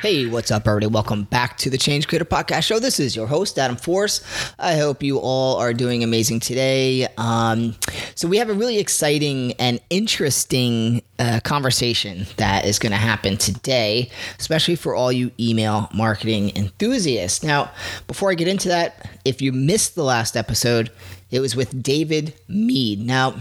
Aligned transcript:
Hey, 0.00 0.26
what's 0.26 0.52
up, 0.52 0.68
everybody? 0.68 0.86
Welcome 0.86 1.24
back 1.24 1.58
to 1.58 1.70
the 1.70 1.76
Change 1.76 2.06
Creator 2.06 2.26
Podcast 2.26 2.62
Show. 2.62 2.78
This 2.78 3.00
is 3.00 3.16
your 3.16 3.26
host, 3.26 3.58
Adam 3.58 3.74
Force. 3.74 4.22
I 4.56 4.76
hope 4.76 5.02
you 5.02 5.18
all 5.18 5.56
are 5.56 5.74
doing 5.74 6.04
amazing 6.04 6.38
today. 6.38 7.08
Um, 7.16 7.74
so, 8.14 8.28
we 8.28 8.36
have 8.36 8.48
a 8.48 8.54
really 8.54 8.78
exciting 8.78 9.54
and 9.54 9.80
interesting 9.90 11.02
uh, 11.18 11.40
conversation 11.42 12.26
that 12.36 12.64
is 12.64 12.78
going 12.78 12.92
to 12.92 12.96
happen 12.96 13.38
today, 13.38 14.08
especially 14.38 14.76
for 14.76 14.94
all 14.94 15.10
you 15.10 15.32
email 15.40 15.88
marketing 15.92 16.56
enthusiasts. 16.56 17.42
Now, 17.42 17.72
before 18.06 18.30
I 18.30 18.34
get 18.34 18.46
into 18.46 18.68
that, 18.68 19.10
if 19.24 19.42
you 19.42 19.50
missed 19.50 19.96
the 19.96 20.04
last 20.04 20.36
episode, 20.36 20.92
it 21.32 21.40
was 21.40 21.56
with 21.56 21.82
David 21.82 22.34
Mead. 22.46 23.04
Now, 23.04 23.34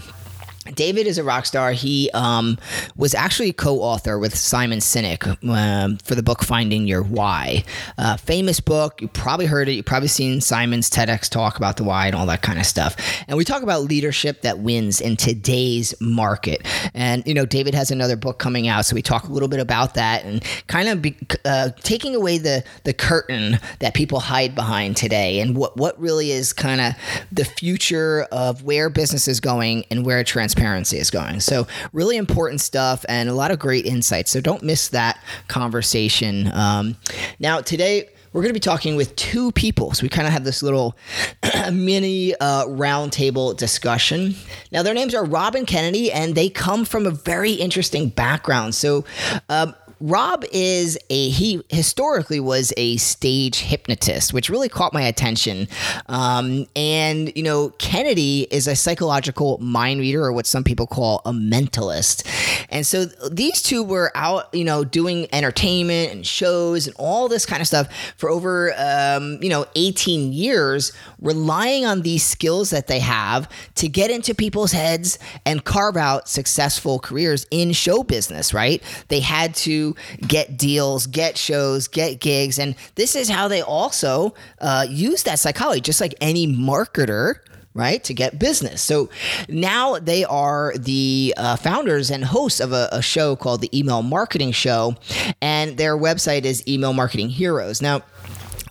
David 0.76 1.08
is 1.08 1.18
a 1.18 1.24
rock 1.24 1.46
star. 1.46 1.72
He 1.72 2.10
um, 2.14 2.58
was 2.96 3.14
actually 3.14 3.54
co-author 3.54 4.20
with 4.20 4.36
Simon 4.36 4.80
Sinek 4.80 5.38
um, 5.48 5.98
for 5.98 6.16
the 6.16 6.24
book 6.24 6.44
Finding 6.44 6.88
Your 6.88 7.02
Why. 7.02 7.64
Uh, 7.98 8.18
famous 8.18 8.60
book. 8.60 9.02
You 9.02 9.08
probably 9.08 9.46
heard 9.46 9.70
it. 9.70 9.74
You've 9.74 9.86
probably 9.86 10.08
seen 10.08 10.42
Simon's 10.42 10.90
TEDx 10.90 11.30
talk 11.30 11.58
about 11.58 11.78
the 11.78 11.84
why 11.84 12.08
and 12.08 12.16
all 12.16 12.26
that 12.26 12.42
kind 12.42 12.60
of 12.60 12.66
stuff. 12.66 12.96
And 13.28 13.38
we 13.38 13.46
talk 13.46 13.64
about 13.64 13.84
leadership 13.84 14.42
that 14.42 14.60
wins 14.60 15.00
in 15.00 15.16
today's 15.16 15.94
market. 16.02 16.68
And 16.94 17.26
you 17.26 17.34
know, 17.34 17.46
David 17.46 17.74
has 17.74 17.92
another 17.92 18.16
book 18.16 18.40
coming 18.40 18.68
out, 18.68 18.86
so 18.86 18.96
we 18.96 19.02
talk 19.02 19.28
a 19.28 19.32
little 19.32 19.50
bit 19.50 19.60
about 19.60 19.94
that 19.94 20.26
and 20.26 20.44
kind 20.68 20.90
of 20.90 21.02
be, 21.02 21.18
uh, 21.46 21.70
taking 21.82 22.16
away 22.16 22.38
the 22.38 22.64
the 22.84 22.94
curtain 22.94 23.60
that 23.80 23.94
people 23.94 24.20
hide 24.20 24.56
behind 24.56 24.98
today, 24.98 25.40
and 25.40 25.56
what 25.56 25.78
what 25.78 26.00
really 26.00 26.32
is 26.32 26.54
kind 26.54 26.82
of 26.82 26.94
the 27.32 27.46
future 27.46 28.28
of 28.32 28.64
where 28.64 28.90
business 28.90 29.28
is 29.28 29.40
going 29.40 29.86
and 29.90 30.06
where 30.06 30.24
transparency 30.24 30.57
transparency 30.58 30.98
is 30.98 31.12
going. 31.12 31.40
So, 31.40 31.68
really 31.94 32.18
important 32.18 32.62
stuff 32.62 33.06
and 33.08 33.30
a 33.30 33.34
lot 33.34 33.52
of 33.52 33.60
great 33.60 33.86
insights. 33.86 34.32
So, 34.32 34.42
don't 34.42 34.64
miss 34.64 34.90
that 34.90 35.22
conversation. 35.48 36.52
Um, 36.54 36.98
now, 37.40 37.62
today, 37.62 38.10
we're 38.34 38.42
going 38.42 38.50
to 38.50 38.54
be 38.54 38.60
talking 38.60 38.96
with 38.96 39.16
two 39.16 39.52
people. 39.54 39.94
So 39.94 40.04
we 40.04 40.10
kind 40.10 40.28
of 40.28 40.34
have 40.34 40.44
this 40.44 40.62
little 40.62 40.96
mini 41.72 42.36
uh, 42.36 42.66
roundtable 42.66 43.58
discussion. 43.58 44.36
Now, 44.72 44.84
their 44.84 44.94
names 44.94 45.16
are 45.16 45.26
Rob 45.26 45.56
and 45.56 45.66
Kennedy, 45.66 46.12
and 46.12 46.36
they 46.36 46.50
come 46.50 46.86
from 46.86 47.08
a 47.08 47.12
very 47.12 47.54
interesting 47.54 48.10
background. 48.10 48.76
So, 48.76 49.06
um, 49.50 49.74
Rob 50.00 50.46
is 50.52 50.98
a 51.10 51.30
he 51.30 51.62
historically 51.70 52.40
was 52.40 52.74
a 52.78 52.98
stage 52.98 53.60
hypnotist, 53.60 54.34
which 54.34 54.50
really 54.50 54.70
caught 54.70 54.94
my 54.94 55.02
attention. 55.02 55.68
Um, 56.08 56.68
and 56.76 57.36
you 57.36 57.44
know, 57.44 57.70
Kennedy 57.80 58.48
is 58.52 58.68
a 58.68 58.76
psychological 58.76 59.58
mind 59.60 60.00
reader, 60.00 60.24
or 60.24 60.32
what 60.32 60.46
some 60.46 60.64
people 60.64 60.88
call 60.88 61.22
a 61.26 61.32
mentalist. 61.32 62.26
And 62.70 62.86
so 62.86 63.06
these 63.32 63.62
two 63.62 63.84
were 63.84 64.12
out, 64.16 64.54
you 64.54 64.64
know, 64.64 64.84
doing 64.84 65.28
entertainment 65.34 66.12
and 66.12 66.26
shows 66.26 66.88
and 66.88 66.96
all 67.00 67.28
this 67.28 67.46
kind 67.46 67.62
of 67.62 67.68
stuff 67.68 67.88
for 68.18 68.30
over, 68.30 68.74
um, 68.78 69.42
you 69.42 69.50
know, 69.50 69.66
18 69.76 70.34
years, 70.34 70.92
relying 71.22 71.86
on 71.86 72.02
these 72.02 72.24
skills 72.24 72.70
that 72.70 72.88
they 72.88 73.00
have 73.00 73.50
to 73.76 73.88
get 73.88 74.12
into 74.12 74.36
people's 74.36 74.72
heads 74.72 75.18
and 75.46 75.64
carve 75.64 75.98
out 75.98 76.30
successful 76.30 77.00
careers 77.00 77.48
in 77.52 77.72
show 77.72 78.04
business. 78.04 78.54
Right? 78.54 78.84
They 79.08 79.22
had 79.22 79.56
to 79.56 79.87
get 80.28 80.58
deals, 80.58 81.08
get 81.08 81.38
shows, 81.38 81.88
get 81.88 82.20
gigs. 82.20 82.60
And 82.60 82.76
this 82.96 83.16
is 83.16 83.30
how 83.30 83.48
they 83.48 83.62
also 83.62 84.34
uh, 84.60 84.86
use 84.90 85.24
that 85.24 85.40
psychology, 85.40 85.82
just 85.82 86.02
like 86.02 86.16
any 86.22 86.48
marketer 86.48 87.36
right 87.78 88.04
to 88.04 88.14
get 88.14 88.40
business. 88.40 88.82
So 88.82 89.10
now 89.48 90.00
they 90.00 90.26
are 90.26 90.74
the 90.76 91.34
uh, 91.38 91.56
founders 91.58 92.10
and 92.10 92.26
hosts 92.26 92.60
of 92.60 92.74
a, 92.74 92.90
a, 92.92 93.02
show 93.04 93.36
called 93.36 93.62
the 93.62 93.78
email 93.78 94.02
marketing 94.02 94.52
show. 94.52 94.96
And 95.42 95.78
their 95.78 95.96
website 95.96 96.44
is 96.44 96.68
email 96.68 96.94
marketing 96.94 97.30
heroes. 97.30 97.82
Now 97.82 98.02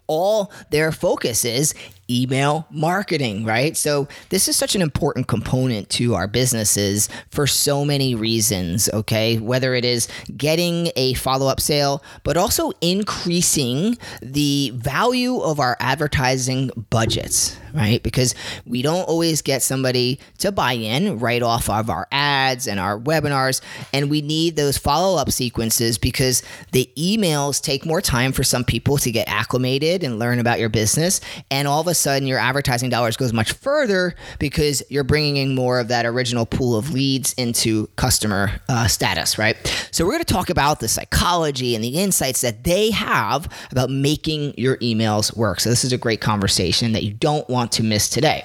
all 0.09 0.51
their 0.71 0.91
focus 0.93 1.45
is 1.45 1.73
email 2.11 2.67
marketing, 2.71 3.45
right? 3.45 3.77
So, 3.77 4.09
this 4.31 4.49
is 4.49 4.57
such 4.57 4.75
an 4.75 4.83
important 4.83 5.27
component 5.29 5.91
to 5.91 6.15
our 6.15 6.29
businesses 6.29 7.09
for 7.31 7.47
so 7.47 7.85
many 7.85 8.15
reasons, 8.15 8.89
okay? 8.93 9.39
Whether 9.39 9.75
it 9.75 9.85
is 9.85 10.09
getting 10.37 10.91
a 10.97 11.15
follow 11.15 11.47
up 11.47 11.61
sale, 11.61 12.03
but 12.23 12.37
also 12.37 12.73
increasing 12.81 13.99
the 14.23 14.73
value 14.75 15.39
of 15.39 15.61
our 15.61 15.77
advertising 15.81 16.71
budgets, 16.91 17.57
right? 17.77 18.03
Because 18.03 18.35
we 18.65 18.83
don't 18.83 19.05
always 19.05 19.43
get 19.43 19.63
somebody 19.63 20.19
to 20.39 20.51
buy 20.51 20.73
in 20.73 21.19
right 21.19 21.43
off 21.43 21.69
of 21.69 21.91
our 21.91 22.09
ads 22.11 22.67
and 22.67 22.81
our 22.81 22.99
webinars, 22.99 23.61
and 23.93 24.11
we 24.11 24.23
need 24.23 24.57
those 24.57 24.79
follow 24.79 25.19
up 25.19 25.31
sequences 25.31 25.99
because 25.99 26.43
the 26.73 26.91
emails 26.97 27.61
take 27.61 27.85
more 27.85 28.01
time 28.01 28.33
for 28.33 28.43
some 28.43 28.65
people 28.65 28.97
to 28.99 29.13
get 29.13 29.29
acclimated 29.29 30.03
and 30.03 30.19
learn 30.19 30.39
about 30.39 30.59
your 30.59 30.71
business, 30.71 31.21
and 31.51 31.69
all 31.69 31.81
of 31.81 31.87
a 31.87 31.95
sudden 31.95 32.27
your 32.27 32.39
advertising 32.39 32.89
dollars 32.89 33.17
goes 33.17 33.33
much 33.33 33.53
further 33.53 34.15
because 34.39 34.83
you're 34.89 35.05
bringing 35.05 35.37
in 35.37 35.55
more 35.55 35.79
of 35.79 35.89
that 35.89 36.07
original 36.07 36.47
pool 36.47 36.77
of 36.77 36.93
leads 36.93 37.35
into 37.35 37.87
customer 37.97 38.51
uh, 38.69 38.87
status, 38.89 39.37
right? 39.39 39.57
So 39.91 40.05
we're 40.05 40.13
going 40.13 40.25
to 40.25 40.33
talk 40.33 40.49
about 40.49 40.81
the 40.81 40.89
psychology 40.89 41.75
and 41.75 41.85
the 41.85 41.99
insights 41.99 42.41
that 42.41 42.65
they 42.65 42.91
have 42.91 43.49
about 43.71 43.91
making 43.91 44.55
your 44.57 44.79
emails 44.79 45.37
work. 45.37 45.61
So 45.61 45.69
this 45.69 45.85
is 45.85 45.93
a 45.93 45.99
great 45.99 46.21
conversation 46.21 46.93
that 46.93 47.03
you 47.03 47.13
don't 47.13 47.49
want 47.51 47.66
to 47.69 47.83
miss 47.83 48.09
today. 48.09 48.45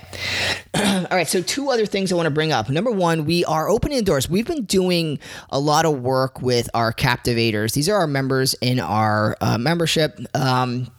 All 0.73 1.07
right, 1.11 1.27
so 1.27 1.41
two 1.41 1.69
other 1.69 1.85
things 1.85 2.11
I 2.11 2.15
want 2.15 2.27
to 2.27 2.31
bring 2.31 2.51
up. 2.51 2.69
Number 2.69 2.91
one, 2.91 3.25
we 3.25 3.45
are 3.45 3.69
opening 3.69 4.03
doors. 4.03 4.29
We've 4.29 4.47
been 4.47 4.65
doing 4.65 5.19
a 5.49 5.59
lot 5.59 5.85
of 5.85 6.01
work 6.01 6.41
with 6.41 6.69
our 6.73 6.91
captivators. 6.91 7.73
These 7.73 7.89
are 7.89 7.97
our 7.97 8.07
members 8.07 8.53
in 8.55 8.79
our 8.79 9.37
uh, 9.41 9.57
membership. 9.57 10.19
Um, 10.33 10.91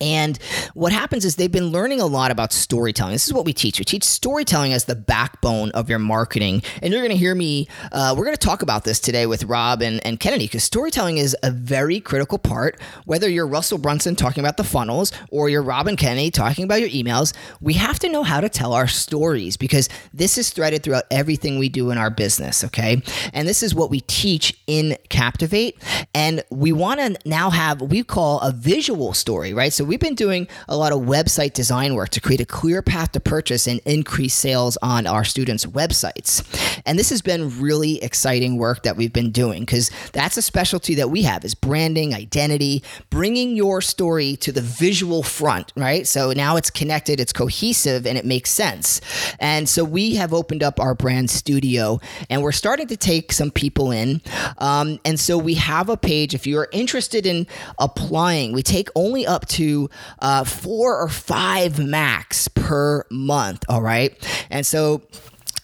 and 0.00 0.38
what 0.74 0.92
happens 0.92 1.24
is 1.24 1.36
they've 1.36 1.50
been 1.50 1.68
learning 1.68 2.00
a 2.00 2.06
lot 2.06 2.30
about 2.30 2.52
storytelling. 2.52 3.12
This 3.12 3.26
is 3.26 3.32
what 3.32 3.44
we 3.44 3.52
teach. 3.52 3.78
We 3.78 3.84
teach 3.84 4.04
storytelling 4.04 4.72
as 4.72 4.84
the 4.84 4.94
backbone 4.94 5.70
of 5.72 5.88
your 5.88 5.98
marketing. 5.98 6.62
And 6.82 6.92
you're 6.92 7.02
going 7.02 7.12
to 7.12 7.16
hear 7.16 7.34
me, 7.34 7.68
uh, 7.92 8.14
we're 8.16 8.24
going 8.24 8.36
to 8.36 8.46
talk 8.46 8.62
about 8.62 8.84
this 8.84 9.00
today 9.00 9.26
with 9.26 9.44
Rob 9.44 9.82
and, 9.82 10.04
and 10.06 10.18
Kennedy 10.18 10.46
because 10.46 10.64
storytelling 10.64 11.18
is 11.18 11.36
a 11.42 11.50
very 11.50 12.00
critical 12.00 12.38
part. 12.38 12.80
Whether 13.04 13.28
you're 13.28 13.46
Russell 13.46 13.78
Brunson 13.78 14.16
talking 14.16 14.42
about 14.42 14.56
the 14.56 14.64
funnels 14.64 15.12
or 15.30 15.48
you're 15.48 15.62
Rob 15.62 15.86
and 15.86 15.98
Kennedy 15.98 16.30
talking 16.30 16.64
about 16.64 16.80
your 16.80 16.90
emails, 16.90 17.32
we 17.60 17.74
have 17.74 17.98
to 18.00 18.08
know 18.08 18.22
how 18.22 18.40
to 18.40 18.48
tell 18.48 18.72
our 18.72 18.88
stories 18.88 19.56
because 19.56 19.88
this 20.12 20.38
is 20.38 20.50
threaded 20.50 20.82
throughout 20.82 21.04
everything 21.10 21.58
we 21.58 21.68
do 21.68 21.90
in 21.90 21.98
our 21.98 22.10
business. 22.10 22.64
Okay. 22.64 23.02
And 23.32 23.48
this 23.48 23.62
is 23.62 23.74
what 23.74 23.90
we 23.90 24.00
teach 24.00 24.56
in 24.66 24.96
Captivate. 25.08 25.76
And 26.14 26.44
we 26.50 26.72
want 26.72 27.00
to 27.00 27.16
now 27.28 27.50
have 27.50 27.80
we 27.82 28.02
call 28.02 28.40
a 28.40 28.52
visual 28.52 29.12
story, 29.14 29.52
right? 29.52 29.71
Right? 29.72 29.76
So 29.76 29.84
we've 29.84 30.00
been 30.00 30.14
doing 30.14 30.48
a 30.68 30.76
lot 30.76 30.92
of 30.92 31.00
website 31.00 31.54
design 31.54 31.94
work 31.94 32.10
to 32.10 32.20
create 32.20 32.40
a 32.40 32.44
clear 32.44 32.82
path 32.82 33.12
to 33.12 33.20
purchase 33.20 33.66
and 33.66 33.80
increase 33.84 34.34
sales 34.34 34.76
on 34.82 35.06
our 35.06 35.24
students' 35.24 35.64
websites. 35.66 36.42
And 36.84 36.98
this 36.98 37.10
has 37.10 37.22
been 37.22 37.60
really 37.60 38.02
exciting 38.02 38.58
work 38.58 38.82
that 38.82 38.96
we've 38.96 39.12
been 39.12 39.30
doing 39.30 39.62
because 39.62 39.90
that's 40.12 40.36
a 40.36 40.42
specialty 40.42 40.94
that 40.96 41.10
we 41.10 41.22
have 41.22 41.44
is 41.44 41.54
branding, 41.54 42.14
identity, 42.14 42.82
bringing 43.10 43.56
your 43.56 43.80
story 43.80 44.36
to 44.36 44.52
the 44.52 44.60
visual 44.60 45.22
front, 45.22 45.72
right? 45.76 46.06
So 46.06 46.32
now 46.32 46.56
it's 46.56 46.70
connected, 46.70 47.20
it's 47.20 47.32
cohesive, 47.32 48.06
and 48.06 48.18
it 48.18 48.24
makes 48.24 48.50
sense. 48.50 49.00
And 49.38 49.68
so 49.68 49.84
we 49.84 50.16
have 50.16 50.34
opened 50.34 50.62
up 50.62 50.80
our 50.80 50.94
brand 50.94 51.30
studio 51.30 52.00
and 52.28 52.42
we're 52.42 52.52
starting 52.52 52.88
to 52.88 52.96
take 52.96 53.32
some 53.32 53.50
people 53.50 53.90
in. 53.90 54.20
Um, 54.58 54.98
and 55.04 55.18
so 55.18 55.38
we 55.38 55.54
have 55.54 55.88
a 55.88 55.96
page 55.96 56.34
if 56.34 56.46
you're 56.46 56.68
interested 56.72 57.26
in 57.26 57.46
applying, 57.78 58.52
we 58.52 58.62
take 58.62 58.88
only 58.94 59.26
up 59.26 59.46
to 59.46 59.61
to 59.62 59.88
uh, 60.18 60.44
four 60.44 61.00
or 61.00 61.08
five 61.08 61.78
max 61.78 62.48
per 62.48 63.04
month. 63.10 63.64
All 63.68 63.82
right. 63.82 64.12
And 64.50 64.66
so 64.66 65.02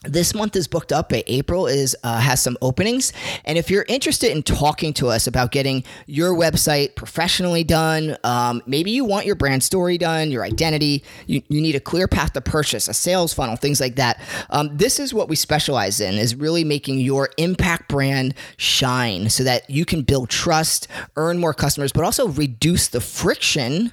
this 0.04 0.34
month 0.34 0.54
is 0.54 0.68
booked 0.68 0.92
up. 0.92 1.12
April 1.12 1.66
is 1.66 1.96
uh, 2.04 2.20
has 2.20 2.40
some 2.40 2.56
openings, 2.62 3.12
and 3.44 3.58
if 3.58 3.70
you're 3.70 3.84
interested 3.88 4.30
in 4.30 4.42
talking 4.42 4.92
to 4.94 5.08
us 5.08 5.26
about 5.26 5.50
getting 5.50 5.82
your 6.06 6.34
website 6.34 6.94
professionally 6.94 7.64
done, 7.64 8.16
um, 8.22 8.62
maybe 8.66 8.90
you 8.90 9.04
want 9.04 9.26
your 9.26 9.34
brand 9.34 9.62
story 9.62 9.98
done, 9.98 10.30
your 10.30 10.44
identity, 10.44 11.02
you, 11.26 11.42
you 11.48 11.60
need 11.60 11.74
a 11.74 11.80
clear 11.80 12.06
path 12.06 12.32
to 12.34 12.40
purchase, 12.40 12.86
a 12.86 12.94
sales 12.94 13.34
funnel, 13.34 13.56
things 13.56 13.80
like 13.80 13.96
that. 13.96 14.20
Um, 14.50 14.76
this 14.76 15.00
is 15.00 15.12
what 15.12 15.28
we 15.28 15.36
specialize 15.36 16.00
in: 16.00 16.14
is 16.14 16.34
really 16.36 16.64
making 16.64 17.00
your 17.00 17.30
impact 17.36 17.88
brand 17.88 18.34
shine, 18.56 19.28
so 19.30 19.42
that 19.44 19.68
you 19.68 19.84
can 19.84 20.02
build 20.02 20.30
trust, 20.30 20.86
earn 21.16 21.38
more 21.38 21.54
customers, 21.54 21.92
but 21.92 22.04
also 22.04 22.28
reduce 22.28 22.88
the 22.88 23.00
friction 23.00 23.92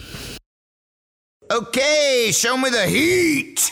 Okay, 1.50 2.32
show 2.32 2.58
me 2.58 2.70
the 2.70 2.86
heat. 2.86 3.72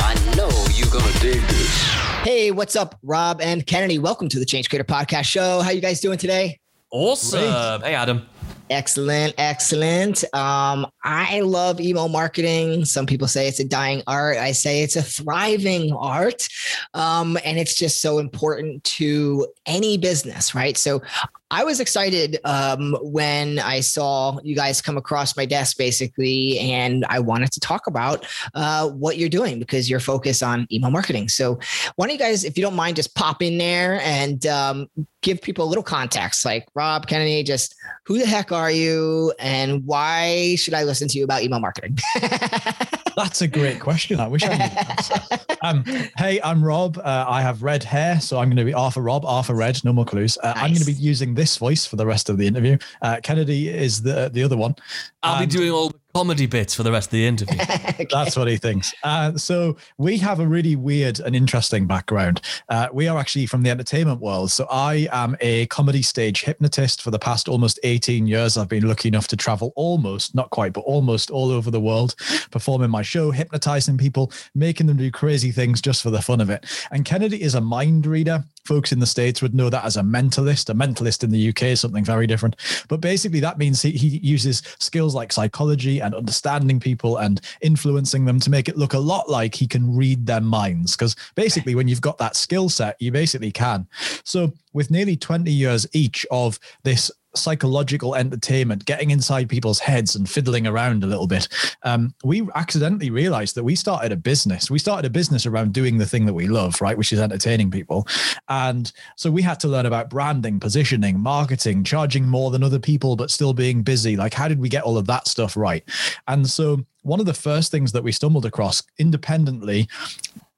I 0.00 0.14
know 0.34 0.50
you're 0.74 0.90
gonna 0.90 1.12
dig 1.20 1.42
this. 1.42 1.97
Hey, 2.28 2.50
what's 2.50 2.76
up, 2.76 2.98
Rob 3.02 3.40
and 3.40 3.66
Kennedy? 3.66 3.98
Welcome 3.98 4.28
to 4.28 4.38
the 4.38 4.44
Change 4.44 4.68
Creator 4.68 4.84
Podcast 4.84 5.24
Show. 5.24 5.62
How 5.62 5.70
you 5.70 5.80
guys 5.80 5.98
doing 5.98 6.18
today? 6.18 6.60
Awesome. 6.90 7.40
Great. 7.40 7.88
Hey, 7.88 7.94
Adam. 7.94 8.28
Excellent, 8.68 9.32
excellent. 9.38 10.24
Um, 10.34 10.86
I 11.02 11.40
love 11.40 11.80
email 11.80 12.10
marketing. 12.10 12.84
Some 12.84 13.06
people 13.06 13.28
say 13.28 13.48
it's 13.48 13.60
a 13.60 13.64
dying 13.64 14.02
art. 14.06 14.36
I 14.36 14.52
say 14.52 14.82
it's 14.82 14.96
a 14.96 15.02
thriving 15.02 15.90
art. 15.94 16.46
Um, 16.92 17.38
and 17.46 17.58
it's 17.58 17.74
just 17.74 18.02
so 18.02 18.18
important 18.18 18.84
to 18.84 19.46
any 19.64 19.96
business, 19.96 20.54
right? 20.54 20.76
So 20.76 21.00
I 21.50 21.64
was 21.64 21.80
excited 21.80 22.38
um, 22.44 22.96
when 23.00 23.58
I 23.58 23.80
saw 23.80 24.38
you 24.42 24.54
guys 24.54 24.82
come 24.82 24.98
across 24.98 25.36
my 25.36 25.46
desk, 25.46 25.78
basically, 25.78 26.58
and 26.58 27.06
I 27.08 27.20
wanted 27.20 27.52
to 27.52 27.60
talk 27.60 27.86
about 27.86 28.26
uh, 28.54 28.88
what 28.90 29.16
you're 29.16 29.30
doing 29.30 29.58
because 29.58 29.88
you're 29.88 30.00
focused 30.00 30.42
on 30.42 30.66
email 30.70 30.90
marketing. 30.90 31.28
So, 31.28 31.58
why 31.96 32.06
don't 32.06 32.12
you 32.12 32.18
guys, 32.18 32.44
if 32.44 32.58
you 32.58 32.62
don't 32.62 32.76
mind, 32.76 32.96
just 32.96 33.14
pop 33.14 33.42
in 33.42 33.56
there 33.56 34.00
and 34.02 34.44
um, 34.46 34.88
give 35.22 35.40
people 35.40 35.64
a 35.64 35.68
little 35.68 35.82
context, 35.82 36.44
like 36.44 36.68
Rob 36.74 37.06
Kennedy, 37.06 37.42
just 37.42 37.74
who 38.04 38.18
the 38.18 38.26
heck 38.26 38.52
are 38.52 38.70
you, 38.70 39.32
and 39.38 39.84
why 39.86 40.54
should 40.56 40.74
I 40.74 40.84
listen 40.84 41.08
to 41.08 41.18
you 41.18 41.24
about 41.24 41.42
email 41.42 41.60
marketing? 41.60 41.98
That's 43.18 43.42
a 43.42 43.48
great 43.48 43.80
question. 43.80 44.20
I 44.20 44.28
wish 44.28 44.44
I 44.44 44.56
knew. 44.56 45.58
um, 45.62 45.84
hey, 46.16 46.40
I'm 46.40 46.62
Rob. 46.62 46.98
Uh, 46.98 47.24
I 47.28 47.42
have 47.42 47.64
red 47.64 47.82
hair, 47.82 48.20
so 48.20 48.38
I'm 48.38 48.46
going 48.46 48.58
to 48.58 48.64
be 48.64 48.72
Arthur 48.72 49.02
Rob, 49.02 49.24
Arthur 49.24 49.56
Red. 49.56 49.84
No 49.84 49.92
more 49.92 50.04
clues. 50.04 50.38
Uh, 50.40 50.52
nice. 50.52 50.56
I'm 50.56 50.70
going 50.70 50.78
to 50.78 50.86
be 50.86 50.92
using 50.92 51.34
this 51.34 51.56
voice 51.56 51.84
for 51.84 51.96
the 51.96 52.06
rest 52.06 52.30
of 52.30 52.38
the 52.38 52.46
interview. 52.46 52.78
Uh, 53.02 53.18
Kennedy 53.20 53.70
is 53.70 54.02
the 54.02 54.30
the 54.32 54.44
other 54.44 54.56
one. 54.56 54.76
I'll 55.24 55.40
be 55.40 55.46
doing 55.46 55.72
all 55.72 55.92
comedy 56.18 56.46
bits 56.46 56.74
for 56.74 56.82
the 56.82 56.90
rest 56.90 57.06
of 57.06 57.12
the 57.12 57.24
interview. 57.24 57.56
okay. 57.62 58.04
That's 58.10 58.36
what 58.36 58.48
he 58.48 58.56
thinks. 58.56 58.92
Uh, 59.04 59.36
so 59.36 59.76
we 59.98 60.18
have 60.18 60.40
a 60.40 60.46
really 60.48 60.74
weird 60.74 61.20
and 61.20 61.36
interesting 61.36 61.86
background. 61.86 62.40
Uh, 62.68 62.88
we 62.92 63.06
are 63.06 63.16
actually 63.16 63.46
from 63.46 63.62
the 63.62 63.70
entertainment 63.70 64.20
world. 64.20 64.50
So 64.50 64.66
I 64.68 65.06
am 65.12 65.36
a 65.40 65.66
comedy 65.66 66.02
stage 66.02 66.42
hypnotist 66.42 67.02
for 67.02 67.12
the 67.12 67.20
past 67.20 67.46
almost 67.46 67.78
18 67.84 68.26
years. 68.26 68.56
I've 68.56 68.68
been 68.68 68.88
lucky 68.88 69.06
enough 69.06 69.28
to 69.28 69.36
travel 69.36 69.72
almost, 69.76 70.34
not 70.34 70.50
quite, 70.50 70.72
but 70.72 70.80
almost 70.80 71.30
all 71.30 71.52
over 71.52 71.70
the 71.70 71.80
world, 71.80 72.16
performing 72.50 72.90
my 72.90 73.02
show, 73.02 73.30
hypnotizing 73.30 73.96
people, 73.96 74.32
making 74.56 74.88
them 74.88 74.96
do 74.96 75.12
crazy 75.12 75.52
things 75.52 75.80
just 75.80 76.02
for 76.02 76.10
the 76.10 76.20
fun 76.20 76.40
of 76.40 76.50
it. 76.50 76.66
And 76.90 77.04
Kennedy 77.04 77.40
is 77.40 77.54
a 77.54 77.60
mind 77.60 78.06
reader 78.06 78.42
folks 78.64 78.92
in 78.92 78.98
the 78.98 79.06
States 79.06 79.42
would 79.42 79.54
know 79.54 79.70
that 79.70 79.84
as 79.84 79.96
a 79.96 80.02
mentalist. 80.02 80.70
A 80.70 80.74
mentalist 80.74 81.24
in 81.24 81.30
the 81.30 81.48
UK 81.48 81.62
is 81.64 81.80
something 81.80 82.04
very 82.04 82.26
different. 82.26 82.56
But 82.88 83.00
basically, 83.00 83.40
that 83.40 83.58
means 83.58 83.82
he, 83.82 83.92
he 83.92 84.18
uses 84.18 84.62
skills 84.78 85.14
like 85.14 85.32
psychology 85.32 86.00
and 86.00 86.14
understanding 86.14 86.80
people 86.80 87.18
and 87.18 87.40
influencing 87.60 88.24
them 88.24 88.40
to 88.40 88.50
make 88.50 88.68
it 88.68 88.76
look 88.76 88.94
a 88.94 88.98
lot 88.98 89.28
like 89.28 89.54
he 89.54 89.66
can 89.66 89.94
read 89.94 90.26
their 90.26 90.40
minds. 90.40 90.96
Because 90.96 91.16
basically, 91.34 91.74
when 91.74 91.88
you've 91.88 92.00
got 92.00 92.18
that 92.18 92.36
skill 92.36 92.68
set, 92.68 92.96
you 93.00 93.12
basically 93.12 93.50
can. 93.50 93.86
So, 94.24 94.52
with 94.72 94.90
nearly 94.90 95.16
20 95.16 95.50
years 95.50 95.86
each 95.92 96.26
of 96.30 96.60
this 96.84 97.10
psychological 97.34 98.14
entertainment, 98.14 98.84
getting 98.84 99.10
inside 99.10 99.48
people's 99.48 99.78
heads 99.78 100.16
and 100.16 100.28
fiddling 100.28 100.66
around 100.66 101.04
a 101.04 101.06
little 101.06 101.26
bit, 101.26 101.48
um, 101.82 102.14
we 102.24 102.48
accidentally 102.54 103.10
realized 103.10 103.54
that 103.54 103.64
we 103.64 103.74
started 103.74 104.12
a 104.12 104.16
business. 104.16 104.70
We 104.70 104.78
started 104.78 105.06
a 105.06 105.10
business 105.10 105.46
around 105.46 105.72
doing 105.72 105.98
the 105.98 106.06
thing 106.06 106.26
that 106.26 106.34
we 106.34 106.48
love, 106.48 106.80
right? 106.80 106.96
Which 106.96 107.12
is 107.12 107.20
entertaining 107.20 107.70
people. 107.70 108.06
And 108.48 108.90
so 109.16 109.30
we 109.30 109.42
had 109.42 109.60
to 109.60 109.68
learn 109.68 109.86
about 109.86 110.10
branding, 110.10 110.60
positioning, 110.60 111.20
marketing, 111.20 111.84
charging 111.84 112.26
more 112.26 112.50
than 112.50 112.62
other 112.62 112.78
people, 112.78 113.16
but 113.16 113.30
still 113.30 113.52
being 113.52 113.82
busy. 113.82 114.16
Like, 114.16 114.34
how 114.34 114.48
did 114.48 114.58
we 114.58 114.68
get 114.68 114.84
all 114.84 114.98
of 114.98 115.06
that 115.06 115.28
stuff 115.28 115.56
right? 115.56 115.84
And 116.26 116.48
so 116.48 116.84
one 117.02 117.20
of 117.20 117.26
the 117.26 117.34
first 117.34 117.70
things 117.70 117.92
that 117.92 118.04
we 118.04 118.12
stumbled 118.12 118.46
across 118.46 118.82
independently 118.98 119.88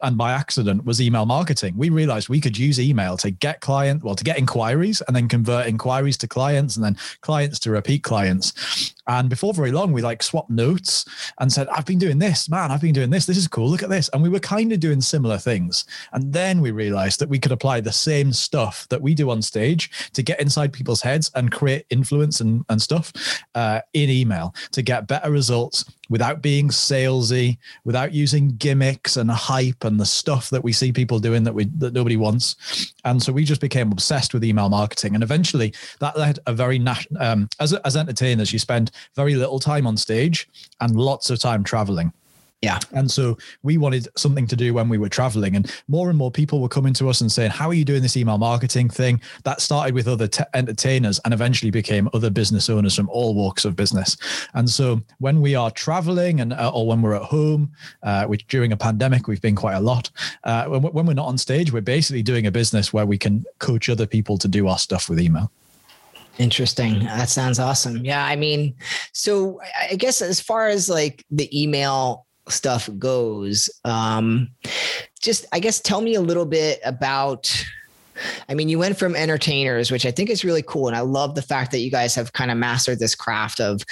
and 0.03 0.17
by 0.17 0.33
accident 0.33 0.85
was 0.85 1.01
email 1.01 1.27
marketing. 1.27 1.75
We 1.77 1.91
realized 1.91 2.29
we 2.29 2.41
could 2.41 2.57
use 2.57 2.81
email 2.81 3.17
to 3.19 3.31
get 3.31 3.61
client, 3.61 4.03
well, 4.03 4.15
to 4.15 4.25
get 4.25 4.39
inquiries 4.39 5.03
and 5.07 5.15
then 5.15 5.29
convert 5.29 5.67
inquiries 5.67 6.17
to 6.19 6.29
clients 6.29 6.77
and 6.77 6.85
then 6.85 6.97
clients 7.21 7.59
to 7.61 7.71
repeat 7.71 8.03
clients. 8.03 8.95
And 9.11 9.29
before 9.29 9.53
very 9.53 9.73
long, 9.73 9.91
we 9.91 10.03
like 10.03 10.23
swapped 10.23 10.51
notes 10.51 11.05
and 11.41 11.53
said, 11.53 11.67
I've 11.67 11.85
been 11.85 11.99
doing 11.99 12.21
this, 12.21 12.49
man, 12.49 12.71
I've 12.71 12.81
been 12.81 12.95
doing 12.95 13.11
this. 13.11 13.27
This 13.27 13.37
is 13.37 13.49
cool. 13.49 13.69
Look 13.69 13.83
at 13.83 13.89
this. 13.91 14.09
And 14.11 14.23
we 14.23 14.29
were 14.29 14.39
kind 14.39 14.73
of 14.73 14.79
doing 14.79 15.01
similar 15.01 15.37
things. 15.37 15.85
And 16.13 16.33
then 16.33 16.61
we 16.61 16.71
realized 16.71 17.19
that 17.19 17.29
we 17.29 17.41
could 17.41 17.51
apply 17.51 17.81
the 17.81 17.91
same 17.91 18.33
stuff 18.33 18.87
that 18.89 19.03
we 19.03 19.15
do 19.15 19.29
on 19.29 19.43
stage 19.43 20.11
to 20.13 20.23
get 20.23 20.41
inside 20.41 20.73
people's 20.73 21.03
heads 21.03 21.29
and 21.35 21.51
create 21.51 21.87
influence 21.91 22.41
and, 22.41 22.65
and 22.69 22.81
stuff 22.81 23.13
uh, 23.57 23.81
in 23.95 24.11
email 24.11 24.55
to 24.71 24.81
get 24.81 25.09
better 25.09 25.33
results 25.33 25.85
without 26.11 26.43
being 26.43 26.69
salesy, 26.69 27.57
without 27.85 28.13
using 28.13 28.57
gimmicks 28.57 29.17
and 29.17 29.31
hype 29.31 29.85
and 29.85 29.99
the 29.99 30.05
stuff 30.05 30.51
that 30.51 30.63
we 30.63 30.73
see 30.73 30.93
people 30.93 31.19
doing 31.19 31.45
that 31.45 31.55
we 31.55 31.65
that 31.79 31.95
nobody 31.95 32.17
wants. 32.17 32.93
And 33.05 33.23
so 33.23 33.33
we 33.33 33.45
just 33.45 33.61
became 33.61 33.91
obsessed 33.93 34.35
with 34.35 34.45
email 34.45 34.69
marketing, 34.69 35.15
and 35.15 35.23
eventually 35.23 35.73
that 36.01 36.19
led 36.19 36.41
a 36.47 36.53
very 36.53 36.79
nat- 36.79 37.07
um, 37.19 37.49
as 37.61 37.73
as 37.73 37.97
entertainers, 37.97 38.53
you 38.53 38.59
spend 38.59 38.91
very 39.15 39.35
little 39.35 39.59
time 39.59 39.87
on 39.87 39.97
stage 39.97 40.49
and 40.81 40.97
lots 40.97 41.31
of 41.31 41.39
time 41.39 41.65
traveling. 41.65 42.13
Yeah. 42.63 42.79
And 42.93 43.11
so 43.11 43.39
we 43.63 43.79
wanted 43.79 44.07
something 44.19 44.47
to 44.49 44.55
do 44.55 44.75
when 44.75 44.91
we 44.91 44.99
were 44.99 45.09
traveling, 45.09 45.57
and 45.57 45.73
more 45.89 46.11
and 46.11 46.19
more 46.19 46.31
people 46.31 46.61
were 46.61 46.69
coming 46.69 46.93
to 46.95 47.09
us 47.09 47.23
and 47.23 47.33
saying, 47.33 47.53
How 47.53 47.69
are 47.69 47.75
you 47.75 47.87
doing 47.87 48.03
this 48.03 48.19
email 48.19 48.37
marketing 48.37 48.91
thing? 48.91 49.21
That 49.45 49.63
started 49.63 49.95
with 49.95 50.07
other 50.07 50.29
te- 50.29 50.45
entertainers 50.53 51.19
and 51.25 51.33
eventually 51.33 51.71
became 51.71 52.11
other 52.13 52.29
business 52.29 52.69
owners 52.69 52.95
from 52.95 53.09
all 53.09 53.35
walks 53.35 53.65
of 53.65 53.77
business. 53.77 54.19
And 54.53 54.69
so 54.69 55.01
when 55.21 55.41
we 55.41 55.55
are 55.55 55.71
traveling 55.71 56.41
and 56.41 56.53
uh, 56.53 56.71
or 56.75 56.87
when 56.87 57.01
we're 57.01 57.15
at 57.15 57.23
home, 57.23 57.73
uh, 58.03 58.27
which 58.27 58.47
during 58.49 58.73
a 58.73 58.77
pandemic 58.77 59.27
we've 59.27 59.41
been 59.41 59.57
quite 59.57 59.77
a 59.77 59.81
lot, 59.81 60.11
uh, 60.45 60.67
when, 60.67 60.83
when 60.83 61.07
we're 61.07 61.15
not 61.15 61.29
on 61.29 61.39
stage, 61.39 61.73
we're 61.73 61.81
basically 61.81 62.23
doing 62.23 62.47
a 62.47 62.51
business 62.51 62.93
where 62.93 63.07
we 63.07 63.17
can 63.17 63.43
coach 63.59 63.89
other 63.89 64.07
people 64.07 64.37
to 64.37 64.49
do 64.49 64.69
our 64.69 64.79
stuff 64.79 65.09
with 65.09 65.19
email. 65.19 65.51
Interesting. 66.39 67.01
That 67.01 67.29
sounds 67.29 67.59
awesome. 67.59 68.05
Yeah. 68.05 68.25
I 68.25 68.37
mean, 68.37 68.75
so 69.13 69.61
I 69.91 69.97
guess 69.97 70.23
as 70.23 70.41
far 70.41 70.69
as 70.69 70.89
like 70.89 71.25
the 71.31 71.49
email 71.63 72.27
stuff 72.49 72.89
goes. 72.99 73.71
Um, 73.85 74.51
just, 75.21 75.47
I 75.53 75.61
guess, 75.61 75.81
tell 75.81 76.01
me 76.01 76.15
a 76.15 76.21
little 76.21 76.47
bit 76.47 76.81
about 76.85 77.53
I 78.49 78.55
mean, 78.55 78.69
you 78.69 78.79
went 78.79 78.99
from 78.99 79.15
entertainers, 79.17 79.91
which 79.91 80.07
I 80.07 80.11
think 80.11 80.31
is 80.31 80.45
really 80.45 80.63
cool. 80.63 80.89
And 80.89 80.97
I 80.97 81.01
love 81.01 81.35
the 81.35 81.43
fact 81.43 81.71
that 81.73 81.81
you 81.81 81.91
guys 81.91 82.15
have 82.15 82.33
kind 82.33 82.51
of 82.51 82.57
mastered 82.57 82.99
this 82.99 83.15
craft 83.15 83.61
of 83.61 83.83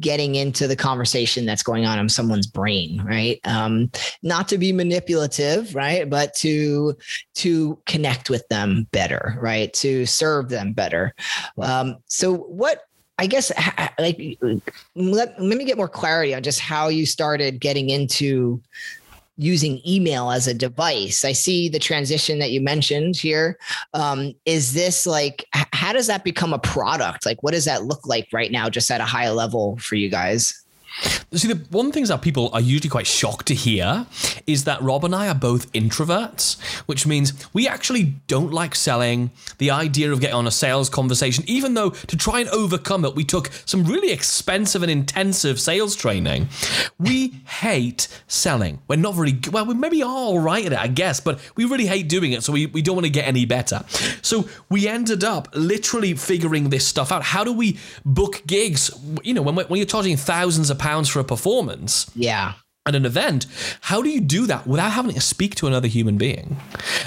getting 0.00 0.34
into 0.34 0.66
the 0.66 0.76
conversation 0.76 1.46
that's 1.46 1.62
going 1.62 1.86
on 1.86 1.98
in 1.98 2.08
someone's 2.08 2.46
brain, 2.46 3.02
right? 3.02 3.40
Um, 3.44 3.90
not 4.22 4.48
to 4.48 4.58
be 4.58 4.72
manipulative, 4.72 5.74
right? 5.74 6.08
But 6.08 6.34
to 6.36 6.96
to 7.34 7.78
connect 7.86 8.30
with 8.30 8.46
them 8.48 8.86
better, 8.92 9.38
right? 9.40 9.72
To 9.74 10.06
serve 10.06 10.48
them 10.48 10.72
better. 10.72 11.14
Um, 11.58 11.96
so 12.06 12.34
what 12.34 12.82
I 13.18 13.26
guess 13.26 13.52
like 13.98 14.38
let, 14.94 15.40
let 15.40 15.58
me 15.58 15.64
get 15.64 15.76
more 15.76 15.88
clarity 15.88 16.34
on 16.34 16.42
just 16.42 16.60
how 16.60 16.88
you 16.88 17.06
started 17.06 17.60
getting 17.60 17.90
into 17.90 18.60
using 19.36 19.80
email 19.86 20.30
as 20.30 20.46
a 20.46 20.54
device. 20.54 21.24
I 21.24 21.32
see 21.32 21.68
the 21.68 21.78
transition 21.78 22.38
that 22.38 22.50
you 22.50 22.60
mentioned 22.60 23.16
here. 23.16 23.58
Um, 23.94 24.34
is 24.44 24.74
this 24.74 25.06
like, 25.06 25.46
how 25.52 25.92
does 25.92 26.06
that 26.06 26.24
become 26.24 26.52
a 26.52 26.58
product? 26.58 27.26
Like, 27.26 27.42
what 27.42 27.52
does 27.52 27.64
that 27.64 27.84
look 27.84 28.06
like 28.06 28.28
right 28.32 28.52
now, 28.52 28.68
just 28.68 28.90
at 28.90 29.00
a 29.00 29.04
high 29.04 29.30
level 29.30 29.76
for 29.78 29.94
you 29.94 30.08
guys? 30.08 30.61
See, 31.32 31.48
the 31.48 31.64
one 31.70 31.86
the 31.86 31.92
things 31.92 32.08
that 32.08 32.22
people 32.22 32.50
are 32.52 32.60
usually 32.60 32.90
quite 32.90 33.06
shocked 33.06 33.46
to 33.46 33.54
hear 33.54 34.06
is 34.46 34.64
that 34.64 34.82
Rob 34.82 35.04
and 35.04 35.14
I 35.14 35.28
are 35.28 35.34
both 35.34 35.72
introverts, 35.72 36.60
which 36.86 37.06
means 37.06 37.32
we 37.52 37.68
actually 37.68 38.14
don't 38.26 38.52
like 38.52 38.74
selling. 38.74 39.30
The 39.58 39.70
idea 39.70 40.12
of 40.12 40.20
getting 40.20 40.36
on 40.36 40.46
a 40.46 40.50
sales 40.50 40.88
conversation, 40.88 41.44
even 41.46 41.74
though 41.74 41.90
to 41.90 42.16
try 42.16 42.40
and 42.40 42.48
overcome 42.50 43.04
it, 43.04 43.14
we 43.14 43.24
took 43.24 43.50
some 43.64 43.84
really 43.84 44.10
expensive 44.10 44.82
and 44.82 44.90
intensive 44.90 45.60
sales 45.60 45.96
training. 45.96 46.48
We 46.98 47.42
hate 47.46 48.08
selling. 48.26 48.80
We're 48.88 48.96
not 48.96 49.14
very 49.14 49.38
well. 49.50 49.66
We 49.66 49.74
maybe 49.74 50.02
are 50.02 50.08
all 50.08 50.38
right 50.38 50.64
at 50.66 50.72
it, 50.72 50.78
I 50.78 50.88
guess, 50.88 51.20
but 51.20 51.40
we 51.56 51.64
really 51.64 51.86
hate 51.86 52.08
doing 52.08 52.32
it. 52.32 52.42
So 52.42 52.52
we, 52.52 52.66
we 52.66 52.82
don't 52.82 52.96
want 52.96 53.06
to 53.06 53.10
get 53.10 53.26
any 53.26 53.44
better. 53.44 53.84
So 54.22 54.48
we 54.68 54.88
ended 54.88 55.24
up 55.24 55.48
literally 55.54 56.14
figuring 56.14 56.70
this 56.70 56.86
stuff 56.86 57.12
out. 57.12 57.22
How 57.22 57.44
do 57.44 57.52
we 57.52 57.78
book 58.04 58.42
gigs? 58.46 58.90
You 59.22 59.34
know, 59.34 59.42
when, 59.42 59.56
when 59.56 59.78
you're 59.78 59.86
charging 59.86 60.16
thousands 60.16 60.70
of 60.70 60.78
pounds 60.82 61.08
for 61.08 61.20
a 61.20 61.24
performance. 61.24 62.10
Yeah. 62.14 62.54
At 62.84 62.96
an 62.96 63.06
event, 63.06 63.46
how 63.82 64.02
do 64.02 64.08
you 64.08 64.20
do 64.20 64.44
that 64.48 64.66
without 64.66 64.90
having 64.90 65.14
to 65.14 65.20
speak 65.20 65.54
to 65.56 65.68
another 65.68 65.86
human 65.86 66.18
being? 66.18 66.56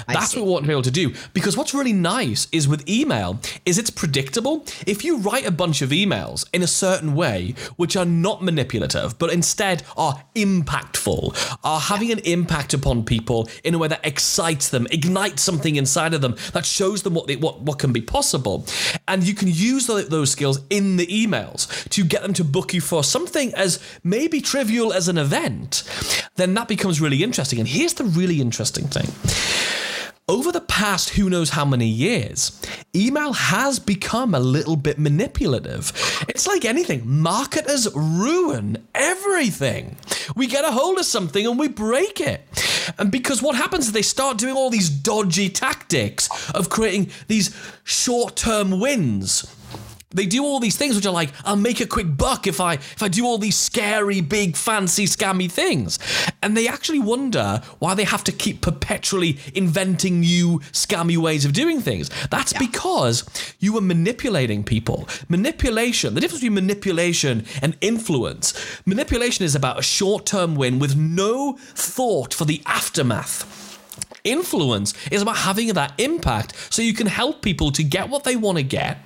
That's 0.08 0.34
what 0.34 0.46
we 0.46 0.50
want 0.50 0.64
to 0.64 0.68
be 0.68 0.72
able 0.72 0.80
to 0.80 0.90
do. 0.90 1.12
Because 1.34 1.54
what's 1.54 1.74
really 1.74 1.92
nice 1.92 2.48
is 2.50 2.66
with 2.66 2.88
email 2.88 3.38
is 3.66 3.76
it's 3.76 3.90
predictable. 3.90 4.64
If 4.86 5.04
you 5.04 5.18
write 5.18 5.46
a 5.46 5.50
bunch 5.50 5.82
of 5.82 5.90
emails 5.90 6.48
in 6.54 6.62
a 6.62 6.66
certain 6.66 7.14
way, 7.14 7.54
which 7.76 7.94
are 7.94 8.06
not 8.06 8.42
manipulative, 8.42 9.18
but 9.18 9.30
instead 9.30 9.82
are 9.98 10.24
impactful, 10.34 11.58
are 11.62 11.80
having 11.80 12.10
an 12.10 12.20
impact 12.20 12.72
upon 12.72 13.04
people 13.04 13.46
in 13.62 13.74
a 13.74 13.78
way 13.78 13.88
that 13.88 14.00
excites 14.02 14.70
them, 14.70 14.86
ignites 14.90 15.42
something 15.42 15.76
inside 15.76 16.14
of 16.14 16.22
them, 16.22 16.36
that 16.54 16.64
shows 16.64 17.02
them 17.02 17.12
what 17.12 17.26
they, 17.26 17.36
what, 17.36 17.60
what 17.60 17.78
can 17.78 17.92
be 17.92 18.00
possible. 18.00 18.64
And 19.06 19.22
you 19.24 19.34
can 19.34 19.48
use 19.48 19.86
those 19.88 20.30
skills 20.30 20.58
in 20.70 20.96
the 20.96 21.06
emails 21.06 21.86
to 21.90 22.02
get 22.02 22.22
them 22.22 22.32
to 22.32 22.44
book 22.44 22.72
you 22.72 22.80
for 22.80 23.04
something 23.04 23.52
as 23.54 23.78
maybe 24.02 24.40
trivial 24.40 24.90
as 24.90 25.08
an 25.08 25.18
event, 25.18 25.65
then 26.36 26.54
that 26.54 26.68
becomes 26.68 27.00
really 27.00 27.22
interesting. 27.22 27.58
And 27.58 27.68
here's 27.68 27.94
the 27.94 28.04
really 28.04 28.40
interesting 28.40 28.86
thing. 28.88 29.08
Over 30.28 30.50
the 30.50 30.60
past 30.60 31.10
who 31.10 31.30
knows 31.30 31.50
how 31.50 31.64
many 31.64 31.86
years, 31.86 32.60
email 32.96 33.32
has 33.32 33.78
become 33.78 34.34
a 34.34 34.40
little 34.40 34.74
bit 34.74 34.98
manipulative. 34.98 35.92
It's 36.28 36.48
like 36.48 36.64
anything, 36.64 37.08
marketers 37.08 37.86
ruin 37.94 38.84
everything. 38.92 39.96
We 40.34 40.48
get 40.48 40.64
a 40.64 40.72
hold 40.72 40.98
of 40.98 41.04
something 41.04 41.46
and 41.46 41.56
we 41.56 41.68
break 41.68 42.20
it. 42.20 42.40
And 42.98 43.12
because 43.12 43.40
what 43.40 43.54
happens 43.54 43.86
is 43.86 43.92
they 43.92 44.02
start 44.02 44.36
doing 44.36 44.56
all 44.56 44.68
these 44.68 44.90
dodgy 44.90 45.48
tactics 45.48 46.28
of 46.50 46.70
creating 46.70 47.10
these 47.28 47.56
short 47.84 48.34
term 48.34 48.80
wins 48.80 49.46
they 50.10 50.26
do 50.26 50.44
all 50.44 50.60
these 50.60 50.76
things 50.76 50.94
which 50.94 51.04
are 51.04 51.12
like, 51.12 51.32
I'll 51.44 51.56
make 51.56 51.80
a 51.80 51.86
quick 51.86 52.16
buck 52.16 52.46
if 52.46 52.60
I 52.60 52.74
if 52.74 53.02
I 53.02 53.08
do 53.08 53.26
all 53.26 53.38
these 53.38 53.56
scary, 53.56 54.20
big, 54.20 54.56
fancy, 54.56 55.04
scammy 55.04 55.50
things. 55.50 55.98
And 56.42 56.56
they 56.56 56.68
actually 56.68 57.00
wonder 57.00 57.60
why 57.80 57.94
they 57.94 58.04
have 58.04 58.22
to 58.24 58.32
keep 58.32 58.60
perpetually 58.60 59.38
inventing 59.54 60.20
new 60.20 60.60
scammy 60.70 61.16
ways 61.16 61.44
of 61.44 61.52
doing 61.52 61.80
things. 61.80 62.08
That's 62.30 62.52
yeah. 62.52 62.60
because 62.60 63.24
you 63.58 63.76
are 63.76 63.80
manipulating 63.80 64.62
people. 64.62 65.08
Manipulation, 65.28 66.14
the 66.14 66.20
difference 66.20 66.40
between 66.40 66.54
manipulation 66.54 67.44
and 67.60 67.76
influence. 67.80 68.54
Manipulation 68.86 69.44
is 69.44 69.56
about 69.56 69.78
a 69.78 69.82
short-term 69.82 70.54
win 70.54 70.78
with 70.78 70.96
no 70.96 71.56
thought 71.58 72.32
for 72.32 72.44
the 72.44 72.62
aftermath 72.66 73.52
influence 74.22 74.92
is 75.12 75.22
about 75.22 75.36
having 75.36 75.68
that 75.68 75.92
impact 75.98 76.54
so 76.72 76.82
you 76.82 76.92
can 76.92 77.06
help 77.06 77.42
people 77.42 77.70
to 77.70 77.84
get 77.84 78.08
what 78.08 78.24
they 78.24 78.34
want 78.34 78.58
to 78.58 78.64
get 78.64 78.98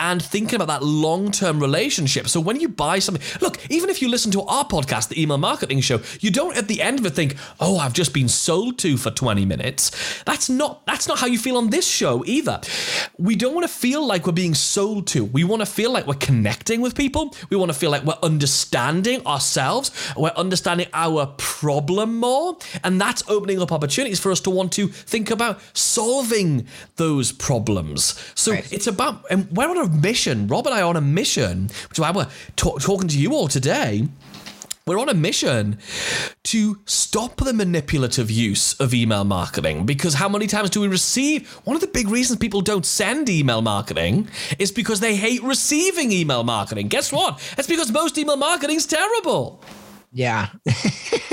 and 0.00 0.22
thinking 0.22 0.56
about 0.56 0.68
that 0.68 0.82
long 0.82 1.30
term 1.30 1.60
relationship. 1.60 2.28
So 2.28 2.40
when 2.40 2.60
you 2.60 2.68
buy 2.68 2.98
something, 2.98 3.22
look, 3.40 3.58
even 3.70 3.90
if 3.90 4.02
you 4.02 4.08
listen 4.08 4.30
to 4.32 4.42
our 4.42 4.64
podcast, 4.64 5.08
the 5.08 5.20
email 5.20 5.38
marketing 5.38 5.80
show, 5.80 6.00
you 6.20 6.30
don't 6.30 6.56
at 6.56 6.68
the 6.68 6.82
end 6.82 6.98
of 6.98 7.06
it 7.06 7.10
think, 7.10 7.36
oh, 7.60 7.78
I've 7.78 7.92
just 7.92 8.12
been 8.12 8.28
sold 8.28 8.78
to 8.80 8.96
for 8.96 9.10
20 9.10 9.44
minutes. 9.44 10.22
That's 10.24 10.48
not 10.48 10.84
that's 10.86 11.08
not 11.08 11.18
how 11.18 11.26
you 11.26 11.38
feel 11.38 11.56
on 11.56 11.70
this 11.70 11.86
show 11.86 12.24
either. 12.26 12.60
We 13.18 13.36
don't 13.36 13.54
want 13.54 13.66
to 13.66 13.72
feel 13.72 14.06
like 14.06 14.26
we're 14.26 14.32
being 14.32 14.54
sold 14.54 15.06
to. 15.08 15.24
We 15.24 15.44
want 15.44 15.60
to 15.60 15.66
feel 15.66 15.92
like 15.92 16.06
we're 16.06 16.14
connecting 16.14 16.80
with 16.80 16.94
people. 16.94 17.34
We 17.50 17.56
want 17.56 17.70
to 17.70 17.78
feel 17.78 17.90
like 17.90 18.04
we're 18.04 18.18
understanding 18.22 19.26
ourselves. 19.26 19.90
We're 20.16 20.30
understanding 20.30 20.88
our 20.92 21.26
problem 21.38 22.18
more. 22.18 22.58
And 22.84 23.00
that's 23.00 23.22
opening 23.28 23.60
up 23.60 23.72
opportunities 23.72 24.20
for 24.20 24.30
us 24.30 24.40
to 24.40 24.50
want 24.50 24.72
to 24.72 24.88
think 24.88 25.30
about 25.30 25.60
solving 25.76 26.66
those 26.96 27.32
problems. 27.32 28.18
So 28.34 28.52
right. 28.52 28.72
it's 28.72 28.86
about 28.86 29.24
and 29.30 29.50
we're 29.50 29.71
on 29.76 29.86
a 29.86 29.88
mission. 29.88 30.46
Rob 30.46 30.66
and 30.66 30.74
I 30.74 30.82
are 30.82 30.88
on 30.88 30.96
a 30.96 31.00
mission, 31.00 31.64
which 31.88 31.92
is 31.92 32.00
why 32.00 32.10
we're 32.10 32.28
talk- 32.56 32.80
talking 32.80 33.08
to 33.08 33.18
you 33.18 33.32
all 33.34 33.48
today. 33.48 34.08
We're 34.84 34.98
on 34.98 35.08
a 35.08 35.14
mission 35.14 35.78
to 36.42 36.80
stop 36.86 37.36
the 37.36 37.52
manipulative 37.52 38.32
use 38.32 38.74
of 38.80 38.92
email 38.92 39.22
marketing 39.22 39.86
because 39.86 40.14
how 40.14 40.28
many 40.28 40.48
times 40.48 40.70
do 40.70 40.80
we 40.80 40.88
receive? 40.88 41.48
One 41.64 41.76
of 41.76 41.80
the 41.80 41.86
big 41.86 42.08
reasons 42.08 42.40
people 42.40 42.62
don't 42.62 42.84
send 42.84 43.28
email 43.28 43.62
marketing 43.62 44.28
is 44.58 44.72
because 44.72 44.98
they 44.98 45.14
hate 45.14 45.40
receiving 45.44 46.10
email 46.10 46.42
marketing. 46.42 46.88
Guess 46.88 47.12
what? 47.12 47.40
It's 47.56 47.68
because 47.68 47.92
most 47.92 48.18
email 48.18 48.36
marketing 48.36 48.74
is 48.76 48.86
terrible. 48.86 49.62
Yeah. 50.12 50.48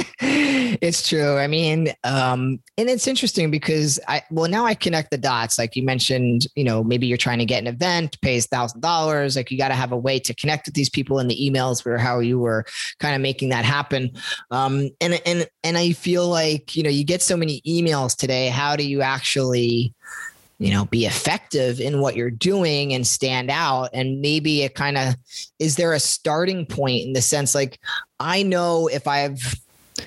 it's 0.82 1.08
true. 1.08 1.38
I 1.38 1.48
mean, 1.48 1.94
um, 2.04 2.60
and 2.78 2.90
it's 2.90 3.08
interesting 3.08 3.50
because 3.50 4.00
I 4.08 4.22
well 4.30 4.50
now 4.50 4.66
I 4.66 4.76
connect 4.76 5.12
the 5.12 5.18
dots. 5.18 5.58
Like 5.58 5.76
you 5.76 5.84
mentioned, 5.84 6.48
you 6.56 6.64
know, 6.64 6.84
maybe 6.84 7.08
you're 7.08 7.18
trying 7.18 7.40
to 7.40 7.46
get 7.46 7.62
an 7.62 7.68
event, 7.68 8.20
pays 8.22 8.46
thousand 8.46 8.82
dollars. 8.82 9.36
Like 9.36 9.50
you 9.50 9.58
got 9.58 9.70
to 9.70 9.76
have 9.76 9.92
a 9.92 9.98
way 9.98 10.20
to 10.20 10.34
connect 10.36 10.68
with 10.68 10.76
these 10.76 10.90
people 10.90 11.20
in 11.20 11.28
the 11.28 11.38
emails 11.38 11.82
for 11.82 11.98
how 11.98 12.20
you 12.20 12.38
were 12.38 12.66
kind 13.00 13.16
of 13.16 13.22
making 13.22 13.50
that 13.50 13.66
happen. 13.66 14.12
Um, 14.52 14.90
and 15.02 15.20
and 15.26 15.48
and 15.64 15.78
I 15.78 15.94
feel 15.94 16.28
like 16.28 16.76
you 16.76 16.84
know 16.84 16.90
you 16.90 17.04
get 17.04 17.22
so 17.22 17.36
many 17.36 17.62
emails 17.62 18.16
today. 18.16 18.50
How 18.50 18.76
do 18.76 18.88
you 18.88 19.02
actually 19.02 19.94
you 20.60 20.72
know 20.72 20.86
be 20.86 21.06
effective 21.06 21.80
in 21.80 22.02
what 22.02 22.16
you're 22.16 22.30
doing 22.30 22.94
and 22.94 23.08
stand 23.08 23.50
out 23.50 23.90
and 23.94 24.22
maybe 24.22 24.62
it 24.62 24.76
kind 24.76 24.98
of 24.98 25.16
is 25.58 25.78
there 25.78 25.94
a 25.94 26.00
starting 26.00 26.66
point 26.66 27.06
in 27.06 27.14
the 27.14 27.22
sense 27.22 27.56
like 27.56 27.80
i 28.20 28.44
know 28.44 28.88
if 28.88 29.08
i've 29.08 29.56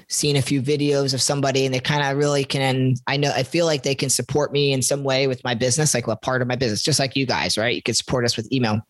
seen 0.08 0.37
a 0.37 0.42
few 0.42 0.62
videos 0.62 1.14
of 1.14 1.22
somebody 1.22 1.64
and 1.64 1.75
they 1.75 1.80
kind 1.80 2.02
of 2.02 2.16
really 2.16 2.44
can 2.44 2.94
i 3.06 3.16
know 3.16 3.32
i 3.34 3.42
feel 3.42 3.66
like 3.66 3.82
they 3.82 3.94
can 3.94 4.11
support 4.11 4.52
me 4.52 4.72
in 4.72 4.82
some 4.82 5.04
way 5.04 5.26
with 5.26 5.42
my 5.44 5.54
business 5.54 5.94
like 5.94 6.06
a 6.06 6.16
part 6.16 6.42
of 6.42 6.49
my 6.49 6.56
business 6.56 6.82
just 6.82 6.99
like 6.99 7.16
you 7.16 7.26
guys 7.26 7.56
right 7.58 7.75
you 7.75 7.82
can 7.82 7.94
support 7.94 8.25
us 8.25 8.37
with 8.37 8.50
email 8.52 8.80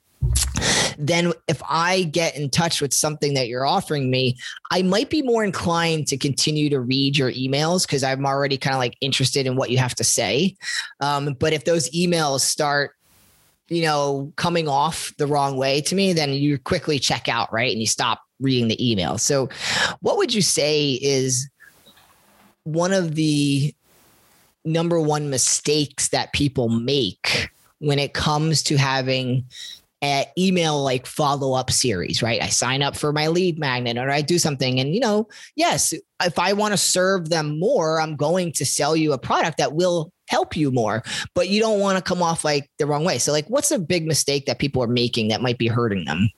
then 0.99 1.33
if 1.49 1.61
I 1.69 2.05
get 2.05 2.37
in 2.37 2.49
touch 2.51 2.81
with 2.81 2.93
something 2.93 3.35
that 3.35 3.49
you're 3.49 3.67
offering 3.67 4.11
me, 4.11 4.37
I 4.71 4.83
might 4.83 5.11
be 5.11 5.23
more 5.23 5.43
inclined 5.43 6.07
to 6.09 6.17
continue 6.17 6.71
to 6.71 6.81
read 6.81 7.17
your 7.17 7.33
emails 7.33 7.87
because 7.87 8.05
I'm 8.05 8.25
already 8.25 8.57
kind 8.57 8.75
of 8.75 8.79
like 8.79 8.97
interested 9.01 9.47
in 9.47 9.57
what 9.57 9.71
you 9.71 9.79
have 9.79 9.95
to 9.97 10.05
say. 10.05 10.55
Um, 11.01 11.35
but 11.41 11.53
if 11.53 11.65
those 11.65 11.91
emails 11.91 12.41
start 12.41 12.95
you 13.69 13.83
know, 13.83 14.31
coming 14.37 14.69
off 14.69 15.15
the 15.17 15.27
wrong 15.27 15.57
way 15.57 15.81
to 15.81 15.95
me, 15.95 16.13
then 16.13 16.31
you 16.31 16.59
quickly 16.59 16.99
check 16.99 17.27
out, 17.27 17.51
right? 17.53 17.71
And 17.71 17.81
you 17.81 17.87
stop 17.87 18.21
reading 18.43 18.69
the 18.69 18.91
email. 18.91 19.19
So, 19.19 19.49
what 20.01 20.17
would 20.17 20.35
you 20.35 20.43
say 20.43 20.93
is 20.95 21.49
one 22.65 22.93
of 22.93 23.15
the 23.15 23.75
number 24.65 25.01
one 25.01 25.31
mistakes 25.31 26.09
that 26.09 26.33
people 26.33 26.69
make 26.69 27.51
when 27.79 27.99
it 27.99 28.15
comes 28.15 28.63
to 28.65 28.77
having 28.77 29.45
an 30.03 30.25
email 30.37 30.83
like 30.83 31.07
follow 31.07 31.55
up 31.55 31.71
series, 31.71 32.23
right? 32.23 32.43
I 32.43 32.49
sign 32.49 32.83
up 32.83 32.97
for 32.97 33.13
my 33.13 33.29
lead 33.29 33.59
magnet 33.59 33.97
or 33.97 34.11
I 34.11 34.21
do 34.21 34.39
something. 34.39 34.81
And, 34.81 34.93
you 34.93 35.01
know, 35.01 35.29
yes, 35.55 35.95
if 36.25 36.39
I 36.39 36.53
want 36.53 36.73
to 36.73 36.79
serve 36.79 37.29
them 37.29 37.59
more, 37.61 38.01
I'm 38.01 38.17
going 38.17 38.53
to 38.53 38.67
sell 38.67 38.97
you 38.97 39.13
a 39.13 39.19
product 39.19 39.59
that 39.59 39.75
will 39.75 40.13
help 40.29 40.57
you 40.57 40.73
more, 40.73 41.05
but 41.35 41.49
you 41.49 41.61
don't 41.61 41.79
want 41.79 41.99
to 41.99 42.03
come 42.03 42.23
off 42.23 42.45
like 42.45 42.69
the 42.79 42.87
wrong 42.87 43.05
way. 43.05 43.19
So, 43.19 43.31
like, 43.31 43.47
what's 43.49 43.71
a 43.71 43.79
big 43.79 44.05
mistake 44.05 44.47
that 44.47 44.59
people 44.59 44.83
are 44.83 44.89
making 44.89 45.29
that 45.29 45.41
might 45.41 45.59
be 45.59 45.69
hurting 45.69 46.05
them? 46.05 46.31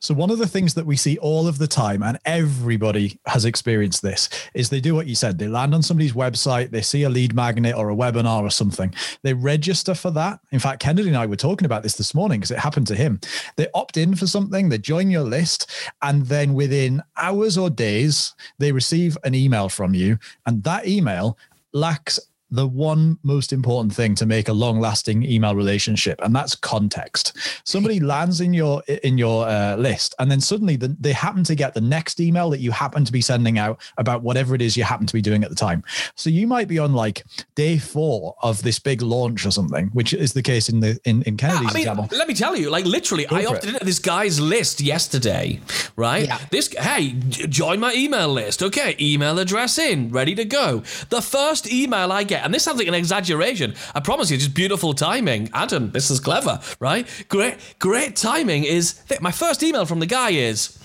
So, 0.00 0.14
one 0.14 0.30
of 0.30 0.38
the 0.38 0.46
things 0.46 0.74
that 0.74 0.86
we 0.86 0.96
see 0.96 1.18
all 1.18 1.46
of 1.46 1.58
the 1.58 1.66
time, 1.66 2.02
and 2.02 2.18
everybody 2.24 3.18
has 3.26 3.44
experienced 3.44 4.02
this, 4.02 4.28
is 4.54 4.70
they 4.70 4.80
do 4.80 4.94
what 4.94 5.06
you 5.06 5.14
said. 5.14 5.38
They 5.38 5.48
land 5.48 5.74
on 5.74 5.82
somebody's 5.82 6.12
website, 6.12 6.70
they 6.70 6.82
see 6.82 7.02
a 7.02 7.08
lead 7.08 7.34
magnet 7.34 7.74
or 7.74 7.90
a 7.90 7.96
webinar 7.96 8.42
or 8.42 8.50
something. 8.50 8.94
They 9.22 9.34
register 9.34 9.94
for 9.94 10.10
that. 10.12 10.40
In 10.52 10.58
fact, 10.58 10.80
Kennedy 10.80 11.08
and 11.08 11.16
I 11.16 11.26
were 11.26 11.36
talking 11.36 11.66
about 11.66 11.82
this 11.82 11.96
this 11.96 12.14
morning 12.14 12.40
because 12.40 12.50
it 12.50 12.58
happened 12.58 12.86
to 12.88 12.94
him. 12.94 13.20
They 13.56 13.68
opt 13.74 13.96
in 13.96 14.14
for 14.14 14.26
something, 14.26 14.68
they 14.68 14.78
join 14.78 15.10
your 15.10 15.22
list, 15.22 15.70
and 16.02 16.26
then 16.26 16.54
within 16.54 17.02
hours 17.16 17.58
or 17.58 17.70
days, 17.70 18.34
they 18.58 18.72
receive 18.72 19.16
an 19.24 19.34
email 19.34 19.68
from 19.68 19.94
you. 19.94 20.18
And 20.46 20.62
that 20.64 20.86
email 20.86 21.38
lacks 21.72 22.18
the 22.50 22.66
one 22.66 23.18
most 23.22 23.52
important 23.52 23.94
thing 23.94 24.14
to 24.14 24.26
make 24.26 24.48
a 24.48 24.52
long 24.52 24.80
lasting 24.80 25.22
email 25.22 25.54
relationship 25.54 26.20
and 26.22 26.34
that's 26.34 26.54
context. 26.54 27.36
Somebody 27.64 28.00
lands 28.14 28.40
in 28.40 28.52
your 28.54 28.82
in 29.02 29.18
your 29.18 29.46
uh, 29.46 29.76
list 29.76 30.14
and 30.18 30.30
then 30.30 30.40
suddenly 30.40 30.76
the, 30.76 30.88
they 31.00 31.12
happen 31.12 31.44
to 31.44 31.54
get 31.54 31.74
the 31.74 31.80
next 31.80 32.20
email 32.20 32.50
that 32.50 32.60
you 32.60 32.70
happen 32.70 33.04
to 33.04 33.12
be 33.12 33.20
sending 33.20 33.58
out 33.58 33.80
about 33.98 34.22
whatever 34.22 34.54
it 34.54 34.62
is 34.62 34.76
you 34.76 34.84
happen 34.84 35.06
to 35.06 35.14
be 35.14 35.22
doing 35.22 35.44
at 35.44 35.50
the 35.50 35.56
time. 35.56 35.82
So 36.14 36.30
you 36.30 36.46
might 36.46 36.68
be 36.68 36.78
on 36.78 36.94
like 36.94 37.24
day 37.54 37.78
four 37.78 38.36
of 38.42 38.62
this 38.62 38.78
big 38.78 39.02
launch 39.02 39.44
or 39.46 39.50
something 39.50 39.88
which 39.88 40.12
is 40.12 40.32
the 40.32 40.42
case 40.42 40.68
in 40.68 40.80
the 40.80 40.98
in, 41.04 41.22
in 41.22 41.36
kennedy's 41.36 41.62
yeah, 41.62 41.70
I 41.70 41.72
mean, 41.72 41.82
example. 41.82 42.08
let 42.18 42.28
me 42.28 42.34
tell 42.34 42.56
you 42.56 42.70
like 42.70 42.84
literally 42.84 43.24
Go 43.24 43.36
i 43.36 43.44
opted 43.44 43.70
into 43.70 43.84
this 43.84 43.98
guy's 43.98 44.40
list 44.40 44.80
yesterday 44.80 45.60
right? 45.96 46.26
Yeah. 46.26 46.38
this 46.50 46.72
hey 46.78 47.12
join 47.48 47.80
my 47.80 47.92
email 47.92 48.28
list. 48.28 48.62
Okay 48.62 48.96
email 49.00 49.38
address 49.38 49.78
in 49.78 50.10
ready 50.10 50.34
to 50.36 50.44
go. 50.44 50.82
The 51.10 51.20
first 51.20 51.70
email 51.70 52.12
i 52.12 52.22
get 52.22 52.37
and 52.42 52.52
this 52.52 52.62
sounds 52.62 52.78
like 52.78 52.88
an 52.88 52.94
exaggeration. 52.94 53.74
I 53.94 54.00
promise 54.00 54.30
you, 54.30 54.38
just 54.38 54.54
beautiful 54.54 54.94
timing. 54.94 55.50
Adam, 55.52 55.90
this 55.90 56.10
is 56.10 56.20
clever, 56.20 56.60
right? 56.80 57.06
Great, 57.28 57.56
great 57.78 58.16
timing 58.16 58.64
is 58.64 59.00
my 59.20 59.32
first 59.32 59.62
email 59.62 59.86
from 59.86 60.00
the 60.00 60.06
guy 60.06 60.30
is 60.30 60.78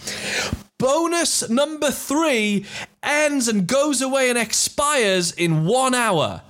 bonus 0.77 1.49
number 1.49 1.89
three 1.89 2.65
ends 3.01 3.47
and 3.47 3.67
goes 3.67 4.01
away 4.01 4.29
and 4.29 4.37
expires 4.37 5.31
in 5.31 5.65
one 5.65 5.95
hour. 5.95 6.41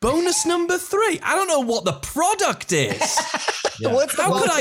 Bonus 0.00 0.44
number 0.44 0.76
three. 0.76 1.18
I 1.22 1.34
don't 1.34 1.48
know 1.48 1.60
what 1.60 1.86
the 1.86 1.94
product 1.94 2.72
is. 2.72 3.00
yeah. 3.80 3.90
What's 3.90 4.14
How 4.16 4.38
could 4.38 4.50
I? 4.50 4.58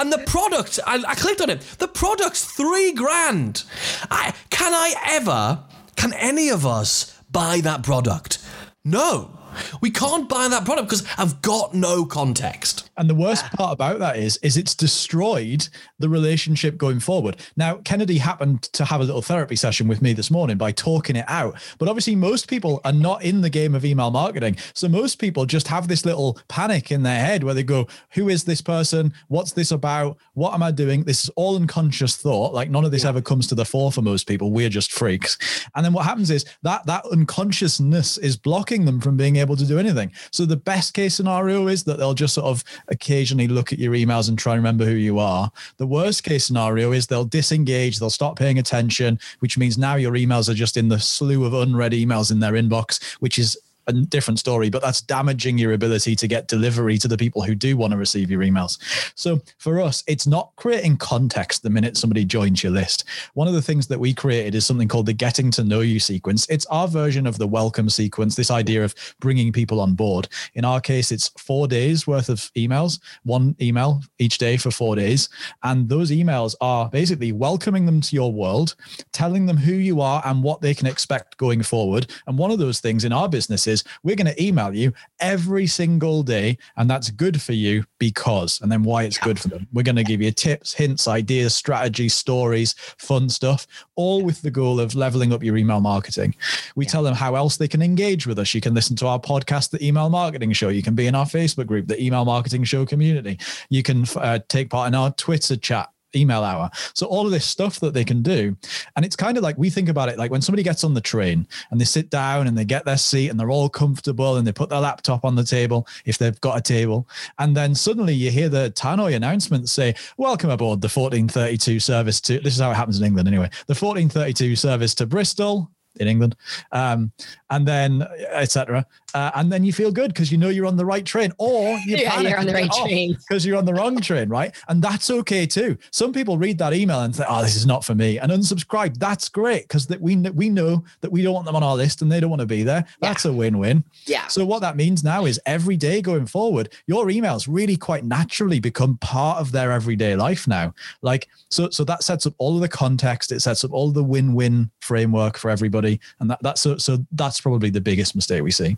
And 0.00 0.12
the 0.12 0.24
product, 0.26 0.80
I, 0.84 1.00
I, 1.06 1.14
clicked 1.14 1.40
on 1.40 1.50
it. 1.50 1.60
The 1.78 1.86
product's 1.86 2.44
three 2.44 2.90
grand. 2.90 3.62
I, 4.10 4.34
can 4.50 4.74
I 4.74 4.94
ever? 5.06 5.62
Can 5.94 6.12
any 6.14 6.48
of 6.48 6.66
us 6.66 7.16
buy 7.30 7.60
that 7.60 7.84
product? 7.84 8.41
No. 8.84 9.41
We 9.80 9.90
can't 9.90 10.28
buy 10.28 10.48
that 10.48 10.64
product 10.64 10.88
because 10.88 11.06
I've 11.18 11.42
got 11.42 11.74
no 11.74 12.04
context. 12.04 12.90
And 12.96 13.08
the 13.08 13.14
worst 13.14 13.44
part 13.52 13.72
about 13.72 14.00
that 14.00 14.16
is, 14.16 14.36
is 14.38 14.56
it's 14.56 14.74
destroyed 14.74 15.68
the 15.98 16.08
relationship 16.08 16.76
going 16.76 17.00
forward. 17.00 17.36
Now, 17.56 17.76
Kennedy 17.76 18.18
happened 18.18 18.62
to 18.74 18.84
have 18.84 19.00
a 19.00 19.04
little 19.04 19.22
therapy 19.22 19.56
session 19.56 19.88
with 19.88 20.02
me 20.02 20.12
this 20.12 20.30
morning 20.30 20.58
by 20.58 20.72
talking 20.72 21.16
it 21.16 21.24
out. 21.26 21.56
But 21.78 21.88
obviously, 21.88 22.16
most 22.16 22.48
people 22.48 22.80
are 22.84 22.92
not 22.92 23.22
in 23.22 23.40
the 23.40 23.48
game 23.48 23.74
of 23.74 23.84
email 23.84 24.10
marketing. 24.10 24.56
So 24.74 24.88
most 24.88 25.16
people 25.16 25.46
just 25.46 25.68
have 25.68 25.88
this 25.88 26.04
little 26.04 26.38
panic 26.48 26.92
in 26.92 27.02
their 27.02 27.18
head 27.18 27.44
where 27.44 27.54
they 27.54 27.62
go, 27.62 27.88
Who 28.10 28.28
is 28.28 28.44
this 28.44 28.60
person? 28.60 29.14
What's 29.28 29.52
this 29.52 29.70
about? 29.70 30.18
What 30.34 30.52
am 30.52 30.62
I 30.62 30.70
doing? 30.70 31.04
This 31.04 31.24
is 31.24 31.30
all 31.30 31.56
unconscious 31.56 32.16
thought. 32.16 32.52
Like 32.52 32.68
none 32.68 32.84
of 32.84 32.90
this 32.90 33.04
yeah. 33.04 33.10
ever 33.10 33.22
comes 33.22 33.46
to 33.48 33.54
the 33.54 33.64
fore 33.64 33.90
for 33.90 34.02
most 34.02 34.28
people. 34.28 34.52
We're 34.52 34.68
just 34.68 34.92
freaks. 34.92 35.38
And 35.74 35.84
then 35.84 35.92
what 35.92 36.04
happens 36.04 36.30
is 36.30 36.44
that 36.62 36.84
that 36.86 37.06
unconsciousness 37.06 38.18
is 38.18 38.36
blocking 38.36 38.84
them 38.84 39.00
from 39.00 39.16
being 39.16 39.36
able 39.42 39.56
to 39.56 39.66
do 39.66 39.78
anything. 39.78 40.10
So 40.30 40.46
the 40.46 40.56
best 40.56 40.94
case 40.94 41.14
scenario 41.14 41.66
is 41.66 41.84
that 41.84 41.98
they'll 41.98 42.14
just 42.14 42.34
sort 42.34 42.46
of 42.46 42.64
occasionally 42.88 43.48
look 43.48 43.72
at 43.72 43.78
your 43.78 43.92
emails 43.92 44.30
and 44.30 44.38
try 44.38 44.54
and 44.54 44.60
remember 44.60 44.86
who 44.86 44.94
you 44.94 45.18
are. 45.18 45.50
The 45.76 45.86
worst 45.86 46.24
case 46.24 46.46
scenario 46.46 46.92
is 46.92 47.06
they'll 47.06 47.24
disengage, 47.24 47.98
they'll 47.98 48.08
stop 48.08 48.38
paying 48.38 48.58
attention, 48.58 49.18
which 49.40 49.58
means 49.58 49.76
now 49.76 49.96
your 49.96 50.12
emails 50.12 50.48
are 50.48 50.54
just 50.54 50.78
in 50.78 50.88
the 50.88 50.98
slew 50.98 51.44
of 51.44 51.52
unread 51.52 51.92
emails 51.92 52.32
in 52.32 52.40
their 52.40 52.52
inbox, 52.52 53.02
which 53.20 53.38
is 53.38 53.58
a 53.86 53.92
different 53.92 54.38
story, 54.38 54.70
but 54.70 54.82
that's 54.82 55.00
damaging 55.00 55.58
your 55.58 55.72
ability 55.72 56.16
to 56.16 56.28
get 56.28 56.48
delivery 56.48 56.98
to 56.98 57.08
the 57.08 57.16
people 57.16 57.42
who 57.42 57.54
do 57.54 57.76
want 57.76 57.92
to 57.92 57.96
receive 57.96 58.30
your 58.30 58.40
emails. 58.40 58.78
So 59.14 59.40
for 59.58 59.80
us, 59.80 60.04
it's 60.06 60.26
not 60.26 60.52
creating 60.56 60.98
context 60.98 61.62
the 61.62 61.70
minute 61.70 61.96
somebody 61.96 62.24
joins 62.24 62.62
your 62.62 62.72
list. 62.72 63.04
One 63.34 63.48
of 63.48 63.54
the 63.54 63.62
things 63.62 63.86
that 63.88 63.98
we 63.98 64.14
created 64.14 64.54
is 64.54 64.66
something 64.66 64.88
called 64.88 65.06
the 65.06 65.12
getting 65.12 65.50
to 65.52 65.64
know 65.64 65.80
you 65.80 66.00
sequence. 66.00 66.46
It's 66.48 66.66
our 66.66 66.86
version 66.86 67.26
of 67.26 67.38
the 67.38 67.46
welcome 67.46 67.88
sequence, 67.88 68.36
this 68.36 68.50
idea 68.50 68.84
of 68.84 68.94
bringing 69.20 69.52
people 69.52 69.80
on 69.80 69.94
board. 69.94 70.28
In 70.54 70.64
our 70.64 70.80
case, 70.80 71.10
it's 71.10 71.28
four 71.38 71.66
days 71.66 72.06
worth 72.06 72.28
of 72.28 72.50
emails, 72.56 73.00
one 73.24 73.56
email 73.60 74.02
each 74.18 74.38
day 74.38 74.56
for 74.56 74.70
four 74.70 74.96
days. 74.96 75.28
And 75.62 75.88
those 75.88 76.10
emails 76.10 76.54
are 76.60 76.88
basically 76.88 77.32
welcoming 77.32 77.86
them 77.86 78.00
to 78.02 78.14
your 78.14 78.32
world, 78.32 78.74
telling 79.12 79.46
them 79.46 79.56
who 79.56 79.72
you 79.72 80.00
are 80.00 80.22
and 80.24 80.42
what 80.42 80.60
they 80.60 80.74
can 80.74 80.86
expect 80.86 81.36
going 81.38 81.62
forward. 81.62 82.10
And 82.26 82.38
one 82.38 82.50
of 82.50 82.58
those 82.58 82.80
things 82.80 83.04
in 83.04 83.12
our 83.12 83.28
business 83.28 83.66
is 83.66 83.71
we're 84.02 84.16
going 84.16 84.32
to 84.32 84.42
email 84.42 84.74
you 84.74 84.92
every 85.20 85.66
single 85.66 86.22
day. 86.22 86.58
And 86.76 86.88
that's 86.88 87.10
good 87.10 87.40
for 87.40 87.52
you 87.52 87.84
because, 87.98 88.60
and 88.60 88.70
then 88.70 88.82
why 88.82 89.04
it's 89.04 89.18
good 89.18 89.38
for 89.38 89.48
them. 89.48 89.66
We're 89.72 89.82
going 89.82 89.96
to 89.96 90.04
give 90.04 90.20
you 90.20 90.32
tips, 90.32 90.72
hints, 90.72 91.08
ideas, 91.08 91.54
strategies, 91.54 92.14
stories, 92.14 92.74
fun 92.98 93.28
stuff, 93.28 93.66
all 93.96 94.22
with 94.22 94.42
the 94.42 94.50
goal 94.50 94.80
of 94.80 94.94
leveling 94.94 95.32
up 95.32 95.42
your 95.42 95.56
email 95.56 95.80
marketing. 95.80 96.34
We 96.76 96.84
yeah. 96.84 96.90
tell 96.90 97.02
them 97.02 97.14
how 97.14 97.34
else 97.34 97.56
they 97.56 97.68
can 97.68 97.82
engage 97.82 98.26
with 98.26 98.38
us. 98.38 98.54
You 98.54 98.60
can 98.60 98.74
listen 98.74 98.96
to 98.96 99.06
our 99.06 99.20
podcast, 99.20 99.70
The 99.70 99.84
Email 99.84 100.08
Marketing 100.08 100.52
Show. 100.52 100.68
You 100.68 100.82
can 100.82 100.94
be 100.94 101.06
in 101.06 101.14
our 101.14 101.26
Facebook 101.26 101.66
group, 101.66 101.86
The 101.88 102.02
Email 102.02 102.24
Marketing 102.24 102.64
Show 102.64 102.84
Community. 102.86 103.38
You 103.70 103.82
can 103.82 104.04
uh, 104.16 104.40
take 104.48 104.70
part 104.70 104.88
in 104.88 104.94
our 104.94 105.12
Twitter 105.12 105.56
chat 105.56 105.88
email 106.14 106.42
hour. 106.42 106.70
So 106.94 107.06
all 107.06 107.26
of 107.26 107.32
this 107.32 107.46
stuff 107.46 107.80
that 107.80 107.94
they 107.94 108.04
can 108.04 108.22
do. 108.22 108.56
And 108.96 109.04
it's 109.04 109.16
kind 109.16 109.36
of 109.36 109.42
like 109.42 109.58
we 109.58 109.70
think 109.70 109.88
about 109.88 110.08
it 110.08 110.18
like 110.18 110.30
when 110.30 110.42
somebody 110.42 110.62
gets 110.62 110.84
on 110.84 110.94
the 110.94 111.00
train 111.00 111.46
and 111.70 111.80
they 111.80 111.84
sit 111.84 112.10
down 112.10 112.46
and 112.46 112.56
they 112.56 112.64
get 112.64 112.84
their 112.84 112.96
seat 112.96 113.28
and 113.28 113.38
they're 113.38 113.50
all 113.50 113.68
comfortable 113.68 114.36
and 114.36 114.46
they 114.46 114.52
put 114.52 114.70
their 114.70 114.80
laptop 114.80 115.24
on 115.24 115.34
the 115.34 115.44
table 115.44 115.86
if 116.04 116.18
they've 116.18 116.40
got 116.40 116.58
a 116.58 116.62
table. 116.62 117.08
And 117.38 117.56
then 117.56 117.74
suddenly 117.74 118.14
you 118.14 118.30
hear 118.30 118.48
the 118.48 118.72
tannoy 118.74 119.14
announcement 119.14 119.68
say, 119.68 119.94
Welcome 120.16 120.50
aboard 120.50 120.80
the 120.80 120.88
1432 120.88 121.80
service 121.80 122.20
to 122.22 122.40
this 122.40 122.54
is 122.54 122.60
how 122.60 122.70
it 122.70 122.74
happens 122.74 123.00
in 123.00 123.06
England 123.06 123.28
anyway. 123.28 123.50
The 123.66 123.74
1432 123.74 124.56
service 124.56 124.94
to 124.96 125.06
Bristol 125.06 125.70
in 125.96 126.08
England, 126.08 126.36
um, 126.72 127.12
and 127.52 127.68
then 127.68 128.02
etc. 128.30 128.84
Uh, 129.14 129.30
and 129.34 129.52
then 129.52 129.62
you 129.62 129.74
feel 129.74 129.92
good 129.92 130.08
because 130.08 130.32
you 130.32 130.38
know 130.38 130.48
you're 130.48 130.66
on 130.66 130.76
the 130.76 130.84
right 130.84 131.04
train, 131.04 131.32
or 131.38 131.78
you 131.86 131.98
yeah, 131.98 132.18
you're 132.18 132.38
on 132.38 132.46
the 132.46 132.54
right 132.54 132.72
train 132.72 133.12
because 133.12 133.44
you're 133.44 133.58
on 133.58 133.66
the 133.66 133.74
wrong 133.74 134.00
train, 134.00 134.28
right? 134.28 134.54
And 134.68 134.82
that's 134.82 135.10
okay 135.10 135.46
too. 135.46 135.76
Some 135.90 136.12
people 136.12 136.38
read 136.38 136.58
that 136.58 136.72
email 136.72 137.00
and 137.02 137.14
say, 137.14 137.24
"Oh, 137.28 137.42
this 137.42 137.54
is 137.54 137.66
not 137.66 137.84
for 137.84 137.94
me," 137.94 138.18
and 138.18 138.32
unsubscribe. 138.32 138.96
That's 138.98 139.28
great 139.28 139.68
because 139.68 139.86
that 139.88 140.00
we 140.00 140.16
we 140.16 140.48
know 140.48 140.82
that 141.02 141.12
we 141.12 141.22
don't 141.22 141.34
want 141.34 141.46
them 141.46 141.54
on 141.54 141.62
our 141.62 141.76
list 141.76 142.00
and 142.00 142.10
they 142.10 142.20
don't 142.20 142.30
want 142.30 142.40
to 142.40 142.46
be 142.46 142.62
there. 142.62 142.84
That's 143.00 143.24
yeah. 143.24 143.30
a 143.30 143.34
win-win. 143.34 143.84
Yeah. 144.06 144.26
So 144.28 144.46
what 144.46 144.62
that 144.62 144.76
means 144.76 145.04
now 145.04 145.26
is 145.26 145.38
every 145.44 145.76
day 145.76 146.00
going 146.00 146.26
forward, 146.26 146.72
your 146.86 147.06
emails 147.06 147.46
really 147.48 147.76
quite 147.76 148.04
naturally 148.04 148.60
become 148.60 148.96
part 148.98 149.38
of 149.38 149.52
their 149.52 149.72
everyday 149.72 150.16
life 150.16 150.48
now. 150.48 150.72
Like 151.02 151.28
so, 151.50 151.68
so 151.68 151.84
that 151.84 152.02
sets 152.02 152.26
up 152.26 152.34
all 152.38 152.54
of 152.54 152.62
the 152.62 152.68
context. 152.68 153.30
It 153.30 153.40
sets 153.40 153.62
up 153.62 153.72
all 153.72 153.90
the 153.90 154.02
win-win 154.02 154.70
framework 154.80 155.36
for 155.36 155.50
everybody, 155.50 156.00
and 156.18 156.30
that 156.30 156.38
that's 156.42 156.62
so 156.62 156.78
so 156.78 157.04
that's 157.12 157.41
probably 157.42 157.70
the 157.70 157.80
biggest 157.80 158.14
mistake 158.14 158.42
we 158.42 158.50
see. 158.50 158.76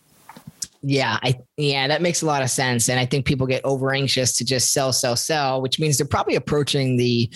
Yeah, 0.86 1.18
I 1.22 1.40
yeah, 1.56 1.88
that 1.88 2.02
makes 2.02 2.20
a 2.20 2.26
lot 2.26 2.42
of 2.42 2.50
sense. 2.50 2.90
And 2.90 3.00
I 3.00 3.06
think 3.06 3.24
people 3.24 3.46
get 3.46 3.64
over 3.64 3.94
anxious 3.94 4.34
to 4.34 4.44
just 4.44 4.72
sell, 4.72 4.92
sell, 4.92 5.16
sell, 5.16 5.62
which 5.62 5.80
means 5.80 5.96
they're 5.96 6.06
probably 6.06 6.34
approaching 6.34 6.98
the 6.98 7.30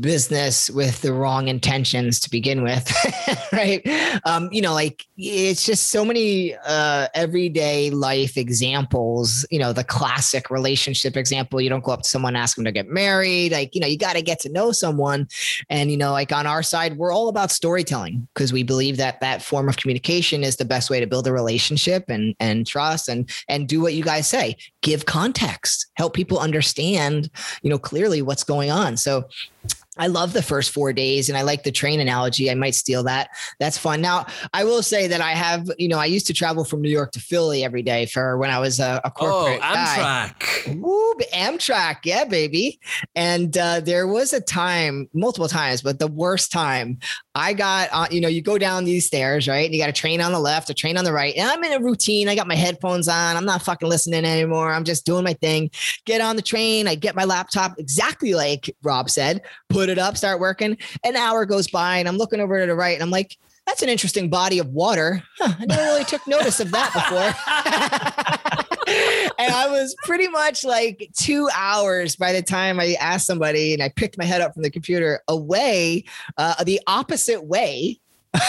business 0.00 0.70
with 0.70 1.00
the 1.02 1.12
wrong 1.12 1.48
intentions 1.48 2.20
to 2.20 2.30
begin 2.30 2.62
with. 2.62 2.92
right. 3.52 3.86
Um, 4.24 4.48
you 4.52 4.62
know, 4.62 4.72
like 4.72 5.06
it's 5.16 5.64
just 5.64 5.90
so 5.90 6.04
many 6.04 6.54
uh, 6.66 7.08
everyday 7.14 7.90
life 7.90 8.36
examples, 8.36 9.46
you 9.50 9.58
know, 9.58 9.72
the 9.72 9.84
classic 9.84 10.50
relationship 10.50 11.16
example. 11.16 11.60
You 11.60 11.68
don't 11.68 11.84
go 11.84 11.92
up 11.92 12.02
to 12.02 12.08
someone, 12.08 12.36
ask 12.36 12.56
them 12.56 12.64
to 12.64 12.72
get 12.72 12.88
married. 12.88 13.52
Like, 13.52 13.74
you 13.74 13.80
know, 13.80 13.86
you 13.86 13.98
got 13.98 14.14
to 14.14 14.22
get 14.22 14.38
to 14.40 14.52
know 14.52 14.72
someone. 14.72 15.28
And, 15.68 15.90
you 15.90 15.96
know, 15.96 16.12
like 16.12 16.32
on 16.32 16.46
our 16.46 16.62
side, 16.62 16.96
we're 16.96 17.12
all 17.12 17.28
about 17.28 17.50
storytelling 17.50 18.28
because 18.34 18.52
we 18.52 18.62
believe 18.62 18.96
that 18.98 19.20
that 19.20 19.42
form 19.42 19.68
of 19.68 19.76
communication 19.76 20.44
is 20.44 20.56
the 20.56 20.64
best 20.64 20.90
way 20.90 21.00
to 21.00 21.06
build 21.06 21.26
a 21.26 21.32
relationship 21.32 22.04
and, 22.08 22.34
and 22.38 22.66
trust 22.66 23.08
and 23.08 23.28
and 23.48 23.68
do 23.68 23.80
what 23.80 23.94
you 23.94 24.02
guys 24.02 24.28
say 24.28 24.56
give 24.82 25.06
context 25.06 25.90
help 25.94 26.14
people 26.14 26.38
understand 26.38 27.30
you 27.62 27.70
know 27.70 27.78
clearly 27.78 28.22
what's 28.22 28.44
going 28.44 28.70
on 28.70 28.96
so 28.96 29.24
I 30.00 30.06
love 30.06 30.32
the 30.32 30.42
first 30.42 30.72
four 30.72 30.92
days 30.92 31.28
and 31.28 31.36
I 31.36 31.42
like 31.42 31.62
the 31.62 31.70
train 31.70 32.00
analogy. 32.00 32.50
I 32.50 32.54
might 32.54 32.74
steal 32.74 33.02
that. 33.04 33.28
That's 33.58 33.76
fun. 33.76 34.00
Now, 34.00 34.26
I 34.54 34.64
will 34.64 34.82
say 34.82 35.06
that 35.06 35.20
I 35.20 35.32
have, 35.32 35.70
you 35.78 35.88
know, 35.88 35.98
I 35.98 36.06
used 36.06 36.26
to 36.28 36.32
travel 36.32 36.64
from 36.64 36.80
New 36.80 36.90
York 36.90 37.12
to 37.12 37.20
Philly 37.20 37.62
every 37.62 37.82
day 37.82 38.06
for 38.06 38.38
when 38.38 38.50
I 38.50 38.58
was 38.58 38.80
a, 38.80 39.00
a 39.04 39.10
corporate. 39.10 39.60
Oh, 39.62 39.66
Amtrak. 39.66 40.66
Guy. 40.66 40.74
Woo, 40.80 41.14
Amtrak. 41.34 41.98
Yeah, 42.04 42.24
baby. 42.24 42.80
And 43.14 43.56
uh, 43.58 43.80
there 43.80 44.06
was 44.06 44.32
a 44.32 44.40
time, 44.40 45.08
multiple 45.12 45.48
times, 45.48 45.82
but 45.82 45.98
the 45.98 46.06
worst 46.06 46.50
time 46.50 46.98
I 47.34 47.52
got, 47.52 47.90
uh, 47.92 48.06
you 48.10 48.20
know, 48.20 48.28
you 48.28 48.42
go 48.42 48.56
down 48.56 48.84
these 48.84 49.06
stairs, 49.06 49.46
right? 49.46 49.66
And 49.66 49.74
you 49.74 49.80
got 49.80 49.90
a 49.90 49.92
train 49.92 50.20
on 50.20 50.32
the 50.32 50.40
left, 50.40 50.70
a 50.70 50.74
train 50.74 50.96
on 50.96 51.04
the 51.04 51.12
right. 51.12 51.34
And 51.36 51.48
I'm 51.48 51.62
in 51.62 51.72
a 51.72 51.84
routine. 51.84 52.28
I 52.28 52.34
got 52.34 52.48
my 52.48 52.54
headphones 52.54 53.06
on. 53.06 53.36
I'm 53.36 53.44
not 53.44 53.62
fucking 53.62 53.88
listening 53.88 54.24
anymore. 54.24 54.72
I'm 54.72 54.84
just 54.84 55.04
doing 55.04 55.24
my 55.24 55.34
thing. 55.34 55.70
Get 56.06 56.20
on 56.20 56.36
the 56.36 56.42
train. 56.42 56.88
I 56.88 56.94
get 56.94 57.14
my 57.14 57.24
laptop 57.24 57.74
exactly 57.78 58.34
like 58.34 58.74
Rob 58.82 59.10
said, 59.10 59.42
put 59.68 59.89
it 59.90 59.98
up, 59.98 60.16
start 60.16 60.40
working. 60.40 60.78
An 61.04 61.16
hour 61.16 61.44
goes 61.44 61.68
by 61.68 61.98
and 61.98 62.08
I'm 62.08 62.16
looking 62.16 62.40
over 62.40 62.60
to 62.60 62.66
the 62.66 62.74
right 62.74 62.94
and 62.94 63.02
I'm 63.02 63.10
like, 63.10 63.36
that's 63.66 63.82
an 63.82 63.88
interesting 63.88 64.30
body 64.30 64.58
of 64.58 64.68
water. 64.68 65.22
Huh, 65.38 65.54
I 65.58 65.64
never 65.64 65.82
really 65.82 66.04
took 66.04 66.26
notice 66.26 66.60
of 66.60 66.70
that 66.72 66.92
before. 66.92 67.30
and 69.38 69.52
I 69.52 69.68
was 69.68 69.94
pretty 70.04 70.28
much 70.28 70.64
like 70.64 71.10
two 71.16 71.48
hours 71.54 72.16
by 72.16 72.32
the 72.32 72.42
time 72.42 72.80
I 72.80 72.96
asked 73.00 73.26
somebody 73.26 73.72
and 73.72 73.82
I 73.82 73.90
picked 73.90 74.18
my 74.18 74.24
head 74.24 74.40
up 74.40 74.54
from 74.54 74.62
the 74.62 74.70
computer 74.70 75.22
away 75.28 76.04
uh, 76.36 76.64
the 76.64 76.80
opposite 76.86 77.44
way 77.44 78.00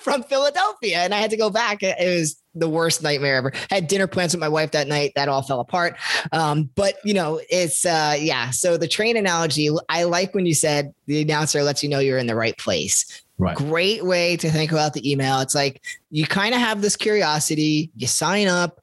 from 0.00 0.22
Philadelphia. 0.24 0.98
And 0.98 1.14
I 1.14 1.18
had 1.18 1.30
to 1.30 1.36
go 1.36 1.50
back. 1.50 1.82
It 1.82 1.96
was 1.98 2.42
the 2.56 2.68
worst 2.68 3.02
nightmare 3.02 3.36
ever. 3.36 3.52
had 3.70 3.86
dinner 3.86 4.06
plans 4.06 4.34
with 4.34 4.40
my 4.40 4.48
wife 4.48 4.72
that 4.72 4.88
night. 4.88 5.12
That 5.14 5.28
all 5.28 5.42
fell 5.42 5.60
apart. 5.60 5.96
Um, 6.32 6.70
but 6.74 6.96
you 7.04 7.14
know, 7.14 7.40
it's 7.50 7.84
uh, 7.84 8.16
yeah. 8.18 8.50
So 8.50 8.76
the 8.76 8.88
train 8.88 9.16
analogy, 9.16 9.70
I 9.88 10.04
like 10.04 10.34
when 10.34 10.46
you 10.46 10.54
said 10.54 10.94
the 11.06 11.22
announcer 11.22 11.62
lets 11.62 11.82
you 11.82 11.88
know 11.88 11.98
you're 11.98 12.18
in 12.18 12.26
the 12.26 12.34
right 12.34 12.56
place. 12.56 13.22
Right. 13.38 13.56
Great 13.56 14.04
way 14.04 14.36
to 14.38 14.50
think 14.50 14.72
about 14.72 14.94
the 14.94 15.10
email. 15.10 15.40
It's 15.40 15.54
like 15.54 15.82
you 16.10 16.26
kind 16.26 16.54
of 16.54 16.60
have 16.60 16.80
this 16.80 16.96
curiosity, 16.96 17.90
you 17.96 18.06
sign 18.06 18.48
up. 18.48 18.80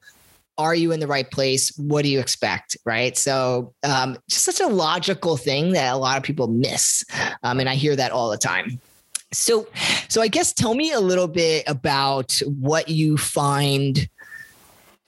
Are 0.56 0.76
you 0.76 0.92
in 0.92 1.00
the 1.00 1.08
right 1.08 1.28
place? 1.28 1.76
What 1.76 2.02
do 2.02 2.08
you 2.08 2.20
expect? 2.20 2.76
Right. 2.84 3.16
So, 3.16 3.74
um, 3.82 4.16
just 4.30 4.44
such 4.44 4.60
a 4.60 4.68
logical 4.68 5.36
thing 5.36 5.72
that 5.72 5.92
a 5.92 5.96
lot 5.96 6.16
of 6.16 6.22
people 6.22 6.46
miss. 6.46 7.04
Um, 7.42 7.58
and 7.58 7.68
I 7.68 7.74
hear 7.74 7.96
that 7.96 8.12
all 8.12 8.30
the 8.30 8.38
time. 8.38 8.80
So, 9.36 9.66
so 10.08 10.22
I 10.22 10.28
guess 10.28 10.52
tell 10.52 10.74
me 10.74 10.92
a 10.92 11.00
little 11.00 11.28
bit 11.28 11.64
about 11.66 12.40
what 12.46 12.88
you 12.88 13.16
find 13.16 14.08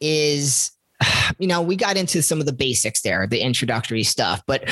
is, 0.01 0.71
you 1.39 1.47
know, 1.47 1.63
we 1.63 1.77
got 1.77 1.97
into 1.97 2.23
some 2.23 2.41
of 2.41 2.47
the 2.47 2.53
basics 2.53 3.03
there, 3.03 3.27
the 3.27 3.41
introductory 3.41 4.03
stuff, 4.03 4.43
but 4.47 4.69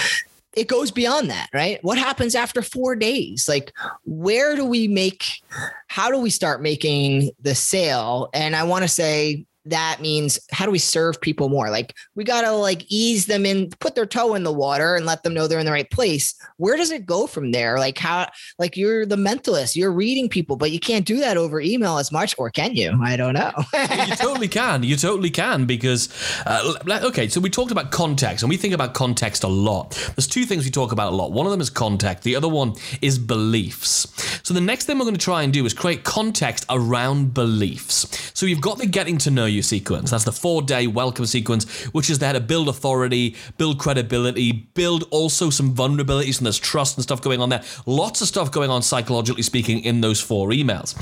it 0.56 0.68
goes 0.68 0.90
beyond 0.90 1.30
that, 1.30 1.48
right? 1.52 1.82
What 1.82 1.98
happens 1.98 2.34
after 2.34 2.62
four 2.62 2.94
days? 2.94 3.48
Like, 3.48 3.72
where 4.04 4.54
do 4.54 4.64
we 4.64 4.86
make, 4.86 5.42
how 5.88 6.10
do 6.10 6.18
we 6.18 6.30
start 6.30 6.62
making 6.62 7.30
the 7.40 7.54
sale? 7.54 8.28
And 8.32 8.54
I 8.54 8.62
want 8.62 8.82
to 8.82 8.88
say, 8.88 9.46
that 9.66 10.00
means 10.00 10.38
how 10.52 10.64
do 10.66 10.70
we 10.70 10.78
serve 10.78 11.20
people 11.20 11.48
more? 11.48 11.70
Like 11.70 11.94
we 12.14 12.24
got 12.24 12.42
to 12.42 12.52
like 12.52 12.84
ease 12.88 13.26
them 13.26 13.46
in, 13.46 13.70
put 13.80 13.94
their 13.94 14.06
toe 14.06 14.34
in 14.34 14.42
the 14.42 14.52
water 14.52 14.94
and 14.94 15.06
let 15.06 15.22
them 15.22 15.34
know 15.34 15.46
they're 15.46 15.58
in 15.58 15.66
the 15.66 15.72
right 15.72 15.90
place. 15.90 16.34
Where 16.58 16.76
does 16.76 16.90
it 16.90 17.06
go 17.06 17.26
from 17.26 17.52
there? 17.52 17.78
Like 17.78 17.98
how, 17.98 18.28
like 18.58 18.76
you're 18.76 19.06
the 19.06 19.16
mentalist, 19.16 19.76
you're 19.76 19.92
reading 19.92 20.28
people, 20.28 20.56
but 20.56 20.70
you 20.70 20.80
can't 20.80 21.06
do 21.06 21.18
that 21.20 21.36
over 21.36 21.60
email 21.60 21.98
as 21.98 22.12
much, 22.12 22.34
or 22.38 22.50
can 22.50 22.74
you? 22.74 22.98
I 23.02 23.16
don't 23.16 23.34
know. 23.34 23.52
you 23.72 24.16
totally 24.16 24.48
can. 24.48 24.82
You 24.82 24.96
totally 24.96 25.30
can 25.30 25.64
because, 25.64 26.08
uh, 26.46 26.74
okay, 27.04 27.28
so 27.28 27.40
we 27.40 27.50
talked 27.50 27.72
about 27.72 27.90
context 27.90 28.42
and 28.42 28.50
we 28.50 28.56
think 28.56 28.74
about 28.74 28.94
context 28.94 29.44
a 29.44 29.48
lot. 29.48 29.90
There's 30.14 30.26
two 30.26 30.44
things 30.44 30.64
we 30.64 30.70
talk 30.70 30.92
about 30.92 31.12
a 31.12 31.16
lot. 31.16 31.32
One 31.32 31.46
of 31.46 31.52
them 31.52 31.60
is 31.60 31.70
context, 31.70 32.24
the 32.24 32.36
other 32.36 32.48
one 32.48 32.74
is 33.00 33.18
beliefs. 33.18 34.06
So 34.42 34.52
the 34.52 34.60
next 34.60 34.84
thing 34.84 34.98
we're 34.98 35.04
going 35.04 35.14
to 35.14 35.20
try 35.20 35.42
and 35.42 35.52
do 35.52 35.64
is 35.64 35.72
create 35.72 36.04
context 36.04 36.66
around 36.68 37.32
beliefs. 37.32 38.30
So 38.34 38.46
you've 38.46 38.60
got 38.60 38.78
the 38.78 38.86
getting 38.86 39.18
to 39.18 39.30
know 39.30 39.46
sequence. 39.62 40.10
That's 40.10 40.24
the 40.24 40.32
four 40.32 40.62
day 40.62 40.86
welcome 40.86 41.26
sequence, 41.26 41.64
which 41.92 42.10
is 42.10 42.18
there 42.18 42.32
to 42.32 42.40
build 42.40 42.68
authority, 42.68 43.36
build 43.58 43.78
credibility, 43.78 44.52
build 44.74 45.04
also 45.10 45.50
some 45.50 45.74
vulnerabilities 45.74 46.38
and 46.38 46.46
there's 46.46 46.58
trust 46.58 46.96
and 46.96 47.02
stuff 47.02 47.22
going 47.22 47.40
on 47.40 47.48
there. 47.48 47.62
Lots 47.86 48.20
of 48.20 48.28
stuff 48.28 48.50
going 48.50 48.70
on 48.70 48.82
psychologically 48.82 49.42
speaking 49.42 49.80
in 49.84 50.00
those 50.00 50.20
four 50.20 50.48
emails. 50.50 50.94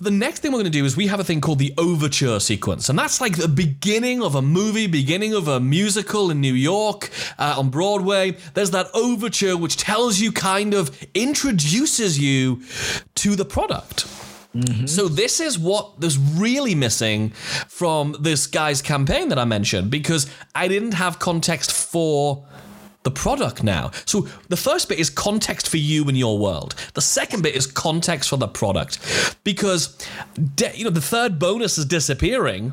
The 0.00 0.12
next 0.12 0.40
thing 0.40 0.52
we're 0.52 0.58
going 0.58 0.70
to 0.72 0.78
do 0.78 0.84
is 0.84 0.96
we 0.96 1.08
have 1.08 1.18
a 1.18 1.24
thing 1.24 1.40
called 1.40 1.58
the 1.58 1.74
overture 1.76 2.38
sequence. 2.38 2.88
And 2.88 2.96
that's 2.96 3.20
like 3.20 3.36
the 3.36 3.48
beginning 3.48 4.22
of 4.22 4.36
a 4.36 4.42
movie, 4.42 4.86
beginning 4.86 5.34
of 5.34 5.48
a 5.48 5.58
musical 5.58 6.30
in 6.30 6.40
New 6.40 6.54
York 6.54 7.10
uh, 7.36 7.56
on 7.58 7.70
Broadway. 7.70 8.36
There's 8.54 8.70
that 8.70 8.86
overture 8.94 9.56
which 9.56 9.76
tells 9.76 10.20
you, 10.20 10.30
kind 10.30 10.72
of 10.72 10.96
introduces 11.14 12.16
you 12.16 12.62
to 13.16 13.34
the 13.34 13.44
product. 13.44 14.06
Mm-hmm. 14.54 14.86
So 14.86 15.08
this 15.08 15.40
is 15.40 15.58
what 15.58 16.00
was 16.00 16.18
really 16.18 16.74
missing 16.74 17.30
from 17.68 18.16
this 18.20 18.46
guy's 18.46 18.80
campaign 18.80 19.28
that 19.28 19.38
I 19.38 19.44
mentioned 19.44 19.90
because 19.90 20.28
I 20.54 20.68
didn't 20.68 20.94
have 20.94 21.18
context 21.18 21.70
for 21.70 22.46
the 23.02 23.10
product 23.10 23.62
now. 23.62 23.90
So 24.04 24.28
the 24.48 24.56
first 24.56 24.88
bit 24.88 24.98
is 24.98 25.10
context 25.10 25.68
for 25.68 25.76
you 25.76 26.08
and 26.08 26.18
your 26.18 26.38
world. 26.38 26.74
The 26.94 27.00
second 27.00 27.42
bit 27.42 27.54
is 27.54 27.66
context 27.66 28.28
for 28.28 28.36
the 28.36 28.48
product 28.48 28.98
because 29.44 29.96
de- 30.56 30.76
you 30.76 30.84
know 30.84 30.90
the 30.90 31.00
third 31.00 31.38
bonus 31.38 31.78
is 31.78 31.84
disappearing 31.84 32.72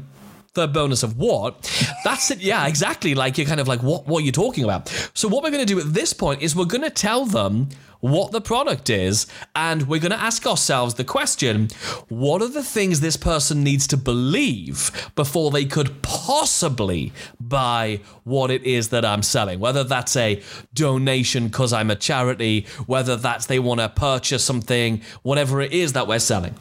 third 0.55 0.73
bonus 0.73 1.03
of 1.03 1.17
what? 1.17 1.69
That's 2.03 2.31
it. 2.31 2.39
Yeah, 2.39 2.65
exactly. 2.67 3.13
Like 3.13 3.37
you're 3.37 3.47
kind 3.47 3.59
of 3.59 3.67
like, 3.67 3.83
what, 3.83 4.07
what 4.07 4.23
are 4.23 4.25
you 4.25 4.31
talking 4.31 4.63
about? 4.63 4.87
So 5.13 5.27
what 5.27 5.43
we're 5.43 5.51
going 5.51 5.65
to 5.65 5.73
do 5.73 5.79
at 5.79 5.93
this 5.93 6.13
point 6.13 6.41
is 6.41 6.55
we're 6.55 6.65
going 6.65 6.81
to 6.81 6.89
tell 6.89 7.25
them 7.25 7.69
what 7.99 8.31
the 8.31 8.41
product 8.41 8.89
is, 8.91 9.25
and 9.55 9.87
we're 9.87 9.99
going 9.99 10.11
to 10.11 10.21
ask 10.21 10.45
ourselves 10.45 10.93
the 10.93 11.03
question 11.03 11.69
what 12.07 12.39
are 12.41 12.47
the 12.47 12.61
things 12.61 12.99
this 12.99 13.17
person 13.17 13.63
needs 13.63 13.87
to 13.87 13.97
believe 13.97 15.09
before 15.15 15.49
they 15.49 15.65
could 15.65 16.03
possibly 16.03 17.11
buy 17.39 17.99
what 18.23 18.51
it 18.51 18.63
is 18.63 18.89
that 18.89 19.03
I'm 19.03 19.23
selling? 19.23 19.59
Whether 19.59 19.83
that's 19.83 20.15
a 20.15 20.41
donation 20.73 21.47
because 21.47 21.73
I'm 21.73 21.89
a 21.89 21.95
charity, 21.95 22.67
whether 22.85 23.15
that's 23.15 23.47
they 23.47 23.59
want 23.59 23.79
to 23.79 23.89
purchase 23.89 24.43
something, 24.43 25.01
whatever 25.23 25.59
it 25.61 25.71
is 25.71 25.93
that 25.93 26.07
we're 26.07 26.19
selling. 26.19 26.53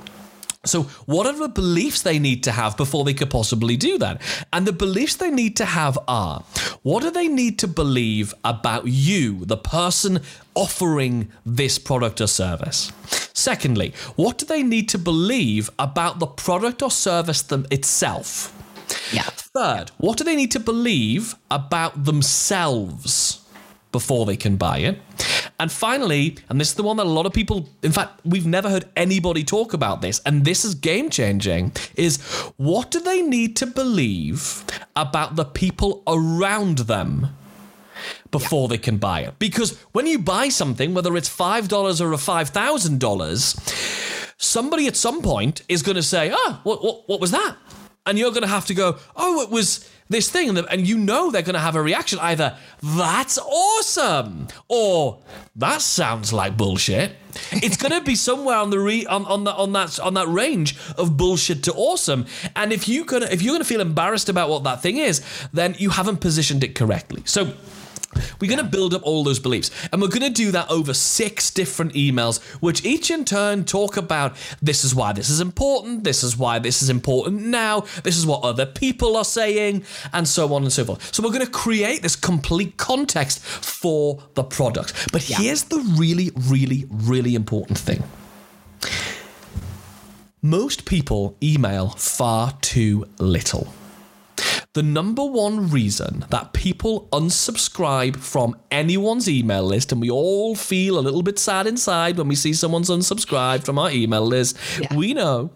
So, 0.65 0.85
what 1.07 1.27
are 1.27 1.33
the 1.33 1.49
beliefs 1.49 2.03
they 2.03 2.19
need 2.19 2.43
to 2.45 2.53
have 2.53 2.77
before 2.77 3.05
they 3.05 3.15
could 3.15 3.31
possibly 3.31 3.77
do 3.77 3.99
that? 3.99 4.21
And 4.53 4.67
the 4.67 4.73
beliefs 4.73 5.17
they 5.17 5.31
need 5.31 5.57
to 5.57 5.65
have 5.65 5.99
are 6.09 6.45
what 6.83 7.03
do 7.03 7.11
they 7.11 7.29
need 7.29 7.59
to 7.61 7.69
believe 7.69 8.35
about 8.45 8.87
you, 8.87 9.45
the 9.45 9.57
person 9.57 10.21
offering 10.55 11.29
this 11.45 11.79
product 11.79 12.21
or 12.21 12.27
service? 12.27 12.93
Secondly, 13.33 13.93
what 14.17 14.39
do 14.39 14.47
they 14.47 14.63
need 14.63 14.89
to 14.91 14.99
believe 14.99 15.71
about 15.79 16.19
the 16.19 16.27
product 16.27 16.83
or 16.83 16.91
service 16.91 17.43
them 17.43 17.67
itself? 17.71 18.53
Yeah. 19.13 19.23
Third, 19.23 19.91
what 19.99 20.19
do 20.19 20.25
they 20.25 20.37
need 20.37 20.51
to 20.53 20.61
believe 20.61 21.35
about 21.51 22.05
themselves? 22.05 23.44
Before 23.95 24.27
they 24.27 24.37
can 24.37 24.57
buy 24.57 24.79
it. 24.79 24.99
And 25.61 25.71
finally, 25.71 26.37
and 26.49 26.61
this 26.61 26.71
is 26.71 26.75
the 26.75 26.83
one 26.83 26.97
that 26.97 27.07
a 27.07 27.09
lot 27.09 27.27
of 27.27 27.33
people, 27.33 27.69
in 27.81 27.93
fact, 27.93 28.21
we've 28.25 28.45
never 28.45 28.69
heard 28.69 28.87
anybody 28.97 29.45
talk 29.45 29.73
about 29.73 30.03
this, 30.03 30.21
and 30.27 30.45
this 30.45 30.65
is 30.65 30.75
game 30.75 31.11
changing, 31.11 31.71
is 31.95 32.21
what 32.57 32.91
do 32.91 32.99
they 32.99 33.23
need 33.23 33.55
to 33.59 33.67
believe 33.67 34.65
about 34.97 35.37
the 35.37 35.45
people 35.45 36.03
around 36.09 36.79
them? 36.79 37.37
Before 38.33 38.63
yeah. 38.63 38.71
they 38.71 38.79
can 38.79 38.99
buy 38.99 39.21
it. 39.21 39.39
Because 39.39 39.79
when 39.93 40.09
you 40.09 40.19
buy 40.19 40.49
something, 40.49 40.93
whether 40.93 41.17
it's 41.17 41.29
$5 41.29 42.01
or 42.01 42.13
a 42.13 42.17
$5,000, 42.17 44.35
somebody 44.37 44.89
at 44.89 44.97
some 44.97 45.23
point 45.23 45.63
is 45.69 45.85
going 45.85 45.95
to 45.95 46.03
say, 46.03 46.33
oh, 46.35 46.59
what, 46.65 46.83
what, 46.83 47.09
what 47.09 47.21
was 47.21 47.31
that? 47.31 47.57
And 48.05 48.19
you're 48.19 48.33
going 48.33 48.43
to 48.43 48.49
have 48.49 48.67
to 48.67 48.75
go, 48.75 48.99
oh, 49.15 49.43
it 49.43 49.51
was 49.51 49.89
this 50.09 50.31
thing, 50.31 50.57
and 50.57 50.87
you 50.87 50.99
know 50.99 51.31
they're 51.31 51.43
going 51.43 51.55
to 51.55 51.61
have 51.61 51.77
a 51.77 51.83
reaction 51.83 52.19
either, 52.21 52.57
that's 52.83 53.39
awesome, 53.39 54.49
or 54.69 55.21
that 55.57 55.81
sounds 55.81 56.33
like 56.33 56.57
bullshit. 56.57 57.13
It's 57.53 57.77
going 57.77 57.93
to 57.93 58.01
be 58.01 58.15
somewhere 58.15 58.57
on 58.57 58.71
the 58.71 58.79
re, 58.79 59.07
on, 59.07 59.25
on, 59.27 59.49
on 59.49 59.73
that 59.73 59.99
on 59.99 60.15
that 60.15 60.29
range 60.29 60.77
of 60.97 61.17
bullshit 61.17 61.63
to 61.65 61.73
awesome. 61.73 62.27
And 62.55 62.73
if 62.73 62.87
you 62.87 63.05
gonna 63.05 63.27
if 63.27 63.43
you're 63.43 63.53
going 63.53 63.63
to 63.63 63.69
feel 63.69 63.81
embarrassed 63.81 64.29
about 64.29 64.51
what 64.51 64.63
that 64.65 64.83
thing 64.83 64.99
is, 64.99 65.23
then 65.53 65.75
you 65.79 65.91
haven't 65.91 66.19
positioned 66.19 66.63
it 66.63 66.75
correctly. 66.75 67.23
So 67.25 67.55
we're 68.41 68.51
going 68.51 68.65
to 68.65 68.71
build 68.71 68.95
up 68.95 69.03
all 69.03 69.25
those 69.25 69.39
beliefs. 69.39 69.71
And 69.93 70.01
we're 70.01 70.09
going 70.09 70.23
to 70.23 70.31
do 70.31 70.51
that 70.53 70.71
over 70.71 70.95
six 70.95 71.51
different 71.51 71.93
emails, 71.95 72.43
which 72.61 72.85
each 72.85 73.11
in 73.11 73.25
turn 73.25 73.65
talk 73.65 73.97
about 73.97 74.37
this 74.63 74.85
is 74.85 74.95
why 74.95 75.13
this 75.13 75.31
is 75.31 75.41
important, 75.41 76.05
this 76.05 76.23
is 76.23 76.37
why 76.37 76.59
this 76.59 76.83
is 76.83 76.91
important 76.91 77.43
now, 77.43 77.85
this 78.03 78.17
is 78.17 78.27
what 78.27 78.43
other 78.43 78.67
people 78.67 79.17
are 79.17 79.25
saying, 79.25 79.85
and 80.13 80.27
so 80.29 80.53
on 80.55 80.63
and 80.63 80.73
so 80.73 80.85
forth. 80.85 81.15
So 81.15 81.23
we're 81.23 81.33
going 81.33 81.47
to 81.47 81.51
create 81.51 82.03
this 82.03 82.17
complete 82.17 82.77
context 82.77 83.41
for 83.41 84.23
the 84.35 84.45
product. 84.45 85.13
But 85.13 85.29
yeah. 85.29 85.39
here's 85.39 85.65
the 85.65 85.81
really, 85.97 86.31
really, 86.37 86.87
really 86.91 87.35
important 87.35 87.79
thing. 87.79 88.03
Most 90.43 90.85
people 90.85 91.37
email 91.43 91.89
far 91.91 92.53
too 92.61 93.07
little. 93.19 93.73
The 94.75 94.83
number 94.83 95.25
one 95.25 95.71
reason 95.71 96.25
that 96.31 96.53
people 96.53 97.09
unsubscribe 97.13 98.17
from 98.17 98.57
anyone's 98.73 99.29
email 99.29 99.63
list, 99.63 99.93
and 99.93 100.01
we 100.01 100.11
all 100.11 100.57
feel 100.57 100.99
a 100.99 101.01
little 101.01 101.23
bit 101.23 101.39
sad 101.39 101.67
inside 101.67 102.19
when 102.19 102.27
we 102.27 102.35
see 102.35 102.53
someone's 102.53 102.91
unsubscribed 102.91 103.65
from 103.65 103.79
our 103.79 103.91
email 103.91 104.27
list, 104.27 104.59
yeah. 104.81 104.95
we 104.95 105.15
know 105.15 105.51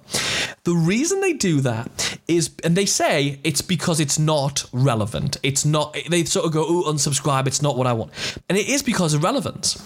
the 0.62 0.72
reason 0.72 1.20
they 1.20 1.32
do 1.32 1.60
that 1.60 2.18
is, 2.28 2.50
and 2.62 2.76
they 2.76 2.86
say 2.86 3.40
it's 3.42 3.60
because 3.60 3.98
it's 3.98 4.20
not 4.20 4.64
relevant. 4.72 5.36
It's 5.42 5.64
not, 5.64 5.96
they 6.08 6.24
sort 6.24 6.46
of 6.46 6.52
go, 6.52 6.64
oh, 6.66 6.92
unsubscribe, 6.92 7.48
it's 7.48 7.60
not 7.60 7.76
what 7.76 7.88
I 7.88 7.94
want. 7.94 8.12
And 8.48 8.56
it 8.56 8.68
is 8.68 8.82
because 8.84 9.14
of 9.14 9.24
relevance. 9.24 9.82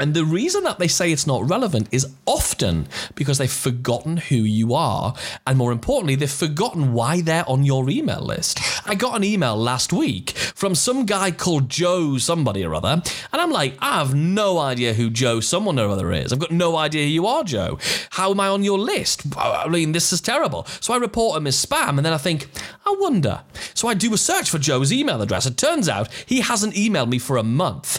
And 0.00 0.14
the 0.14 0.24
reason 0.24 0.64
that 0.64 0.78
they 0.78 0.88
say 0.88 1.12
it's 1.12 1.26
not 1.26 1.48
relevant 1.48 1.88
is 1.92 2.06
often 2.26 2.88
because 3.14 3.38
they've 3.38 3.52
forgotten 3.52 4.16
who 4.16 4.36
you 4.36 4.74
are. 4.74 5.14
And 5.46 5.58
more 5.58 5.72
importantly, 5.72 6.14
they've 6.14 6.30
forgotten 6.30 6.92
why 6.92 7.20
they're 7.20 7.48
on 7.48 7.64
your 7.64 7.88
email 7.90 8.20
list. 8.20 8.60
I 8.86 8.94
got 8.94 9.16
an 9.16 9.24
email 9.24 9.56
last 9.56 9.92
week 9.92 10.30
from 10.30 10.74
some 10.74 11.04
guy 11.06 11.30
called 11.30 11.68
Joe 11.68 12.18
somebody 12.18 12.64
or 12.64 12.74
other. 12.74 13.02
And 13.32 13.40
I'm 13.40 13.50
like, 13.50 13.76
I 13.80 13.98
have 13.98 14.14
no 14.14 14.58
idea 14.58 14.94
who 14.94 15.10
Joe 15.10 15.40
someone 15.40 15.78
or 15.78 15.88
other 15.88 16.12
is. 16.12 16.32
I've 16.32 16.38
got 16.38 16.50
no 16.50 16.76
idea 16.76 17.04
who 17.04 17.10
you 17.10 17.26
are, 17.26 17.44
Joe. 17.44 17.78
How 18.10 18.30
am 18.30 18.40
I 18.40 18.48
on 18.48 18.64
your 18.64 18.78
list? 18.78 19.22
I 19.36 19.68
mean, 19.68 19.92
this 19.92 20.12
is 20.12 20.20
terrible. 20.20 20.66
So 20.80 20.94
I 20.94 20.96
report 20.96 21.36
him 21.36 21.46
as 21.46 21.64
spam. 21.64 21.96
And 21.96 22.06
then 22.06 22.12
I 22.12 22.18
think, 22.18 22.48
I 22.86 22.96
wonder. 22.98 23.42
So 23.74 23.88
I 23.88 23.94
do 23.94 24.14
a 24.14 24.18
search 24.18 24.50
for 24.50 24.58
Joe's 24.58 24.92
email 24.92 25.20
address. 25.20 25.46
It 25.46 25.56
turns 25.56 25.88
out 25.88 26.08
he 26.26 26.40
hasn't 26.40 26.74
emailed 26.74 27.08
me 27.08 27.18
for 27.18 27.36
a 27.36 27.42
month. 27.42 27.98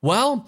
Well, 0.00 0.46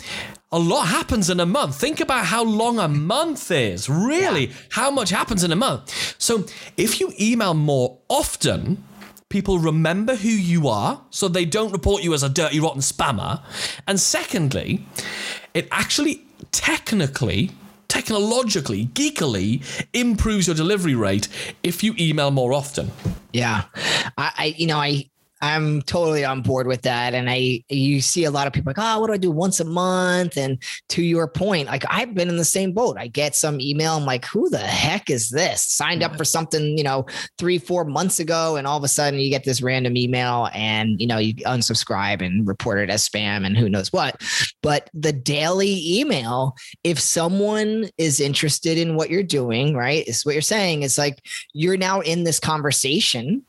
a 0.55 0.59
lot 0.59 0.87
happens 0.87 1.31
in 1.31 1.41
a 1.41 1.47
month. 1.47 1.75
Think 1.75 1.99
about 1.99 2.27
how 2.27 2.45
long 2.45 2.79
a 2.79 2.87
month 2.87 3.51
is. 3.51 3.89
Really, 3.89 4.47
yeah. 4.47 4.55
how 4.71 4.89
much 4.89 5.11
happens 5.11 5.43
in 5.43 5.51
a 5.51 5.57
month. 5.57 6.15
So, 6.17 6.47
if 6.77 7.01
you 7.01 7.13
email 7.21 7.55
more 7.55 7.99
often, 8.09 8.85
people 9.29 9.59
remember 9.59 10.15
who 10.15 10.29
you 10.29 10.69
are, 10.69 11.03
so 11.11 11.27
they 11.27 11.45
don't 11.45 11.73
report 11.73 12.05
you 12.05 12.15
as 12.15 12.23
a 12.23 12.29
dirty, 12.29 12.61
rotten 12.61 12.83
spammer. 12.83 13.43
And 13.89 13.99
secondly, 13.99 14.87
it 15.55 15.67
actually 15.73 16.23
technically 16.53 17.51
technologically, 17.89 18.87
geekily 18.87 19.63
improves 19.93 20.47
your 20.47 20.57
delivery 20.57 20.95
rate 20.95 21.29
if 21.63 21.83
you 21.83 21.95
email 21.99 22.31
more 22.31 22.53
often. 22.53 22.91
Yeah. 23.33 23.65
I, 24.17 24.33
I 24.37 24.55
you 24.57 24.67
know, 24.69 24.79
I 24.79 25.09
I'm 25.45 25.83
totally 25.83 26.25
on 26.25 26.41
board 26.41 26.67
with 26.67 26.81
that. 26.83 27.13
And 27.13 27.29
I, 27.29 27.63
you 27.69 28.01
see 28.01 28.25
a 28.25 28.31
lot 28.31 28.47
of 28.47 28.55
people 28.55 28.71
like, 28.71 28.79
oh, 28.79 28.99
what 28.99 29.09
do 29.09 29.13
I 29.13 29.19
do 29.19 29.31
once 29.31 29.61
a 29.61 29.65
month? 29.65 30.39
And 30.39 30.57
to 30.89 31.03
your 31.03 31.29
point, 31.29 31.69
like 31.69 31.85
I've 31.91 32.15
been 32.15 32.31
in 32.31 32.39
the 32.39 32.47
same 32.47 32.73
boat. 32.73 32.97
I 32.99 33.09
get 33.09 33.37
some 33.37 33.61
email. 33.61 33.97
I'm 33.97 34.07
like, 34.07 34.25
who 34.25 34.49
the 34.49 34.57
heck 34.57 35.11
is 35.11 35.29
this? 35.29 35.61
Signed 35.63 36.03
up 36.03 36.17
for 36.17 36.25
something, 36.25 36.79
you 36.79 36.83
know, 36.83 37.05
three, 37.37 37.59
four 37.59 37.85
months 37.85 38.21
ago. 38.21 38.57
And 38.57 38.67
all 38.67 38.79
of 38.79 38.85
a 38.85 38.89
sudden 38.89 39.21
you 39.21 39.29
get 39.29 39.45
this 39.45 39.61
random 39.61 39.99
email 39.99 40.49
and, 40.55 40.99
you 40.99 41.07
know, 41.07 41.19
you 41.19 41.35
unsubscribe 41.35 42.23
and 42.23 42.49
report 42.49 42.79
it 42.79 42.89
as 42.89 43.07
spam 43.07 43.45
and 43.45 43.55
who 43.55 43.69
knows 43.69 43.93
what. 43.93 44.23
But 44.63 44.89
the 44.95 45.13
daily 45.13 46.01
email, 46.01 46.57
if 46.85 46.99
someone 46.99 47.91
is 47.99 48.19
interested 48.19 48.79
in 48.79 48.97
what 48.97 49.11
you're 49.11 49.23
doing, 49.23 49.75
right, 49.75 50.09
is 50.09 50.25
what 50.25 50.35
you're 50.35 50.41
saying. 50.41 50.85
It's 50.85 50.97
like 50.97 51.23
you're 51.53 51.77
now 51.77 52.01
in 52.01 52.25
this 52.25 52.41
conversation 52.41 53.45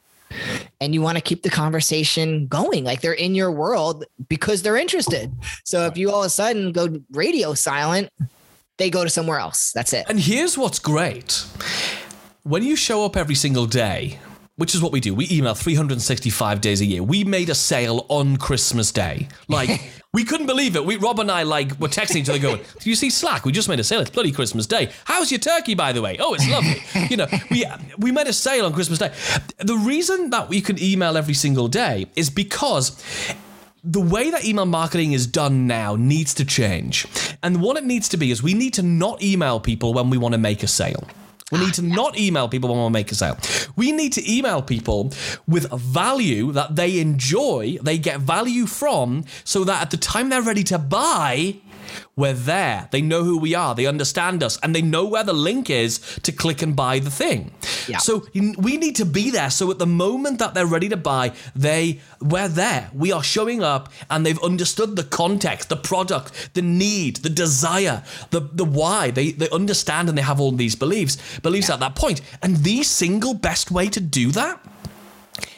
and 0.81 0.93
you 0.93 1.01
want 1.01 1.17
to 1.17 1.21
keep 1.21 1.43
the 1.43 1.49
conversation 1.49 2.47
going 2.47 2.83
like 2.83 3.01
they're 3.01 3.13
in 3.13 3.35
your 3.35 3.51
world 3.51 4.05
because 4.27 4.61
they're 4.61 4.77
interested 4.77 5.31
so 5.63 5.85
if 5.85 5.97
you 5.97 6.11
all 6.11 6.21
of 6.21 6.25
a 6.25 6.29
sudden 6.29 6.71
go 6.71 6.99
radio 7.11 7.53
silent 7.53 8.09
they 8.77 8.89
go 8.89 9.03
to 9.03 9.09
somewhere 9.09 9.39
else 9.39 9.71
that's 9.73 9.93
it 9.93 10.05
and 10.09 10.19
here's 10.19 10.57
what's 10.57 10.79
great 10.79 11.45
when 12.43 12.63
you 12.63 12.75
show 12.75 13.05
up 13.05 13.15
every 13.15 13.35
single 13.35 13.65
day 13.65 14.19
which 14.57 14.73
is 14.73 14.81
what 14.81 14.91
we 14.91 14.99
do. 14.99 15.13
We 15.13 15.27
email 15.31 15.53
365 15.53 16.61
days 16.61 16.81
a 16.81 16.85
year. 16.85 17.03
We 17.03 17.23
made 17.23 17.49
a 17.49 17.55
sale 17.55 18.05
on 18.09 18.37
Christmas 18.37 18.91
Day. 18.91 19.27
Like, 19.47 19.81
we 20.15 20.23
couldn't 20.23 20.47
believe 20.47 20.77
it. 20.77 20.85
We 20.85 20.95
Rob 20.95 21.19
and 21.19 21.29
I 21.29 21.43
like 21.43 21.77
were 21.77 21.89
texting 21.89 22.15
each 22.21 22.29
other 22.29 22.39
going, 22.39 22.61
"Do 22.79 22.89
you 22.89 22.95
see 22.95 23.09
Slack? 23.09 23.43
We 23.43 23.51
just 23.51 23.67
made 23.67 23.81
a 23.81 23.83
sale. 23.83 23.99
It's 23.99 24.09
bloody 24.09 24.31
Christmas 24.31 24.65
Day. 24.65 24.89
How's 25.03 25.29
your 25.29 25.39
turkey, 25.39 25.75
by 25.75 25.91
the 25.91 26.01
way? 26.01 26.15
Oh, 26.19 26.33
it's 26.33 26.47
lovely. 26.49 26.81
you 27.09 27.17
know, 27.17 27.27
we 27.51 27.65
we 27.97 28.13
made 28.13 28.27
a 28.27 28.33
sale 28.33 28.65
on 28.65 28.71
Christmas 28.73 28.97
Day. 28.97 29.11
The 29.57 29.75
reason 29.75 30.29
that 30.29 30.47
we 30.47 30.61
can 30.61 30.81
email 30.81 31.17
every 31.17 31.33
single 31.33 31.67
day 31.67 32.07
is 32.15 32.29
because 32.29 33.03
the 33.83 33.99
way 33.99 34.31
that 34.31 34.45
email 34.45 34.65
marketing 34.65 35.11
is 35.11 35.27
done 35.27 35.67
now 35.67 35.97
needs 35.97 36.33
to 36.35 36.45
change. 36.45 37.05
And 37.43 37.61
what 37.61 37.75
it 37.75 37.83
needs 37.83 38.07
to 38.09 38.17
be 38.17 38.31
is 38.31 38.41
we 38.41 38.53
need 38.53 38.73
to 38.75 38.83
not 38.83 39.21
email 39.21 39.59
people 39.59 39.93
when 39.93 40.09
we 40.09 40.17
want 40.17 40.31
to 40.33 40.39
make 40.39 40.63
a 40.63 40.67
sale. 40.67 41.05
We 41.51 41.59
need 41.59 41.75
to 41.75 41.83
ah, 41.83 41.95
not 41.95 42.17
email 42.17 42.49
people 42.49 42.73
when 42.73 42.83
we 42.85 42.89
make 42.89 43.11
a 43.11 43.15
sale. 43.15 43.37
We 43.75 43.91
need 43.91 44.13
to 44.13 44.31
email 44.31 44.63
people 44.63 45.13
with 45.47 45.69
value 45.71 46.51
that 46.53 46.75
they 46.75 46.99
enjoy, 46.99 47.77
they 47.83 47.99
get 47.99 48.19
value 48.19 48.65
from, 48.65 49.25
so 49.43 49.63
that 49.63 49.79
at 49.79 49.91
the 49.91 49.97
time 49.97 50.29
they're 50.29 50.41
ready 50.41 50.63
to 50.63 50.79
buy, 50.79 51.57
we're 52.17 52.33
there. 52.33 52.87
They 52.91 53.01
know 53.01 53.23
who 53.23 53.37
we 53.37 53.55
are. 53.55 53.75
They 53.75 53.85
understand 53.85 54.41
us 54.41 54.57
and 54.63 54.73
they 54.73 54.81
know 54.81 55.05
where 55.05 55.23
the 55.23 55.33
link 55.33 55.69
is 55.69 55.99
to 56.23 56.31
click 56.31 56.61
and 56.61 56.73
buy 56.73 56.99
the 56.99 57.11
thing. 57.11 57.51
Yeah. 57.87 57.97
So 57.97 58.25
we 58.33 58.77
need 58.77 58.95
to 58.97 59.05
be 59.05 59.31
there. 59.31 59.49
So 59.49 59.69
at 59.69 59.79
the 59.79 59.85
moment 59.85 60.39
that 60.39 60.53
they're 60.53 60.65
ready 60.65 60.87
to 60.89 60.97
buy, 60.97 61.33
they 61.55 61.99
we're 62.21 62.47
there. 62.47 62.89
We 62.93 63.11
are 63.11 63.23
showing 63.23 63.63
up 63.63 63.91
and 64.09 64.25
they've 64.25 64.41
understood 64.41 64.95
the 64.95 65.03
context, 65.03 65.67
the 65.67 65.75
product, 65.75 66.53
the 66.53 66.61
need, 66.61 67.17
the 67.17 67.29
desire, 67.29 68.03
the 68.29 68.39
the 68.39 68.65
why. 68.65 69.11
They 69.11 69.31
they 69.31 69.49
understand 69.49 70.07
and 70.07 70.17
they 70.17 70.21
have 70.21 70.39
all 70.39 70.51
these 70.51 70.75
beliefs, 70.75 71.17
beliefs 71.39 71.67
yeah. 71.67 71.75
at 71.75 71.79
that 71.81 71.95
point. 71.95 72.21
And 72.41 72.57
the 72.57 72.83
single 72.83 73.33
best 73.33 73.71
way 73.71 73.89
to 73.89 73.99
do 73.99 74.31
that 74.31 74.65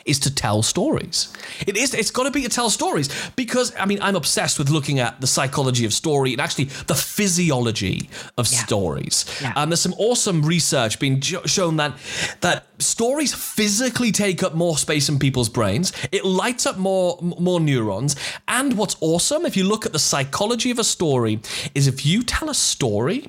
is 0.07 0.19
to 0.19 0.33
tell 0.33 0.63
stories. 0.63 1.33
It 1.65 1.77
is. 1.77 1.93
It's 1.93 2.11
got 2.11 2.23
to 2.23 2.31
be 2.31 2.41
to 2.43 2.49
tell 2.49 2.69
stories 2.69 3.09
because 3.35 3.73
I 3.77 3.85
mean 3.85 3.99
I'm 4.01 4.15
obsessed 4.15 4.57
with 4.57 4.69
looking 4.69 4.99
at 4.99 5.21
the 5.21 5.27
psychology 5.27 5.85
of 5.85 5.93
story 5.93 6.31
and 6.33 6.41
actually 6.41 6.65
the 6.65 6.95
physiology 6.95 8.09
of 8.37 8.51
yeah. 8.51 8.65
stories. 8.65 9.25
Yeah. 9.41 9.53
And 9.55 9.71
there's 9.71 9.81
some 9.81 9.95
awesome 9.97 10.41
research 10.43 10.99
being 10.99 11.21
shown 11.21 11.77
that 11.77 11.97
that 12.41 12.65
stories 12.79 13.33
physically 13.33 14.11
take 14.11 14.43
up 14.43 14.53
more 14.53 14.77
space 14.77 15.09
in 15.09 15.19
people's 15.19 15.49
brains. 15.49 15.91
It 16.11 16.25
lights 16.25 16.65
up 16.65 16.77
more 16.77 17.19
more 17.21 17.59
neurons. 17.59 18.15
And 18.47 18.77
what's 18.77 18.95
awesome 19.01 19.45
if 19.45 19.57
you 19.57 19.63
look 19.63 19.85
at 19.85 19.93
the 19.93 19.99
psychology 19.99 20.71
of 20.71 20.79
a 20.79 20.83
story 20.83 21.39
is 21.75 21.87
if 21.87 22.05
you 22.05 22.23
tell 22.23 22.49
a 22.49 22.55
story 22.55 23.27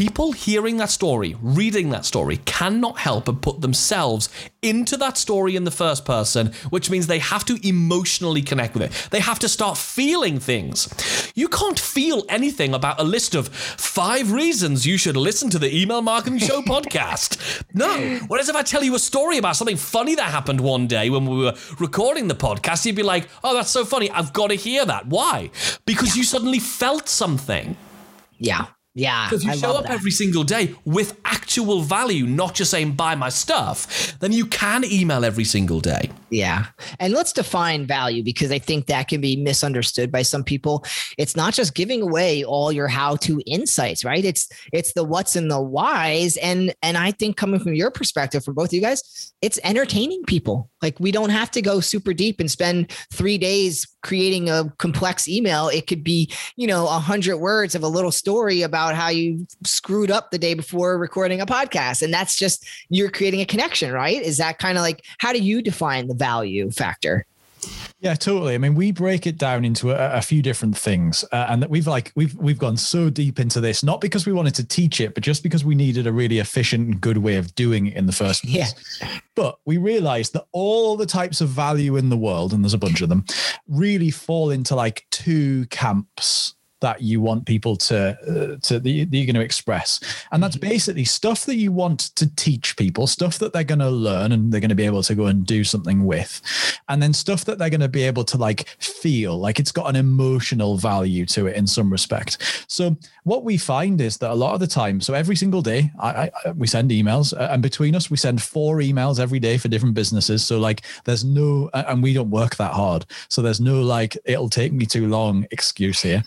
people 0.00 0.32
hearing 0.32 0.78
that 0.78 0.88
story, 0.88 1.36
reading 1.42 1.90
that 1.90 2.06
story, 2.06 2.38
cannot 2.46 2.98
help 2.98 3.26
but 3.26 3.42
put 3.42 3.60
themselves 3.60 4.30
into 4.62 4.96
that 4.96 5.18
story 5.18 5.56
in 5.56 5.64
the 5.64 5.70
first 5.70 6.06
person, 6.06 6.46
which 6.70 6.88
means 6.88 7.06
they 7.06 7.18
have 7.18 7.44
to 7.44 7.58
emotionally 7.68 8.40
connect 8.40 8.72
with 8.72 8.82
it. 8.84 9.08
They 9.10 9.20
have 9.20 9.38
to 9.40 9.48
start 9.48 9.76
feeling 9.76 10.40
things. 10.40 10.88
You 11.34 11.48
can't 11.48 11.78
feel 11.78 12.24
anything 12.30 12.72
about 12.72 12.98
a 12.98 13.04
list 13.04 13.34
of 13.34 13.48
five 13.48 14.32
reasons 14.32 14.86
you 14.86 14.96
should 14.96 15.18
listen 15.18 15.50
to 15.50 15.58
the 15.58 15.70
Email 15.70 16.00
Marketing 16.00 16.38
Show 16.38 16.62
podcast. 16.74 17.62
No. 17.74 18.20
Whereas 18.26 18.48
if 18.48 18.56
I 18.56 18.62
tell 18.62 18.82
you 18.82 18.94
a 18.94 18.98
story 18.98 19.36
about 19.36 19.56
something 19.56 19.76
funny 19.76 20.14
that 20.14 20.30
happened 20.30 20.62
one 20.62 20.86
day 20.86 21.10
when 21.10 21.26
we 21.26 21.44
were 21.44 21.54
recording 21.78 22.26
the 22.26 22.34
podcast, 22.34 22.86
you'd 22.86 22.96
be 22.96 23.02
like, 23.02 23.28
oh, 23.44 23.52
that's 23.52 23.70
so 23.70 23.84
funny. 23.84 24.10
I've 24.10 24.32
got 24.32 24.48
to 24.48 24.54
hear 24.54 24.86
that. 24.86 25.08
Why? 25.08 25.50
Because 25.84 26.16
you 26.16 26.24
suddenly 26.24 26.58
felt 26.58 27.06
something. 27.06 27.76
Yeah. 28.38 28.68
Yeah. 28.94 29.28
Because 29.28 29.44
you 29.44 29.52
I 29.52 29.56
show 29.56 29.76
up 29.76 29.84
that. 29.84 29.92
every 29.92 30.10
single 30.10 30.42
day 30.42 30.74
with 30.84 31.18
actual 31.24 31.82
value, 31.82 32.26
not 32.26 32.54
just 32.54 32.70
saying 32.70 32.92
buy 32.92 33.14
my 33.14 33.28
stuff, 33.28 34.18
then 34.18 34.32
you 34.32 34.46
can 34.46 34.84
email 34.84 35.24
every 35.24 35.44
single 35.44 35.80
day. 35.80 36.10
Yeah. 36.30 36.66
And 36.98 37.12
let's 37.12 37.32
define 37.32 37.86
value 37.86 38.22
because 38.22 38.50
I 38.50 38.58
think 38.58 38.86
that 38.86 39.08
can 39.08 39.20
be 39.20 39.36
misunderstood 39.36 40.10
by 40.10 40.22
some 40.22 40.42
people. 40.42 40.84
It's 41.18 41.36
not 41.36 41.54
just 41.54 41.74
giving 41.74 42.02
away 42.02 42.44
all 42.44 42.72
your 42.72 42.88
how-to 42.88 43.40
insights, 43.46 44.04
right? 44.04 44.24
It's 44.24 44.48
it's 44.72 44.92
the 44.92 45.04
what's 45.04 45.36
and 45.36 45.50
the 45.50 45.60
whys. 45.60 46.36
And 46.38 46.74
and 46.82 46.96
I 46.96 47.12
think 47.12 47.36
coming 47.36 47.60
from 47.60 47.74
your 47.74 47.90
perspective, 47.90 48.44
for 48.44 48.52
both 48.52 48.70
of 48.70 48.74
you 48.74 48.80
guys, 48.80 49.32
it's 49.42 49.58
entertaining 49.64 50.22
people. 50.24 50.69
Like 50.82 50.98
we 50.98 51.12
don't 51.12 51.30
have 51.30 51.50
to 51.52 51.62
go 51.62 51.80
super 51.80 52.12
deep 52.12 52.40
and 52.40 52.50
spend 52.50 52.90
three 53.12 53.38
days 53.38 53.86
creating 54.02 54.48
a 54.48 54.72
complex 54.78 55.28
email. 55.28 55.68
It 55.68 55.86
could 55.86 56.02
be, 56.02 56.30
you 56.56 56.66
know, 56.66 56.86
a 56.86 56.98
hundred 56.98 57.38
words 57.38 57.74
of 57.74 57.82
a 57.82 57.88
little 57.88 58.12
story 58.12 58.62
about 58.62 58.94
how 58.94 59.08
you 59.08 59.46
screwed 59.64 60.10
up 60.10 60.30
the 60.30 60.38
day 60.38 60.54
before 60.54 60.98
recording 60.98 61.40
a 61.40 61.46
podcast. 61.46 62.02
And 62.02 62.12
that's 62.12 62.36
just 62.36 62.66
you're 62.88 63.10
creating 63.10 63.40
a 63.40 63.46
connection, 63.46 63.92
right? 63.92 64.20
Is 64.20 64.38
that 64.38 64.58
kind 64.58 64.78
of 64.78 64.82
like 64.82 65.04
how 65.18 65.32
do 65.32 65.38
you 65.38 65.62
define 65.62 66.08
the 66.08 66.14
value 66.14 66.70
factor? 66.70 67.26
Yeah, 68.00 68.14
totally. 68.14 68.54
I 68.54 68.58
mean, 68.58 68.74
we 68.74 68.92
break 68.92 69.26
it 69.26 69.36
down 69.36 69.62
into 69.62 69.90
a, 69.90 70.16
a 70.16 70.22
few 70.22 70.40
different 70.40 70.76
things, 70.76 71.22
uh, 71.32 71.46
and 71.50 71.62
that 71.62 71.68
we've 71.68 71.86
like 71.86 72.12
we've 72.16 72.34
we've 72.36 72.58
gone 72.58 72.78
so 72.78 73.10
deep 73.10 73.38
into 73.38 73.60
this, 73.60 73.82
not 73.82 74.00
because 74.00 74.26
we 74.26 74.32
wanted 74.32 74.54
to 74.54 74.64
teach 74.64 75.02
it, 75.02 75.12
but 75.12 75.22
just 75.22 75.42
because 75.42 75.66
we 75.66 75.74
needed 75.74 76.06
a 76.06 76.12
really 76.12 76.38
efficient 76.38 76.88
and 76.88 77.00
good 77.00 77.18
way 77.18 77.36
of 77.36 77.54
doing 77.54 77.88
it 77.88 77.96
in 77.96 78.06
the 78.06 78.12
first 78.12 78.42
place. 78.44 78.98
Yeah. 79.02 79.18
But 79.34 79.58
we 79.66 79.76
realized 79.76 80.32
that 80.32 80.46
all 80.52 80.96
the 80.96 81.04
types 81.04 81.42
of 81.42 81.50
value 81.50 81.96
in 81.96 82.08
the 82.08 82.16
world, 82.16 82.54
and 82.54 82.64
there's 82.64 82.74
a 82.74 82.78
bunch 82.78 83.02
of 83.02 83.10
them, 83.10 83.26
really 83.68 84.10
fall 84.10 84.50
into 84.50 84.74
like 84.74 85.06
two 85.10 85.66
camps 85.66 86.54
that 86.80 87.02
you 87.02 87.20
want 87.20 87.46
people 87.46 87.76
to 87.76 87.96
uh, 87.96 88.56
to 88.62 88.80
that 88.80 88.90
you're 88.90 89.06
going 89.26 89.34
to 89.34 89.40
express, 89.40 90.00
and 90.32 90.42
that's 90.42 90.56
basically 90.56 91.04
stuff 91.04 91.44
that 91.46 91.56
you 91.56 91.72
want 91.72 92.00
to 92.16 92.34
teach 92.36 92.76
people, 92.76 93.06
stuff 93.06 93.38
that 93.38 93.52
they're 93.52 93.64
going 93.64 93.78
to 93.78 93.90
learn 93.90 94.32
and 94.32 94.52
they're 94.52 94.60
going 94.60 94.68
to 94.70 94.74
be 94.74 94.86
able 94.86 95.02
to 95.02 95.14
go 95.14 95.26
and 95.26 95.46
do 95.46 95.64
something 95.64 96.04
with, 96.04 96.40
and 96.88 97.02
then 97.02 97.12
stuff 97.12 97.44
that 97.44 97.58
they're 97.58 97.70
going 97.70 97.80
to 97.80 97.88
be 97.88 98.02
able 98.02 98.24
to 98.24 98.36
like 98.36 98.68
feel 98.78 99.38
like 99.38 99.60
it's 99.60 99.72
got 99.72 99.88
an 99.88 99.96
emotional 99.96 100.76
value 100.76 101.26
to 101.26 101.46
it 101.46 101.56
in 101.56 101.66
some 101.66 101.90
respect. 101.90 102.64
So 102.68 102.96
what 103.24 103.44
we 103.44 103.56
find 103.56 104.00
is 104.00 104.18
that 104.18 104.30
a 104.30 104.34
lot 104.34 104.54
of 104.54 104.60
the 104.60 104.66
time, 104.66 105.00
so 105.00 105.14
every 105.14 105.36
single 105.36 105.62
day, 105.62 105.90
I, 106.00 106.30
I 106.44 106.50
we 106.52 106.66
send 106.66 106.90
emails, 106.90 107.38
uh, 107.38 107.48
and 107.50 107.62
between 107.62 107.94
us, 107.94 108.10
we 108.10 108.16
send 108.16 108.42
four 108.42 108.78
emails 108.78 109.20
every 109.20 109.38
day 109.38 109.58
for 109.58 109.68
different 109.68 109.94
businesses. 109.94 110.44
So 110.44 110.58
like, 110.58 110.82
there's 111.04 111.24
no, 111.24 111.70
and 111.74 112.02
we 112.02 112.12
don't 112.14 112.30
work 112.30 112.56
that 112.56 112.72
hard, 112.72 113.06
so 113.28 113.42
there's 113.42 113.60
no 113.60 113.82
like 113.82 114.16
it'll 114.24 114.48
take 114.48 114.72
me 114.72 114.86
too 114.86 115.08
long 115.08 115.46
excuse 115.50 116.00
here. 116.00 116.24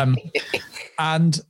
Um, 0.00 0.16
and 0.98 1.40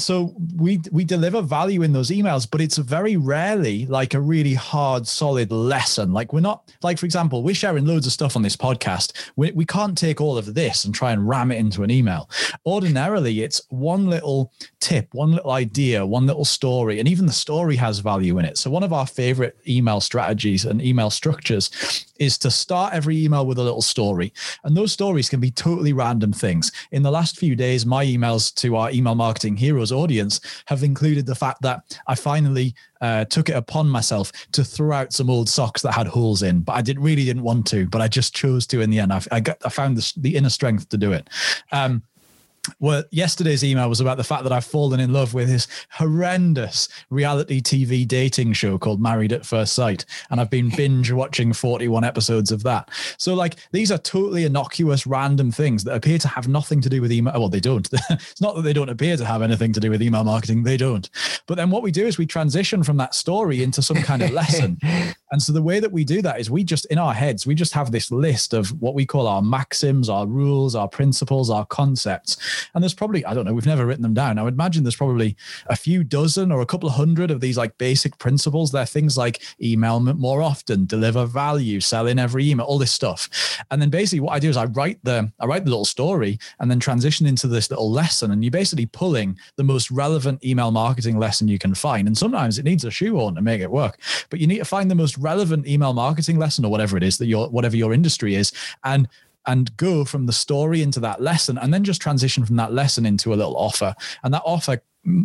so 0.00 0.34
we 0.56 0.80
we 0.90 1.04
deliver 1.04 1.42
value 1.42 1.82
in 1.82 1.92
those 1.92 2.10
emails 2.10 2.48
but 2.50 2.60
it's 2.60 2.78
very 2.78 3.16
rarely 3.16 3.86
like 3.86 4.14
a 4.14 4.20
really 4.20 4.54
hard 4.54 5.06
solid 5.06 5.52
lesson. 5.52 6.12
Like 6.12 6.32
we're 6.32 6.40
not 6.40 6.72
like 6.82 6.98
for 6.98 7.06
example 7.06 7.42
we're 7.42 7.54
sharing 7.54 7.86
loads 7.86 8.06
of 8.06 8.12
stuff 8.12 8.36
on 8.36 8.42
this 8.42 8.56
podcast. 8.56 9.12
We, 9.36 9.52
we 9.52 9.64
can't 9.64 9.96
take 9.96 10.20
all 10.20 10.38
of 10.38 10.54
this 10.54 10.84
and 10.84 10.94
try 10.94 11.12
and 11.12 11.28
ram 11.28 11.52
it 11.52 11.58
into 11.58 11.82
an 11.82 11.90
email. 11.90 12.28
Ordinarily 12.66 13.42
it's 13.42 13.60
one 13.68 14.08
little 14.08 14.52
tip 14.80 15.08
one 15.12 15.32
little 15.32 15.50
idea 15.50 16.04
one 16.06 16.26
little 16.26 16.44
story 16.44 16.98
and 16.98 17.08
even 17.08 17.26
the 17.26 17.32
story 17.32 17.76
has 17.76 17.98
value 17.98 18.38
in 18.38 18.44
it. 18.44 18.58
So 18.58 18.70
one 18.70 18.82
of 18.82 18.92
our 18.92 19.06
favorite 19.06 19.56
email 19.68 20.00
strategies 20.00 20.64
and 20.64 20.82
email 20.82 21.10
structures 21.10 21.70
is 22.18 22.36
to 22.38 22.50
start 22.50 22.94
every 22.94 23.22
email 23.24 23.46
with 23.46 23.58
a 23.58 23.62
little 23.62 23.82
story. 23.82 24.32
And 24.64 24.76
those 24.76 24.92
stories 24.92 25.28
can 25.28 25.40
be 25.40 25.50
totally 25.50 25.92
random 25.92 26.32
things. 26.32 26.70
In 26.92 27.02
the 27.02 27.10
last 27.10 27.38
few 27.38 27.56
days 27.56 27.86
my 27.86 28.04
emails 28.04 28.54
to 28.56 28.76
our 28.76 28.90
email 28.90 29.14
marketing 29.14 29.56
heroes 29.56 29.89
audience 29.92 30.40
have 30.66 30.82
included 30.82 31.26
the 31.26 31.34
fact 31.34 31.62
that 31.62 31.96
I 32.06 32.14
finally 32.14 32.74
uh, 33.00 33.24
took 33.26 33.48
it 33.48 33.56
upon 33.56 33.88
myself 33.88 34.30
to 34.52 34.64
throw 34.64 34.92
out 34.92 35.12
some 35.12 35.30
old 35.30 35.48
socks 35.48 35.82
that 35.82 35.92
had 35.92 36.06
holes 36.06 36.42
in, 36.42 36.60
but 36.60 36.74
I 36.74 36.82
did 36.82 36.98
really 36.98 37.24
didn't 37.24 37.42
want 37.42 37.66
to, 37.68 37.86
but 37.86 38.00
I 38.00 38.08
just 38.08 38.34
chose 38.34 38.66
to 38.68 38.80
in 38.80 38.90
the 38.90 38.98
end. 38.98 39.12
I, 39.12 39.22
I 39.32 39.40
got 39.40 39.58
I 39.64 39.68
found 39.68 39.96
the, 39.96 40.12
the 40.16 40.36
inner 40.36 40.50
strength 40.50 40.88
to 40.90 40.96
do 40.96 41.12
it. 41.12 41.28
Um, 41.72 42.02
well, 42.78 43.04
yesterday's 43.10 43.64
email 43.64 43.88
was 43.88 44.00
about 44.00 44.16
the 44.16 44.24
fact 44.24 44.42
that 44.42 44.52
I've 44.52 44.64
fallen 44.64 45.00
in 45.00 45.12
love 45.12 45.32
with 45.32 45.48
this 45.48 45.66
horrendous 45.90 46.88
reality 47.08 47.60
TV 47.60 48.06
dating 48.06 48.52
show 48.52 48.78
called 48.78 49.00
Married 49.00 49.32
at 49.32 49.46
First 49.46 49.72
Sight. 49.72 50.04
And 50.30 50.40
I've 50.40 50.50
been 50.50 50.68
binge 50.68 51.10
watching 51.10 51.52
41 51.52 52.04
episodes 52.04 52.52
of 52.52 52.62
that. 52.64 52.90
So, 53.16 53.34
like, 53.34 53.56
these 53.72 53.90
are 53.90 53.98
totally 53.98 54.44
innocuous, 54.44 55.06
random 55.06 55.50
things 55.50 55.84
that 55.84 55.94
appear 55.94 56.18
to 56.18 56.28
have 56.28 56.48
nothing 56.48 56.80
to 56.82 56.90
do 56.90 57.00
with 57.00 57.12
email. 57.12 57.32
Well, 57.34 57.48
they 57.48 57.60
don't. 57.60 57.88
it's 58.10 58.40
not 58.40 58.54
that 58.56 58.62
they 58.62 58.74
don't 58.74 58.90
appear 58.90 59.16
to 59.16 59.24
have 59.24 59.42
anything 59.42 59.72
to 59.72 59.80
do 59.80 59.90
with 59.90 60.02
email 60.02 60.24
marketing, 60.24 60.62
they 60.62 60.76
don't. 60.76 61.08
But 61.46 61.56
then 61.56 61.70
what 61.70 61.82
we 61.82 61.90
do 61.90 62.06
is 62.06 62.18
we 62.18 62.26
transition 62.26 62.82
from 62.82 62.98
that 62.98 63.14
story 63.14 63.62
into 63.62 63.80
some 63.82 64.02
kind 64.02 64.22
of 64.22 64.30
lesson. 64.32 64.78
and 65.32 65.42
so, 65.42 65.52
the 65.52 65.62
way 65.62 65.80
that 65.80 65.92
we 65.92 66.04
do 66.04 66.22
that 66.22 66.40
is 66.40 66.50
we 66.50 66.64
just, 66.64 66.86
in 66.86 66.98
our 66.98 67.14
heads, 67.14 67.46
we 67.46 67.54
just 67.54 67.72
have 67.74 67.92
this 67.92 68.10
list 68.10 68.52
of 68.52 68.70
what 68.80 68.94
we 68.94 69.06
call 69.06 69.26
our 69.26 69.42
maxims, 69.42 70.08
our 70.08 70.26
rules, 70.26 70.74
our 70.74 70.88
principles, 70.88 71.50
our 71.50 71.66
concepts 71.66 72.36
and 72.74 72.82
there's 72.82 72.94
probably, 72.94 73.24
I 73.24 73.34
don't 73.34 73.44
know, 73.44 73.54
we've 73.54 73.66
never 73.66 73.86
written 73.86 74.02
them 74.02 74.14
down. 74.14 74.38
I 74.38 74.42
would 74.42 74.54
imagine 74.54 74.84
there's 74.84 74.96
probably 74.96 75.36
a 75.66 75.76
few 75.76 76.04
dozen 76.04 76.52
or 76.52 76.60
a 76.60 76.66
couple 76.66 76.88
of 76.88 76.94
hundred 76.94 77.30
of 77.30 77.40
these 77.40 77.56
like 77.56 77.76
basic 77.78 78.18
principles. 78.18 78.72
They're 78.72 78.86
things 78.86 79.16
like 79.16 79.42
email 79.60 80.00
more 80.00 80.42
often, 80.42 80.86
deliver 80.86 81.26
value, 81.26 81.80
sell 81.80 82.06
in 82.06 82.18
every 82.18 82.48
email, 82.48 82.66
all 82.66 82.78
this 82.78 82.92
stuff. 82.92 83.28
And 83.70 83.80
then 83.80 83.90
basically 83.90 84.20
what 84.20 84.32
I 84.32 84.38
do 84.38 84.48
is 84.48 84.56
I 84.56 84.66
write 84.66 84.98
the, 85.04 85.30
I 85.40 85.46
write 85.46 85.64
the 85.64 85.70
little 85.70 85.84
story 85.84 86.38
and 86.58 86.70
then 86.70 86.80
transition 86.80 87.26
into 87.26 87.46
this 87.46 87.70
little 87.70 87.90
lesson. 87.90 88.30
And 88.30 88.44
you're 88.44 88.50
basically 88.50 88.86
pulling 88.86 89.38
the 89.56 89.64
most 89.64 89.90
relevant 89.90 90.44
email 90.44 90.70
marketing 90.70 91.18
lesson 91.18 91.48
you 91.48 91.58
can 91.58 91.74
find. 91.74 92.06
And 92.06 92.16
sometimes 92.16 92.58
it 92.58 92.64
needs 92.64 92.84
a 92.84 92.90
shoehorn 92.90 93.34
to 93.34 93.42
make 93.42 93.60
it 93.60 93.70
work, 93.70 94.00
but 94.30 94.40
you 94.40 94.46
need 94.46 94.58
to 94.58 94.64
find 94.64 94.90
the 94.90 94.94
most 94.94 95.16
relevant 95.20 95.66
email 95.66 95.92
marketing 95.92 96.38
lesson 96.38 96.64
or 96.64 96.70
whatever 96.70 96.96
it 96.96 97.02
is 97.02 97.18
that 97.18 97.26
your, 97.26 97.48
whatever 97.48 97.76
your 97.76 97.92
industry 97.92 98.34
is. 98.34 98.52
And 98.84 99.08
and 99.46 99.74
go 99.78 100.04
from 100.04 100.26
the 100.26 100.34
story 100.34 100.82
into 100.82 101.00
that 101.00 101.22
lesson 101.22 101.56
and 101.56 101.72
then 101.72 101.82
just 101.82 102.02
transition 102.02 102.44
from 102.44 102.56
that 102.56 102.74
lesson 102.74 103.06
into 103.06 103.32
a 103.32 103.36
little 103.36 103.56
offer. 103.56 103.94
And 104.22 104.34
that 104.34 104.42
offer 104.44 104.82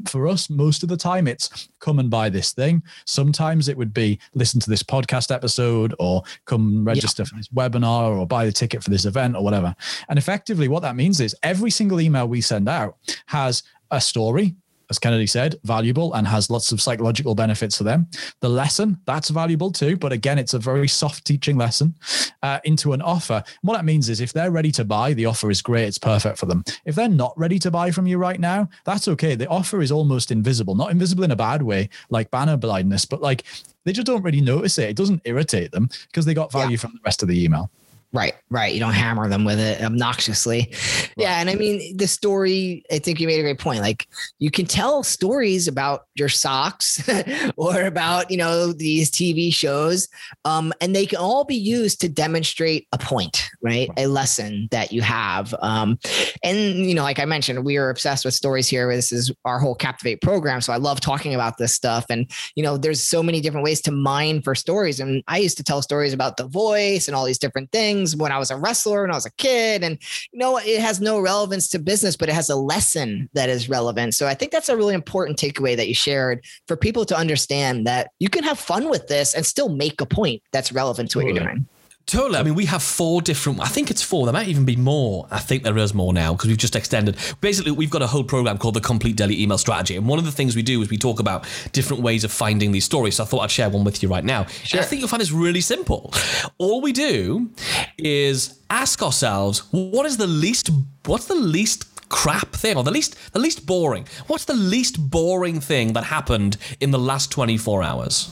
for 0.08 0.28
us, 0.28 0.50
most 0.50 0.84
of 0.84 0.90
the 0.90 0.98
time, 0.98 1.28
it's 1.28 1.68
come 1.80 2.00
and 2.00 2.10
buy 2.10 2.30
this 2.30 2.54
thing. 2.54 2.82
Sometimes 3.06 3.68
it 3.68 3.78
would 3.78 3.94
be 3.94 4.20
listen 4.34 4.60
to 4.62 4.70
this 4.70 4.84
podcast 4.84 5.34
episode 5.34 5.94
or 6.00 6.24
come 6.46 6.86
register 6.86 7.24
yeah. 7.24 7.28
for 7.28 7.36
this 7.36 7.50
webinar 7.50 8.18
or 8.18 8.26
buy 8.26 8.46
the 8.46 8.52
ticket 8.52 8.84
for 8.84 8.90
this 8.90 9.06
event 9.06 9.36
or 9.36 9.44
whatever. 9.44 9.76
And 10.08 10.18
effectively, 10.18 10.68
what 10.68 10.82
that 10.84 10.96
means 10.96 11.20
is 11.20 11.36
every 11.44 11.72
single 11.72 12.00
email 12.00 12.28
we 12.28 12.42
send 12.42 12.70
out 12.70 12.98
has 13.28 13.64
a 13.92 14.00
story, 14.00 14.56
as 14.89 15.00
Kennedy 15.00 15.28
said, 15.28 15.56
valuable 15.63 16.13
and 16.13 16.28
has 16.28 16.50
lots 16.50 16.71
of 16.71 16.82
psychological 16.82 17.36
benefits 17.36 17.78
for 17.78 17.84
them. 17.84 18.08
The 18.41 18.50
lesson, 18.50 19.00
that's 19.06 19.30
valuable 19.30 19.71
too, 19.71 19.98
but 19.98 20.12
again, 20.12 20.38
it's 20.38 20.54
a 20.54 20.60
very 20.60 20.88
soft 20.88 21.26
teaching 21.26 21.58
lesson 21.58 21.95
uh, 22.43 22.60
into 22.63 22.93
an 22.93 23.02
offer. 23.02 23.43
what 23.62 23.76
that 23.76 23.86
means 23.86 24.10
is 24.10 24.21
if 24.21 24.34
they're 24.34 24.52
ready 24.52 24.71
to 24.74 24.86
buy, 24.86 25.13
the 25.13 25.26
offer 25.26 25.50
is 25.50 25.62
great, 25.62 25.88
it's 25.88 25.98
perfect 25.98 26.38
for 26.38 26.45
them. 26.45 26.63
If 26.86 26.95
they're 26.95 27.10
not 27.10 27.38
ready 27.38 27.60
to 27.60 27.71
buy 27.71 27.91
from 27.91 28.08
you 28.08 28.17
right 28.17 28.39
now, 28.39 28.69
that's 28.86 29.08
okay. 29.08 29.36
The 29.36 29.48
offer 29.48 29.82
is 29.82 29.91
almost 29.91 30.32
invisible, 30.32 30.76
not 30.76 30.91
invisible 30.91 31.24
in 31.24 31.32
a 31.32 31.36
bad 31.36 31.62
way, 31.62 31.89
like 32.10 32.32
banner 32.32 32.58
blindness, 32.58 33.06
but 33.06 33.21
like 33.21 33.43
they 33.86 33.93
just 33.93 34.08
don't 34.08 34.24
really 34.24 34.41
notice 34.41 34.78
it. 34.78 34.89
It 34.89 34.98
doesn't 34.98 35.21
irritate 35.26 35.71
them 35.71 35.89
because 36.08 36.26
they 36.26 36.34
got 36.34 36.52
value 36.52 36.71
yeah. 36.71 36.78
from 36.78 36.93
the 36.93 37.00
rest 37.04 37.21
of 37.21 37.30
the 37.30 37.43
email. 37.43 37.69
Right, 38.15 38.34
right. 38.49 38.73
You 38.73 38.80
don't 38.80 38.93
hammer 38.93 39.28
them 39.28 39.43
with 39.43 39.60
it 39.60 39.82
obnoxiously. 39.82 40.69
Right. 40.71 41.13
Yeah. 41.17 41.41
And 41.41 41.49
I 41.49 41.56
mean, 41.56 41.97
the 41.97 42.08
story, 42.08 42.86
I 42.89 42.99
think 42.99 43.19
you 43.19 43.28
made 43.28 43.41
a 43.41 43.43
great 43.43 43.60
point. 43.60 43.82
Like, 43.82 44.08
you 44.39 44.49
can 44.49 44.65
tell 44.65 45.04
stories 45.04 45.67
about 45.67 46.06
your 46.15 46.30
socks 46.30 47.08
or 47.58 47.82
about, 47.82 48.32
you 48.32 48.38
know, 48.38 48.71
these 48.71 49.12
TV 49.12 49.54
shows, 49.54 50.08
um, 50.45 50.71
and 50.80 50.95
they 50.95 51.06
can 51.06 51.17
all 51.17 51.43
be 51.43 51.58
used 51.58 51.99
to 52.01 52.10
demonstrate 52.10 52.88
a 52.93 52.97
point, 52.97 53.49
right? 53.62 53.89
right. 53.89 54.06
A 54.06 54.08
lesson 54.08 54.69
that 54.71 54.93
you 54.93 55.01
have. 55.01 55.54
Um, 55.62 55.99
and, 56.41 56.58
you 56.86 56.95
know, 56.95 57.04
like 57.04 57.19
I 57.19 57.25
mentioned, 57.25 57.65
we 57.65 57.75
are 57.75 57.89
obsessed 57.89 58.23
with 58.23 58.34
stories 58.34 58.69
here. 58.69 58.89
This 58.95 59.12
is 59.12 59.30
our 59.43 59.60
whole 59.60 59.75
Captivate 59.75 60.21
program. 60.21 60.62
So 60.62 60.71
I 60.71 60.78
love 60.78 61.01
talking 61.01 61.36
about 61.36 61.58
this 61.58 61.75
stuff. 61.75 62.06
And, 62.10 62.32
you 62.56 62.63
know, 62.63 62.78
there's 62.78 63.04
so 63.04 63.21
many 63.21 63.41
different 63.41 63.65
ways 63.65 63.82
to 63.82 63.91
mine 63.91 64.41
for 64.41 64.56
stories. 64.56 65.01
And 65.01 65.21
I 65.28 65.39
used 65.39 65.58
to 65.58 65.63
tell 65.65 65.82
stories 65.82 66.13
about 66.13 66.38
the 66.38 66.47
voice 66.47 67.10
and 67.10 67.15
all 67.15 67.25
these 67.25 67.39
different 67.39 67.73
things 67.73 68.05
things 68.06 68.20
when 68.20 68.32
I 68.32 68.38
was 68.38 68.52
a 68.52 68.58
wrestler 68.58 69.04
and 69.04 69.12
I 69.12 69.15
was 69.15 69.26
a 69.26 69.32
kid. 69.32 69.84
And 69.84 69.98
you 70.32 70.39
know, 70.39 70.58
it 70.58 70.80
has 70.80 71.02
no 71.02 71.20
relevance 71.20 71.68
to 71.70 71.80
business, 71.80 72.15
but 72.15 72.30
it 72.30 72.36
has 72.36 72.50
a 72.50 72.56
lesson 72.56 73.30
that 73.34 73.50
is 73.50 73.70
relevant. 73.70 74.15
So 74.15 74.28
I 74.28 74.34
think 74.34 74.52
that's 74.52 74.70
a 74.70 74.78
really 74.78 74.94
important 74.94 75.38
takeaway 75.38 75.76
that 75.76 75.88
you 75.88 75.94
shared 75.94 76.44
for 76.68 76.78
people 76.78 77.06
to 77.06 77.18
understand 77.18 77.88
that 77.88 78.12
you 78.20 78.30
can 78.30 78.44
have 78.44 78.60
fun 78.60 78.89
with 78.89 79.08
this 79.08 79.34
and 79.34 79.46
still 79.46 79.70
make 79.70 80.02
a 80.02 80.06
point 80.06 80.41
that's 80.52 80.72
relevant 80.72 81.12
to 81.12 81.20
what 81.20 81.28
you're 81.28 81.39
doing. 81.39 81.68
Totally. 82.06 82.38
I 82.38 82.44
mean, 82.44 82.54
we 82.54 82.65
have 82.65 82.84
four 82.84 83.22
different. 83.22 83.60
I 83.60 83.65
think 83.65 83.89
it's 83.89 84.04
four. 84.04 84.26
There 84.26 84.34
might 84.34 84.48
even 84.48 84.63
be 84.63 84.76
more. 84.76 85.28
I 85.32 85.39
think 85.39 85.63
there 85.63 85.78
is 85.78 85.94
more 85.96 86.13
now 86.13 86.34
because 86.34 86.50
we've 86.50 86.58
just 86.58 86.76
extended. 86.76 87.18
Basically, 87.41 87.72
we've 87.72 87.89
got 87.89 88.04
a 88.04 88.08
whole 88.08 88.24
program 88.24 88.60
called 88.60 88.76
the 88.76 88.82
Complete 88.82 89.15
Daily 89.15 89.41
Email 89.41 89.58
Strategy, 89.58 89.96
and 89.96 90.08
one 90.08 90.20
of 90.20 90.26
the 90.26 90.32
things 90.32 90.56
we 90.56 90.62
do 90.62 90.82
is 90.84 90.89
we 90.89 90.98
talk 90.98 91.20
about 91.20 91.48
different 91.72 92.04
ways 92.04 92.24
of 92.24 92.32
finding 92.32 92.72
these 92.72 92.86
stories. 92.86 93.15
So 93.15 93.24
I 93.24 93.26
thought 93.26 93.39
I'd 93.39 93.52
share 93.52 93.70
one 93.70 93.84
with 93.84 94.04
you 94.04 94.10
right 94.10 94.24
now. 94.24 94.46
Sure. 94.46 94.82
I 94.82 94.84
think 94.84 95.00
you'll 95.00 95.10
find 95.10 95.22
this 95.22 95.32
really 95.32 95.62
simple. 95.62 96.13
All 96.60 96.80
we 96.80 96.91
do 96.91 97.50
is 97.98 98.60
ask 98.70 99.02
ourselves, 99.02 99.63
what 99.72 100.06
is 100.06 100.18
the 100.18 100.28
least? 100.28 100.70
What's 101.06 101.26
the 101.26 101.36
least 101.36 101.86
crap 102.08 102.54
thing 102.54 102.78
or 102.78 102.84
the 102.84 102.91
least 102.91 103.18
the 103.34 103.39
least 103.39 103.65
boring 103.65 104.06
what's 104.28 104.46
the 104.46 104.54
least 104.54 105.10
boring 105.10 105.60
thing 105.60 105.94
that 105.94 106.04
happened 106.04 106.56
in 106.80 106.91
the 106.91 107.00
last 107.00 107.32
24 107.32 107.82
hours 107.82 108.32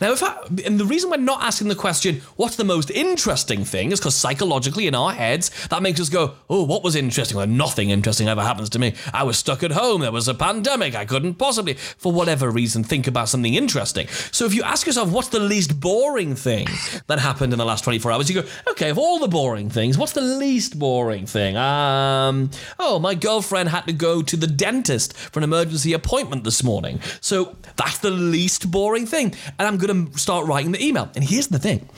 now, 0.00 0.12
if 0.12 0.22
I, 0.22 0.36
and 0.64 0.78
the 0.78 0.84
reason 0.84 1.10
we're 1.10 1.16
not 1.16 1.42
asking 1.42 1.68
the 1.68 1.74
question, 1.74 2.22
what's 2.36 2.56
the 2.56 2.64
most 2.64 2.90
interesting 2.90 3.64
thing, 3.64 3.92
is 3.92 4.00
because 4.00 4.16
psychologically 4.16 4.86
in 4.86 4.94
our 4.94 5.12
heads, 5.12 5.50
that 5.68 5.82
makes 5.82 6.00
us 6.00 6.08
go, 6.08 6.34
oh, 6.50 6.64
what 6.64 6.82
was 6.82 6.96
interesting? 6.96 7.36
Well, 7.36 7.46
nothing 7.46 7.90
interesting 7.90 8.28
ever 8.28 8.42
happens 8.42 8.68
to 8.70 8.78
me. 8.78 8.94
I 9.12 9.22
was 9.22 9.38
stuck 9.38 9.62
at 9.62 9.72
home. 9.72 10.00
There 10.00 10.12
was 10.12 10.28
a 10.28 10.34
pandemic. 10.34 10.94
I 10.94 11.04
couldn't 11.04 11.34
possibly, 11.34 11.74
for 11.74 12.12
whatever 12.12 12.50
reason, 12.50 12.84
think 12.84 13.06
about 13.06 13.28
something 13.28 13.54
interesting. 13.54 14.08
So 14.30 14.44
if 14.44 14.54
you 14.54 14.62
ask 14.62 14.86
yourself, 14.86 15.10
what's 15.10 15.28
the 15.28 15.40
least 15.40 15.80
boring 15.80 16.34
thing 16.34 16.66
that 17.06 17.18
happened 17.18 17.52
in 17.52 17.58
the 17.58 17.64
last 17.64 17.84
24 17.84 18.12
hours? 18.12 18.30
You 18.30 18.42
go, 18.42 18.48
okay, 18.68 18.90
of 18.90 18.98
all 18.98 19.18
the 19.18 19.28
boring 19.28 19.70
things, 19.70 19.96
what's 19.98 20.12
the 20.12 20.20
least 20.20 20.78
boring 20.78 21.26
thing? 21.26 21.56
Um, 21.56 22.50
oh, 22.78 22.98
my 22.98 23.14
girlfriend 23.14 23.68
had 23.68 23.86
to 23.86 23.92
go 23.92 24.22
to 24.22 24.36
the 24.36 24.46
dentist 24.46 25.16
for 25.16 25.40
an 25.40 25.44
emergency 25.44 25.92
appointment 25.92 26.44
this 26.44 26.62
morning. 26.62 27.00
So 27.20 27.56
that's 27.76 27.98
the 27.98 28.10
least 28.10 28.70
boring 28.70 29.06
thing 29.06 29.34
and 29.58 29.68
I'm 29.68 29.76
going 29.76 30.10
to 30.10 30.18
start 30.18 30.46
writing 30.46 30.72
the 30.72 30.84
email. 30.84 31.10
And 31.14 31.24
here's 31.24 31.48
the 31.48 31.58
thing 31.58 31.88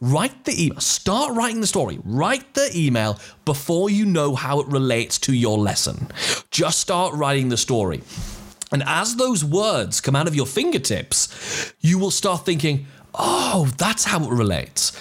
write 0.00 0.44
the 0.44 0.64
email, 0.64 0.80
start 0.80 1.34
writing 1.34 1.60
the 1.60 1.66
story, 1.66 1.98
write 2.04 2.54
the 2.54 2.70
email 2.74 3.18
before 3.44 3.90
you 3.90 4.04
know 4.04 4.34
how 4.34 4.60
it 4.60 4.68
relates 4.68 5.18
to 5.20 5.32
your 5.32 5.58
lesson. 5.58 6.08
Just 6.50 6.80
start 6.80 7.14
writing 7.14 7.48
the 7.48 7.56
story. 7.56 8.02
And 8.72 8.82
as 8.86 9.16
those 9.16 9.44
words 9.44 10.00
come 10.00 10.16
out 10.16 10.26
of 10.26 10.34
your 10.34 10.46
fingertips, 10.46 11.72
you 11.80 11.98
will 11.98 12.10
start 12.10 12.44
thinking, 12.44 12.86
oh, 13.14 13.70
that's 13.78 14.04
how 14.04 14.24
it 14.24 14.30
relates. 14.30 14.92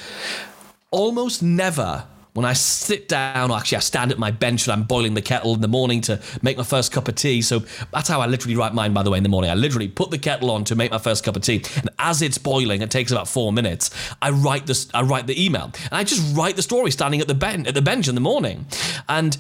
Almost 0.91 1.41
never 1.41 2.05
when 2.33 2.45
I 2.45 2.53
sit 2.53 3.07
down, 3.07 3.51
or 3.51 3.57
actually 3.57 3.77
I 3.77 3.81
stand 3.81 4.11
at 4.11 4.17
my 4.17 4.31
bench 4.31 4.65
and 4.65 4.73
I'm 4.73 4.83
boiling 4.83 5.13
the 5.13 5.21
kettle 5.21 5.53
in 5.53 5.61
the 5.61 5.67
morning 5.67 6.01
to 6.01 6.19
make 6.41 6.57
my 6.57 6.63
first 6.63 6.91
cup 6.91 7.07
of 7.07 7.15
tea. 7.15 7.41
So 7.41 7.59
that's 7.91 8.09
how 8.09 8.21
I 8.21 8.25
literally 8.25 8.55
write 8.55 8.73
mine, 8.73 8.93
by 8.93 9.03
the 9.03 9.11
way, 9.11 9.17
in 9.17 9.23
the 9.23 9.29
morning. 9.29 9.51
I 9.51 9.55
literally 9.55 9.87
put 9.87 10.09
the 10.09 10.17
kettle 10.17 10.49
on 10.49 10.63
to 10.65 10.75
make 10.75 10.91
my 10.91 10.97
first 10.97 11.23
cup 11.23 11.35
of 11.35 11.43
tea. 11.43 11.63
And 11.77 11.89
as 11.99 12.21
it's 12.21 12.39
boiling, 12.39 12.81
it 12.81 12.89
takes 12.89 13.11
about 13.11 13.27
four 13.27 13.53
minutes. 13.53 13.91
I 14.21 14.31
write 14.31 14.65
this, 14.65 14.89
I 14.93 15.03
write 15.03 15.27
the 15.27 15.43
email. 15.43 15.65
And 15.65 15.93
I 15.93 16.03
just 16.03 16.35
write 16.35 16.55
the 16.55 16.63
story 16.63 16.89
standing 16.89 17.21
at 17.21 17.27
the 17.27 17.35
ben- 17.35 17.67
at 17.67 17.75
the 17.75 17.81
bench 17.81 18.07
in 18.07 18.15
the 18.15 18.21
morning. 18.21 18.65
And 19.07 19.37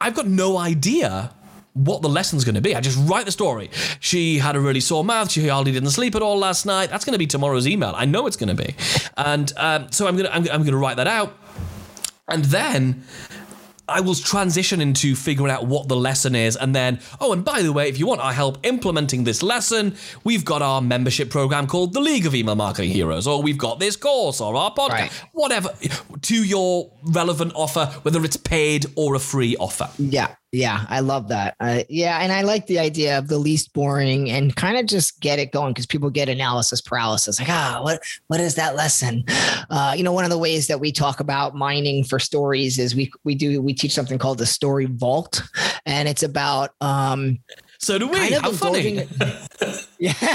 I've 0.00 0.14
got 0.14 0.26
no 0.26 0.56
idea 0.56 1.34
what 1.74 2.02
the 2.02 2.08
lesson's 2.08 2.44
going 2.44 2.54
to 2.54 2.60
be. 2.60 2.76
I 2.76 2.80
just 2.80 2.98
write 3.08 3.24
the 3.24 3.32
story. 3.32 3.70
She 4.00 4.38
had 4.38 4.56
a 4.56 4.60
really 4.60 4.80
sore 4.80 5.04
mouth. 5.04 5.30
She 5.30 5.48
hardly 5.48 5.72
didn't 5.72 5.90
sleep 5.90 6.14
at 6.14 6.20
all 6.20 6.38
last 6.38 6.66
night. 6.66 6.90
That's 6.90 7.04
going 7.04 7.14
to 7.14 7.18
be 7.18 7.26
tomorrow's 7.26 7.66
email. 7.66 7.94
I 7.96 8.04
know 8.04 8.26
it's 8.26 8.36
going 8.36 8.54
to 8.54 8.62
be, 8.62 8.74
and 9.16 9.50
um, 9.56 9.90
so 9.90 10.06
I'm 10.06 10.16
going 10.16 10.26
to 10.26 10.34
I'm, 10.34 10.42
I'm 10.42 10.62
going 10.62 10.72
to 10.72 10.76
write 10.76 10.98
that 10.98 11.06
out, 11.06 11.34
and 12.32 12.44
then. 12.46 13.04
I 13.88 14.00
will 14.00 14.14
transition 14.14 14.80
into 14.80 15.14
figuring 15.16 15.50
out 15.52 15.66
what 15.66 15.88
the 15.88 15.96
lesson 15.96 16.34
is. 16.36 16.56
And 16.56 16.74
then, 16.74 17.00
oh, 17.20 17.32
and 17.32 17.44
by 17.44 17.62
the 17.62 17.72
way, 17.72 17.88
if 17.88 17.98
you 17.98 18.06
want 18.06 18.20
our 18.20 18.32
help 18.32 18.64
implementing 18.64 19.24
this 19.24 19.42
lesson, 19.42 19.96
we've 20.22 20.44
got 20.44 20.62
our 20.62 20.80
membership 20.80 21.28
program 21.30 21.66
called 21.66 21.92
the 21.92 22.00
League 22.00 22.24
of 22.24 22.34
Email 22.34 22.54
Marketing 22.54 22.90
Heroes, 22.90 23.26
or 23.26 23.42
we've 23.42 23.58
got 23.58 23.80
this 23.80 23.96
course 23.96 24.40
or 24.40 24.54
our 24.54 24.72
podcast, 24.72 24.88
Right. 24.88 25.12
whatever, 25.32 25.70
to 26.22 26.44
your 26.44 26.90
relevant 27.02 27.52
offer, 27.56 27.86
whether 28.02 28.24
it's 28.24 28.36
paid 28.36 28.86
or 28.94 29.16
a 29.16 29.18
free 29.20 29.56
offer. 29.56 29.90
Yeah, 29.98 30.28
yeah, 30.52 30.84
I 30.90 31.00
love 31.00 31.28
that. 31.28 31.56
Uh, 31.60 31.82
yeah, 31.88 32.18
and 32.18 32.30
I 32.30 32.42
like 32.42 32.66
the 32.66 32.78
idea 32.78 33.16
of 33.16 33.28
the 33.28 33.38
least 33.38 33.72
boring 33.72 34.30
and 34.30 34.54
kind 34.54 34.76
of 34.76 34.84
just 34.84 35.18
get 35.20 35.38
it 35.38 35.50
going 35.50 35.72
because 35.72 35.86
people 35.86 36.10
get 36.10 36.28
analysis 36.28 36.82
paralysis. 36.82 37.40
Like, 37.40 37.48
ah, 37.48 37.80
what 37.82 38.02
what 38.26 38.38
is 38.38 38.54
that 38.56 38.76
lesson? 38.76 39.24
Uh, 39.70 39.94
you 39.96 40.04
know, 40.04 40.12
one 40.12 40.24
of 40.24 40.30
the 40.30 40.36
ways 40.36 40.66
that 40.66 40.78
we 40.78 40.92
talk 40.92 41.20
about 41.20 41.54
mining 41.54 42.04
for 42.04 42.18
stories 42.18 42.78
is 42.78 42.94
we 42.94 43.10
we 43.24 43.34
do 43.34 43.62
we 43.62 43.72
teach 43.72 43.92
something 43.92 44.18
called 44.18 44.36
the 44.36 44.46
story 44.46 44.84
vault, 44.84 45.42
and 45.86 46.06
it's 46.06 46.22
about 46.22 46.74
um, 46.82 47.38
So 47.78 47.98
do 47.98 48.08
we. 48.08 48.18
kind 48.18 48.34
of 48.34 48.42
How 48.42 48.52
funny. 48.52 48.96
yeah, 49.98 50.12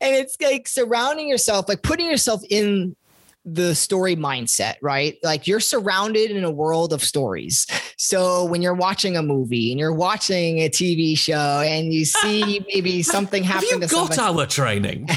and 0.00 0.14
it's 0.14 0.36
like 0.40 0.68
surrounding 0.68 1.28
yourself, 1.28 1.68
like 1.68 1.82
putting 1.82 2.06
yourself 2.06 2.42
in 2.48 2.94
the 3.44 3.74
story 3.74 4.14
mindset, 4.16 4.74
right? 4.82 5.16
Like 5.22 5.46
you're 5.46 5.60
surrounded 5.60 6.30
in 6.30 6.44
a 6.44 6.50
world 6.50 6.92
of 6.92 7.02
stories. 7.02 7.66
So 7.96 8.44
when 8.44 8.62
you're 8.62 8.74
watching 8.74 9.16
a 9.16 9.22
movie 9.22 9.70
and 9.72 9.80
you're 9.80 9.92
watching 9.92 10.58
a 10.58 10.68
TV 10.68 11.18
show 11.18 11.60
and 11.64 11.92
you 11.92 12.04
see 12.04 12.64
maybe 12.72 13.02
something 13.02 13.42
Have 13.42 13.62
happen 13.62 13.68
you 13.70 13.80
to 13.80 13.92
got 13.92 14.14
somebody. 14.14 14.40
our 14.40 14.46
training? 14.46 15.06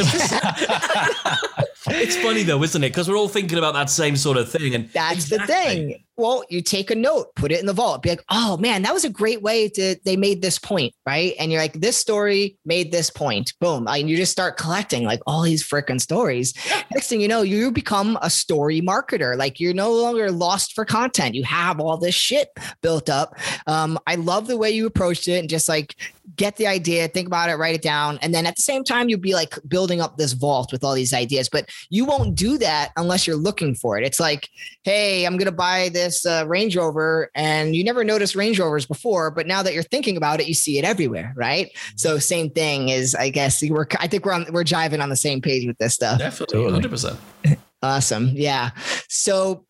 it's 1.87 2.15
funny 2.17 2.43
though, 2.43 2.63
isn't 2.63 2.83
it? 2.83 2.89
Because 2.89 3.07
we're 3.09 3.17
all 3.17 3.29
thinking 3.29 3.57
about 3.57 3.73
that 3.73 3.89
same 3.89 4.15
sort 4.15 4.37
of 4.37 4.49
thing. 4.51 4.73
And 4.75 4.89
That's 4.89 5.29
the 5.29 5.39
thing. 5.45 6.03
Well, 6.17 6.43
you 6.49 6.61
take 6.61 6.91
a 6.91 6.95
note, 6.95 7.35
put 7.35 7.51
it 7.51 7.59
in 7.59 7.65
the 7.65 7.73
vault, 7.73 8.01
be 8.01 8.09
like, 8.09 8.23
oh 8.29 8.57
man, 8.57 8.83
that 8.83 8.93
was 8.93 9.03
a 9.03 9.09
great 9.09 9.41
way 9.41 9.67
to, 9.69 9.95
they 10.05 10.15
made 10.15 10.41
this 10.41 10.57
point, 10.57 10.93
right? 11.05 11.33
And 11.39 11.51
you're 11.51 11.61
like, 11.61 11.73
this 11.73 11.97
story 11.97 12.57
made 12.65 12.91
this 12.91 13.09
point. 13.09 13.53
Boom. 13.59 13.87
And 13.87 14.09
you 14.09 14.15
just 14.15 14.31
start 14.31 14.57
collecting 14.57 15.03
like 15.03 15.21
all 15.27 15.41
these 15.41 15.67
freaking 15.67 15.99
stories. 15.99 16.53
Next 16.93 17.07
thing 17.07 17.19
you 17.19 17.27
know, 17.27 17.41
you 17.41 17.71
become 17.71 18.17
a 18.21 18.29
story 18.29 18.81
marketer. 18.81 19.37
Like 19.37 19.59
you're 19.59 19.73
no 19.73 19.91
longer 19.91 20.31
lost 20.31 20.73
for 20.73 20.85
content. 20.85 21.35
You 21.35 21.43
have 21.43 21.79
all 21.79 21.97
this 21.97 22.15
shit 22.15 22.49
built 22.81 23.09
up. 23.09 23.37
Um, 23.67 23.99
I 24.07 24.15
love 24.15 24.47
the 24.47 24.57
way 24.57 24.71
you 24.71 24.85
approached 24.85 25.27
it 25.27 25.39
and 25.39 25.49
just 25.49 25.67
like 25.67 25.95
get 26.35 26.55
the 26.57 26.67
idea, 26.67 27.07
think 27.07 27.27
about 27.27 27.49
it, 27.49 27.55
write 27.55 27.75
it 27.75 27.81
down. 27.81 28.17
And 28.21 28.33
then 28.33 28.45
at 28.45 28.55
the 28.55 28.61
same 28.61 28.83
time, 28.83 29.09
you'll 29.09 29.19
be 29.19 29.33
like 29.33 29.57
building 29.67 30.01
up 30.01 30.17
this 30.17 30.33
vault 30.33 30.71
with 30.71 30.83
all 30.83 30.93
these 30.93 31.13
ideas. 31.13 31.49
But 31.49 31.69
you 31.89 32.05
won't 32.05 32.35
do 32.35 32.57
that 32.57 32.91
unless 32.97 33.27
you're 33.27 33.35
looking 33.35 33.75
for 33.75 33.97
it. 33.97 34.05
It's 34.05 34.19
like, 34.19 34.49
hey, 34.83 35.25
I'm 35.25 35.37
going 35.37 35.45
to 35.45 35.51
buy 35.51 35.89
this 35.89 36.25
uh, 36.25 36.45
Range 36.47 36.75
Rover. 36.75 37.29
And 37.35 37.75
you 37.75 37.83
never 37.83 38.03
noticed 38.03 38.35
Range 38.35 38.59
Rovers 38.59 38.85
before, 38.85 39.31
but 39.31 39.47
now 39.47 39.63
that 39.63 39.73
you're 39.73 39.83
thinking 39.83 40.17
about 40.17 40.39
it, 40.39 40.47
you 40.47 40.53
see 40.53 40.77
it 40.77 40.85
everywhere, 40.85 41.33
right? 41.35 41.69
So 41.95 42.19
same 42.19 42.49
thing 42.49 42.89
is, 42.89 43.15
I 43.15 43.29
guess 43.29 43.63
we're, 43.63 43.87
I 43.99 44.07
think 44.07 44.25
we're 44.25 44.33
on, 44.33 44.45
we're 44.51 44.63
jiving 44.63 45.01
on 45.01 45.09
the 45.09 45.15
same 45.15 45.41
page 45.41 45.65
with 45.65 45.77
this 45.77 45.93
stuff. 45.93 46.19
definitely, 46.19 46.71
hundred 46.71 46.91
percent. 46.91 47.19
Awesome. 47.83 48.31
Yeah. 48.33 48.71
So 49.09 49.65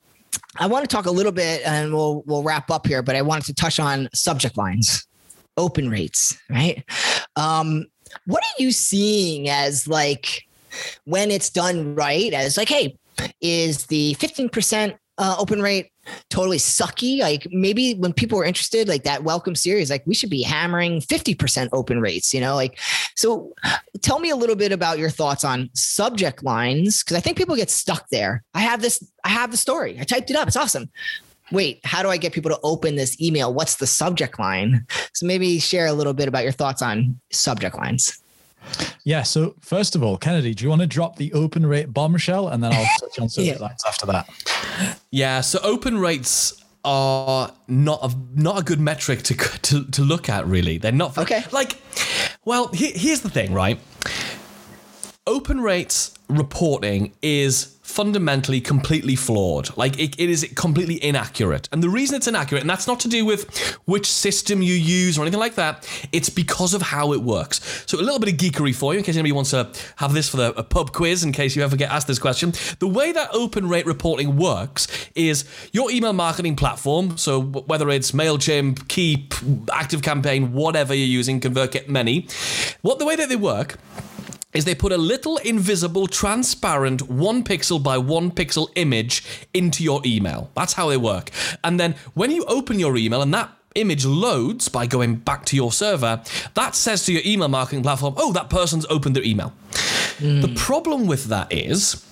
I 0.58 0.68
want 0.68 0.88
to 0.89 0.93
talk 0.93 1.06
a 1.06 1.12
little 1.12 1.32
bit 1.32 1.62
and 1.66 1.93
we'll 1.93 2.24
we'll 2.26 2.43
wrap 2.43 2.72
up 2.72 2.88
here, 2.88 3.01
but 3.01 3.16
I 3.16 3.22
wanted 3.22 3.45
to 3.45 3.53
touch 3.53 3.80
on 3.80 4.08
subject 4.14 4.58
lines, 4.58 5.06
open 5.58 5.89
rates, 5.89 6.38
right? 6.49 6.84
Um, 7.36 7.86
what 8.26 8.43
are 8.43 8.62
you 8.62 8.72
seeing 8.72 9.49
as 9.49 9.88
like 9.88 10.43
when 11.06 11.32
it's 11.32 11.49
done 11.49 11.95
right 11.95 12.34
as 12.34 12.58
like, 12.58 12.70
hey, 12.70 12.97
is 13.41 13.86
the 13.88 14.16
15% 14.20 14.97
uh, 15.18 15.36
open 15.39 15.62
rate 15.62 15.91
totally 16.30 16.58
sucky? 16.58 17.20
Like 17.20 17.47
maybe 17.51 17.95
when 17.95 18.14
people 18.14 18.39
are 18.39 18.45
interested, 18.45 18.88
like 18.88 19.03
that 19.03 19.24
welcome 19.24 19.56
series, 19.56 19.89
like 19.89 20.06
we 20.06 20.16
should 20.16 20.30
be 20.30 20.41
hammering 20.41 20.99
50% 20.99 21.70
open 21.72 22.01
rates, 22.01 22.34
you 22.34 22.41
know, 22.41 22.56
like, 22.56 22.80
so 23.16 23.53
tell 24.01 24.20
me 24.20 24.30
a 24.30 24.36
little 24.36 24.56
bit 24.56 24.72
about 24.72 24.99
your 24.99 25.10
thoughts 25.10 25.43
on 25.45 25.70
subject 25.74 26.43
lines. 26.43 27.03
Cause 27.03 27.18
I 27.18 27.22
think 27.22 27.38
people 27.38 27.56
get 27.56 27.70
stuck 27.70 28.10
there. 28.10 28.43
I 28.53 28.62
have 28.62 28.82
this, 28.82 29.03
I 29.24 29.30
have 29.30 29.51
the 29.51 29.58
story. 29.58 29.97
I 29.99 30.03
typed 30.03 30.30
it 30.30 30.36
up. 30.36 30.47
It's 30.47 30.58
awesome. 30.58 30.89
Wait, 31.52 31.80
how 31.84 32.02
do 32.02 32.10
I 32.10 32.18
get 32.18 32.34
people 32.34 32.50
to 32.52 32.60
open 32.64 32.96
this 32.96 33.20
email? 33.22 33.54
What's 33.54 33.76
the 33.76 33.88
subject 33.88 34.39
line? 34.39 34.86
So 35.14 35.26
maybe 35.26 35.60
share 35.60 35.86
a 35.86 35.93
little 35.93 36.14
bit 36.14 36.28
about 36.28 36.43
your 36.43 36.52
thoughts 36.52 36.82
on 36.82 37.20
subject 37.32 37.76
lines. 37.76 38.22
Yeah. 39.04 39.22
So 39.24 39.54
first 39.62 39.96
of 39.96 40.02
all, 40.04 40.18
Kennedy, 40.18 40.56
do 40.56 40.64
you 40.64 40.70
want 40.70 40.82
to 40.82 40.88
drop 40.88 41.18
the 41.18 41.32
open 41.34 41.66
rate 41.66 41.93
bombshell, 41.93 42.48
and 42.48 42.64
then 42.64 42.74
I'll 42.74 42.88
touch 43.00 43.20
on 43.20 43.30
subject 43.30 43.60
Yeah. 43.60 43.66
lines 43.68 43.84
after 43.86 44.06
that? 44.08 44.28
Yeah. 45.12 45.41
So 45.41 45.60
open 45.62 46.00
rates 46.00 46.64
are 46.84 47.52
not 47.68 48.00
a 48.04 48.16
not 48.34 48.60
a 48.60 48.64
good 48.64 48.80
metric 48.80 49.22
to 49.24 49.36
to, 49.62 49.86
to 49.91 50.02
look 50.02 50.30
at. 50.30 50.48
Really, 50.48 50.80
they're 50.80 50.91
not. 50.91 51.16
Okay. 51.18 51.43
Like, 51.52 51.78
well, 52.43 52.70
he, 52.70 52.91
here's 52.91 53.22
the 53.22 53.30
thing, 53.30 53.54
right? 53.54 53.80
Open 55.28 55.60
rates 55.60 56.14
reporting 56.30 57.12
is 57.24 57.76
fundamentally 57.82 58.62
completely 58.62 59.16
flawed. 59.16 59.76
Like 59.76 59.98
it, 60.00 60.20
it 60.20 60.30
is 60.30 60.48
completely 60.56 61.04
inaccurate. 61.04 61.68
And 61.72 61.82
the 61.82 61.90
reason 61.90 62.16
it's 62.16 62.28
inaccurate, 62.28 62.62
and 62.62 62.70
that's 62.70 62.86
not 62.86 63.00
to 63.00 63.08
do 63.08 63.26
with 63.26 63.76
which 63.86 64.06
system 64.06 64.62
you 64.62 64.76
use 64.76 65.18
or 65.18 65.22
anything 65.22 65.40
like 65.40 65.56
that, 65.56 65.90
it's 66.12 66.30
because 66.30 66.76
of 66.76 66.84
how 66.84 67.12
it 67.14 67.24
works. 67.24 67.84
So 67.88 68.00
a 68.00 68.02
little 68.02 68.20
bit 68.20 68.30
of 68.30 68.38
geekery 68.38 68.76
for 68.76 68.94
you 68.94 69.00
in 69.00 69.04
case 69.04 69.16
anybody 69.16 69.32
wants 69.32 69.50
to 69.50 69.72
have 69.96 70.14
this 70.14 70.30
for 70.30 70.38
the, 70.38 70.54
a 70.60 70.64
pub 70.64 70.92
quiz 70.92 71.24
in 71.24 71.32
case 71.32 71.56
you 71.56 71.64
ever 71.64 71.76
get 71.76 71.90
asked 71.90 72.06
this 72.06 72.20
question. 72.20 72.54
The 72.78 72.88
way 72.88 73.12
that 73.12 73.30
open 73.34 73.68
rate 73.68 73.88
reporting 73.88 74.38
works 74.38 74.88
is 75.16 75.46
your 75.72 75.90
email 75.90 76.14
marketing 76.14 76.56
platform, 76.56 77.18
so 77.18 77.42
whether 77.42 77.90
it's 77.90 78.12
MailChimp, 78.12 78.88
Keap, 78.90 79.30
ActiveCampaign, 79.32 80.52
whatever 80.52 80.94
you're 80.94 81.08
using, 81.08 81.42
ConvertKit, 81.42 81.88
many, 81.88 82.28
what 82.84 83.00
the 83.00 83.06
way 83.06 83.16
that 83.16 83.28
they 83.28 83.36
work 83.36 83.80
is 84.56 84.66
they 84.66 84.76
put 84.76 84.91
a 84.91 84.97
little 84.97 85.38
invisible, 85.38 86.08
transparent, 86.08 87.10
one 87.10 87.43
pixel 87.43 87.82
by 87.82 87.97
one 87.97 88.32
pixel 88.32 88.70
image 88.76 89.24
into 89.53 89.84
your 89.84 90.01
email. 90.06 90.49
That's 90.56 90.74
how 90.74 90.89
they 90.89 90.97
work. 90.97 91.30
And 91.64 91.80
then 91.80 91.95
when 92.14 92.32
you 92.32 92.45
open 92.45 92.80
your 92.80 92.97
email 92.97 93.22
and 93.22 93.34
that 93.34 93.51
image 93.76 94.06
loads 94.06 94.70
by 94.70 94.88
going 94.88 95.16
back 95.16 95.45
to 95.45 95.56
your 95.56 95.72
server, 95.72 96.22
that 96.53 96.76
says 96.76 97.06
to 97.06 97.14
your 97.14 97.22
email 97.26 97.49
marketing 97.49 97.84
platform, 97.84 98.16
oh, 98.18 98.32
that 98.34 98.49
person's 98.49 98.86
opened 98.88 99.16
their 99.16 99.24
email. 99.24 99.53
The 100.20 100.47
hmm. 100.47 100.56
problem 100.56 101.08
with 101.08 101.26
that 101.26 101.51
is 101.51 102.06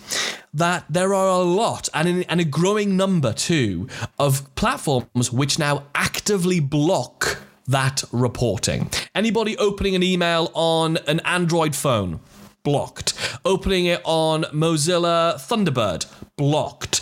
that 0.53 0.85
there 0.89 1.13
are 1.13 1.29
a 1.29 1.43
lot 1.43 1.89
and, 1.93 2.07
in, 2.07 2.23
and 2.23 2.41
a 2.41 2.45
growing 2.45 2.97
number 2.97 3.33
too 3.33 3.87
of 4.19 4.53
platforms 4.55 5.31
which 5.31 5.57
now 5.57 5.83
actively 5.95 6.59
block 6.59 7.39
that 7.67 8.03
reporting. 8.11 8.89
Anybody 9.15 9.57
opening 9.57 9.95
an 9.95 10.03
email 10.03 10.51
on 10.53 10.97
an 11.07 11.21
Android 11.21 11.75
phone, 11.75 12.19
blocked. 12.64 13.14
Opening 13.45 13.86
it 13.86 14.01
on 14.03 14.43
Mozilla 14.45 15.36
Thunderbird, 15.36 16.05
blocked. 16.38 17.01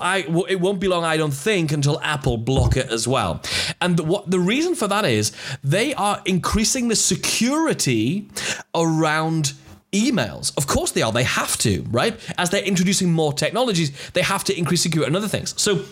I, 0.00 0.24
it 0.48 0.60
won't 0.60 0.80
be 0.80 0.88
long, 0.88 1.04
I 1.04 1.16
don't 1.16 1.32
think, 1.34 1.72
until 1.72 2.00
Apple 2.00 2.36
block 2.36 2.76
it 2.76 2.90
as 2.90 3.06
well. 3.06 3.42
And 3.80 3.96
the, 3.96 4.04
what 4.04 4.30
the 4.30 4.40
reason 4.40 4.74
for 4.74 4.88
that 4.88 5.04
is 5.04 5.32
they 5.62 5.94
are 5.94 6.22
increasing 6.24 6.88
the 6.88 6.96
security 6.96 8.28
around 8.74 9.52
emails. 9.92 10.56
Of 10.56 10.66
course 10.66 10.92
they 10.92 11.02
are. 11.02 11.12
They 11.12 11.24
have 11.24 11.56
to, 11.58 11.82
right? 11.90 12.18
As 12.38 12.50
they're 12.50 12.62
introducing 12.62 13.12
more 13.12 13.32
technologies, 13.32 13.92
they 14.12 14.22
have 14.22 14.44
to 14.44 14.56
increase 14.56 14.82
security 14.82 15.08
and 15.08 15.16
other 15.16 15.28
things. 15.28 15.60
So 15.60 15.84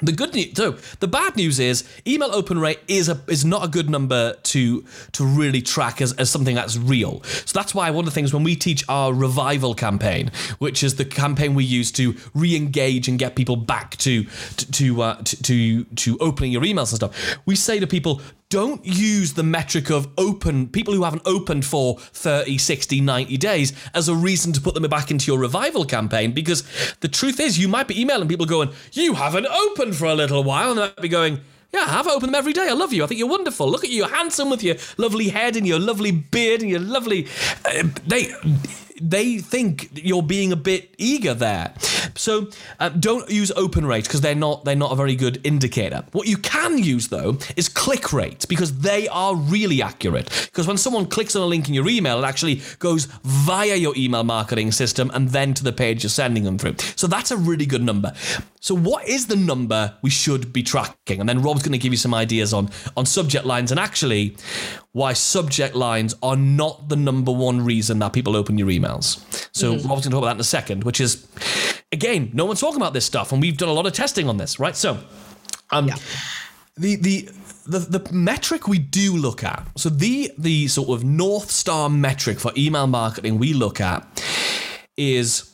the 0.00 0.12
good 0.12 0.34
news, 0.34 0.54
so 0.56 0.72
the 1.00 1.08
bad 1.08 1.36
news 1.36 1.58
is 1.60 1.84
email 2.06 2.30
open 2.32 2.58
rate 2.58 2.80
is 2.88 3.08
a 3.08 3.20
is 3.28 3.44
not 3.44 3.64
a 3.64 3.68
good 3.68 3.88
number 3.88 4.34
to 4.34 4.84
to 5.12 5.24
really 5.24 5.62
track 5.62 6.00
as, 6.00 6.12
as 6.14 6.30
something 6.30 6.54
that's 6.54 6.76
real. 6.76 7.22
So 7.22 7.58
that's 7.58 7.74
why 7.74 7.90
one 7.90 8.00
of 8.00 8.06
the 8.06 8.10
things 8.10 8.34
when 8.34 8.42
we 8.42 8.56
teach 8.56 8.84
our 8.88 9.14
revival 9.14 9.74
campaign, 9.74 10.32
which 10.58 10.82
is 10.82 10.96
the 10.96 11.04
campaign 11.04 11.54
we 11.54 11.64
use 11.64 11.92
to 11.92 12.14
re-engage 12.34 13.08
and 13.08 13.18
get 13.18 13.36
people 13.36 13.56
back 13.56 13.96
to 13.98 14.24
to 14.24 14.72
to 14.72 15.02
uh, 15.02 15.22
to, 15.22 15.42
to, 15.42 15.84
to 15.84 16.18
opening 16.18 16.52
your 16.52 16.62
emails 16.62 16.90
and 16.90 16.96
stuff, 16.96 17.36
we 17.46 17.54
say 17.54 17.78
to 17.78 17.86
people. 17.86 18.20
Don't 18.54 18.86
use 18.86 19.32
the 19.32 19.42
metric 19.42 19.90
of 19.90 20.06
open 20.16 20.68
people 20.68 20.94
who 20.94 21.02
haven't 21.02 21.22
opened 21.26 21.64
for 21.64 21.98
30, 21.98 22.56
60, 22.56 23.00
90 23.00 23.36
days 23.36 23.72
as 23.94 24.08
a 24.08 24.14
reason 24.14 24.52
to 24.52 24.60
put 24.60 24.74
them 24.74 24.88
back 24.88 25.10
into 25.10 25.26
your 25.26 25.40
revival 25.40 25.84
campaign 25.84 26.30
because 26.30 26.62
the 27.00 27.08
truth 27.08 27.40
is 27.40 27.58
you 27.58 27.66
might 27.66 27.88
be 27.88 28.00
emailing 28.00 28.28
people 28.28 28.46
going, 28.46 28.70
You 28.92 29.14
haven't 29.14 29.46
opened 29.46 29.96
for 29.96 30.04
a 30.04 30.14
little 30.14 30.44
while, 30.44 30.70
and 30.70 30.78
they 30.78 30.82
might 30.82 31.02
be 31.02 31.08
going, 31.08 31.40
yeah, 31.72 31.80
I 31.80 31.88
have 31.94 32.06
opened 32.06 32.28
them 32.28 32.36
every 32.36 32.52
day. 32.52 32.68
I 32.68 32.74
love 32.74 32.92
you. 32.92 33.02
I 33.02 33.08
think 33.08 33.18
you're 33.18 33.28
wonderful. 33.28 33.68
Look 33.68 33.82
at 33.82 33.90
you, 33.90 33.96
you're 33.96 34.08
handsome 34.08 34.50
with 34.50 34.62
your 34.62 34.76
lovely 34.98 35.30
head 35.30 35.56
and 35.56 35.66
your 35.66 35.80
lovely 35.80 36.12
beard 36.12 36.60
and 36.60 36.70
your 36.70 36.78
lovely. 36.78 37.26
Uh, 37.64 37.88
they 38.06 38.32
they 39.00 39.38
think 39.38 39.90
you're 39.94 40.22
being 40.22 40.52
a 40.52 40.56
bit 40.56 40.94
eager 40.98 41.34
there. 41.34 41.74
So 42.16 42.48
uh, 42.78 42.90
don't 42.90 43.28
use 43.28 43.50
open 43.56 43.86
rate 43.86 44.04
because 44.04 44.20
they're 44.20 44.34
not 44.34 44.64
they're 44.64 44.76
not 44.76 44.92
a 44.92 44.96
very 44.96 45.16
good 45.16 45.40
indicator. 45.44 46.04
What 46.12 46.28
you 46.28 46.36
can 46.36 46.78
use 46.78 47.08
though 47.08 47.38
is 47.56 47.68
click 47.68 48.12
rate 48.12 48.46
because 48.48 48.78
they 48.78 49.08
are 49.08 49.34
really 49.34 49.82
accurate. 49.82 50.26
Because 50.50 50.66
when 50.66 50.76
someone 50.76 51.06
clicks 51.06 51.34
on 51.34 51.42
a 51.42 51.46
link 51.46 51.68
in 51.68 51.74
your 51.74 51.88
email, 51.88 52.22
it 52.22 52.26
actually 52.26 52.62
goes 52.78 53.06
via 53.24 53.74
your 53.74 53.94
email 53.96 54.24
marketing 54.24 54.70
system 54.72 55.10
and 55.14 55.30
then 55.30 55.54
to 55.54 55.64
the 55.64 55.72
page 55.72 56.02
you're 56.02 56.10
sending 56.10 56.44
them 56.44 56.58
through. 56.58 56.76
So 56.96 57.06
that's 57.06 57.30
a 57.30 57.36
really 57.36 57.66
good 57.66 57.82
number. 57.82 58.12
So 58.60 58.74
what 58.74 59.06
is 59.08 59.26
the 59.26 59.36
number 59.36 59.94
we 60.02 60.10
should 60.10 60.52
be 60.52 60.62
tracking? 60.62 61.20
And 61.20 61.28
then 61.28 61.42
Rob's 61.42 61.62
going 61.62 61.72
to 61.72 61.78
give 61.78 61.92
you 61.92 61.98
some 61.98 62.14
ideas 62.14 62.52
on 62.54 62.70
on 62.96 63.06
subject 63.06 63.44
lines 63.44 63.70
and 63.70 63.80
actually 63.80 64.36
why 64.94 65.12
subject 65.12 65.74
lines 65.74 66.14
are 66.22 66.36
not 66.36 66.88
the 66.88 66.94
number 66.94 67.32
one 67.32 67.64
reason 67.64 67.98
that 67.98 68.12
people 68.12 68.36
open 68.36 68.56
your 68.56 68.68
emails. 68.68 69.18
So 69.52 69.74
mm-hmm. 69.74 69.88
Rob's 69.88 70.02
going 70.02 70.02
to 70.02 70.10
talk 70.10 70.18
about 70.18 70.26
that 70.26 70.36
in 70.36 70.40
a 70.40 70.44
second, 70.44 70.84
which 70.84 71.00
is 71.00 71.26
again, 71.90 72.30
no 72.32 72.44
one's 72.44 72.60
talking 72.60 72.80
about 72.80 72.92
this 72.92 73.04
stuff, 73.04 73.32
and 73.32 73.42
we've 73.42 73.56
done 73.56 73.68
a 73.68 73.72
lot 73.72 73.86
of 73.86 73.92
testing 73.92 74.28
on 74.28 74.36
this, 74.36 74.60
right? 74.60 74.76
So, 74.76 75.00
um, 75.70 75.88
yeah. 75.88 75.96
the 76.76 76.94
the 76.94 77.28
the, 77.66 77.78
the 77.98 78.12
metric 78.12 78.68
we 78.68 78.78
do 78.78 79.16
look 79.16 79.42
at, 79.42 79.66
so 79.76 79.88
the 79.88 80.30
the 80.38 80.68
sort 80.68 80.90
of 80.90 81.02
north 81.02 81.50
star 81.50 81.90
metric 81.90 82.38
for 82.38 82.52
email 82.56 82.86
marketing 82.86 83.38
we 83.38 83.52
look 83.52 83.80
at 83.80 84.22
is 84.96 85.52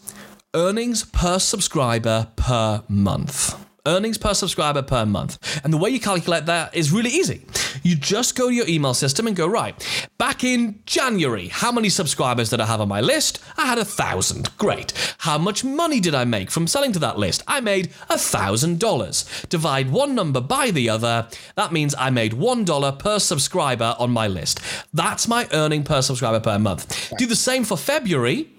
earnings 0.54 1.02
per 1.04 1.38
subscriber 1.38 2.28
per 2.36 2.82
month. 2.88 3.56
Earnings 3.86 4.18
per 4.18 4.34
subscriber 4.34 4.82
per 4.82 5.06
month. 5.06 5.60
And 5.64 5.72
the 5.72 5.78
way 5.78 5.90
you 5.90 6.00
calculate 6.00 6.46
that 6.46 6.74
is 6.74 6.92
really 6.92 7.10
easy. 7.10 7.46
You 7.82 7.96
just 7.96 8.36
go 8.36 8.48
to 8.48 8.54
your 8.54 8.68
email 8.68 8.94
system 8.94 9.26
and 9.26 9.36
go, 9.36 9.46
right, 9.46 9.74
back 10.18 10.44
in 10.44 10.80
January, 10.86 11.48
how 11.48 11.72
many 11.72 11.88
subscribers 11.88 12.50
did 12.50 12.60
I 12.60 12.66
have 12.66 12.80
on 12.80 12.88
my 12.88 13.00
list? 13.00 13.40
I 13.56 13.66
had 13.66 13.78
a 13.78 13.84
thousand. 13.84 14.56
Great. 14.58 14.92
How 15.18 15.38
much 15.38 15.64
money 15.64 16.00
did 16.00 16.14
I 16.14 16.24
make 16.24 16.50
from 16.50 16.66
selling 16.66 16.92
to 16.92 16.98
that 17.00 17.18
list? 17.18 17.42
I 17.46 17.60
made 17.60 17.90
a 18.08 18.18
thousand 18.18 18.80
dollars. 18.80 19.24
Divide 19.48 19.90
one 19.90 20.14
number 20.14 20.40
by 20.40 20.70
the 20.70 20.88
other. 20.88 21.28
That 21.56 21.72
means 21.72 21.94
I 21.98 22.10
made 22.10 22.34
one 22.34 22.64
dollar 22.64 22.92
per 22.92 23.18
subscriber 23.18 23.94
on 23.98 24.10
my 24.10 24.26
list. 24.26 24.60
That's 24.92 25.28
my 25.28 25.48
earning 25.52 25.84
per 25.84 26.02
subscriber 26.02 26.40
per 26.40 26.58
month. 26.58 27.12
Do 27.18 27.26
the 27.26 27.36
same 27.36 27.64
for 27.64 27.76
February. 27.76 28.50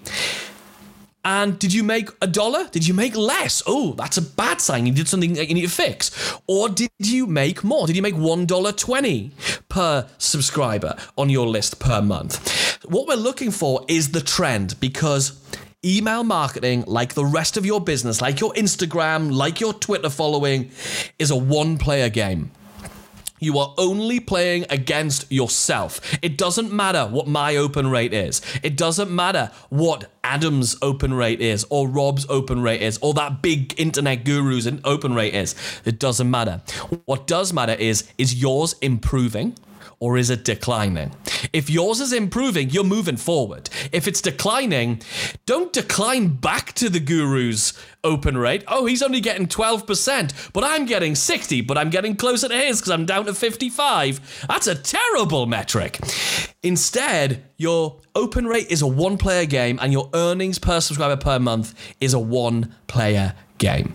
And 1.23 1.59
did 1.59 1.73
you 1.73 1.83
make 1.83 2.09
a 2.21 2.27
dollar? 2.27 2.67
Did 2.69 2.87
you 2.87 2.93
make 2.93 3.15
less? 3.15 3.61
Oh, 3.67 3.93
that's 3.93 4.17
a 4.17 4.21
bad 4.21 4.59
sign. 4.59 4.85
You 4.87 4.93
did 4.93 5.07
something 5.07 5.33
that 5.33 5.47
you 5.47 5.53
need 5.53 5.61
to 5.61 5.69
fix. 5.69 6.35
Or 6.47 6.67
did 6.67 6.89
you 6.97 7.27
make 7.27 7.63
more? 7.63 7.85
Did 7.85 7.95
you 7.95 8.01
make 8.01 8.15
$1.20 8.15 9.31
per 9.69 10.07
subscriber 10.17 10.95
on 11.17 11.29
your 11.29 11.47
list 11.47 11.79
per 11.79 12.01
month? 12.01 12.79
What 12.85 13.07
we're 13.07 13.15
looking 13.15 13.51
for 13.51 13.85
is 13.87 14.11
the 14.11 14.21
trend 14.21 14.79
because 14.79 15.39
email 15.85 16.23
marketing, 16.23 16.83
like 16.87 17.13
the 17.13 17.25
rest 17.25 17.57
of 17.57 17.65
your 17.65 17.81
business, 17.81 18.21
like 18.21 18.39
your 18.39 18.53
Instagram, 18.53 19.31
like 19.31 19.59
your 19.59 19.73
Twitter 19.73 20.09
following, 20.09 20.71
is 21.19 21.29
a 21.31 21.35
one 21.35 21.77
player 21.77 22.09
game. 22.09 22.51
You 23.41 23.57
are 23.57 23.73
only 23.79 24.19
playing 24.19 24.67
against 24.69 25.29
yourself. 25.31 25.99
It 26.21 26.37
doesn't 26.37 26.71
matter 26.71 27.07
what 27.07 27.27
my 27.27 27.55
open 27.55 27.87
rate 27.87 28.13
is. 28.13 28.39
It 28.61 28.77
doesn't 28.77 29.09
matter 29.09 29.49
what 29.69 30.11
Adam's 30.23 30.77
open 30.83 31.11
rate 31.11 31.41
is, 31.41 31.65
or 31.71 31.87
Rob's 31.87 32.27
open 32.29 32.61
rate 32.61 32.83
is, 32.83 32.99
or 33.01 33.15
that 33.15 33.41
big 33.41 33.73
internet 33.79 34.23
guru's 34.23 34.69
open 34.85 35.15
rate 35.15 35.33
is. 35.33 35.55
It 35.85 35.97
doesn't 35.97 36.29
matter. 36.29 36.61
What 37.05 37.25
does 37.25 37.51
matter 37.51 37.73
is 37.73 38.07
is 38.19 38.35
yours 38.39 38.75
improving? 38.79 39.57
Or 40.01 40.17
is 40.17 40.29
it 40.29 40.43
declining? 40.43 41.13
If 41.53 41.69
yours 41.69 42.01
is 42.01 42.11
improving, 42.11 42.71
you're 42.71 42.83
moving 42.83 43.17
forward. 43.17 43.69
If 43.91 44.07
it's 44.07 44.19
declining, 44.19 45.01
don't 45.45 45.71
decline 45.71 46.29
back 46.29 46.73
to 46.73 46.89
the 46.89 46.99
guru's 46.99 47.73
open 48.03 48.35
rate. 48.35 48.63
Oh, 48.67 48.87
he's 48.87 49.03
only 49.03 49.21
getting 49.21 49.47
12%, 49.47 50.51
but 50.53 50.63
I'm 50.63 50.85
getting 50.85 51.13
60, 51.13 51.61
but 51.61 51.77
I'm 51.77 51.91
getting 51.91 52.15
closer 52.15 52.49
to 52.49 52.55
his 52.55 52.81
because 52.81 52.91
I'm 52.91 53.05
down 53.05 53.25
to 53.25 53.33
55. 53.33 54.45
That's 54.49 54.67
a 54.67 54.75
terrible 54.75 55.45
metric. 55.45 55.99
Instead, 56.63 57.43
your 57.57 57.99
open 58.15 58.47
rate 58.47 58.71
is 58.71 58.81
a 58.81 58.87
one 58.87 59.17
player 59.17 59.45
game 59.45 59.77
and 59.81 59.93
your 59.93 60.09
earnings 60.15 60.57
per 60.57 60.81
subscriber 60.81 61.21
per 61.21 61.37
month 61.37 61.75
is 62.01 62.15
a 62.15 62.19
one 62.19 62.73
player 62.87 63.35
game. 63.59 63.93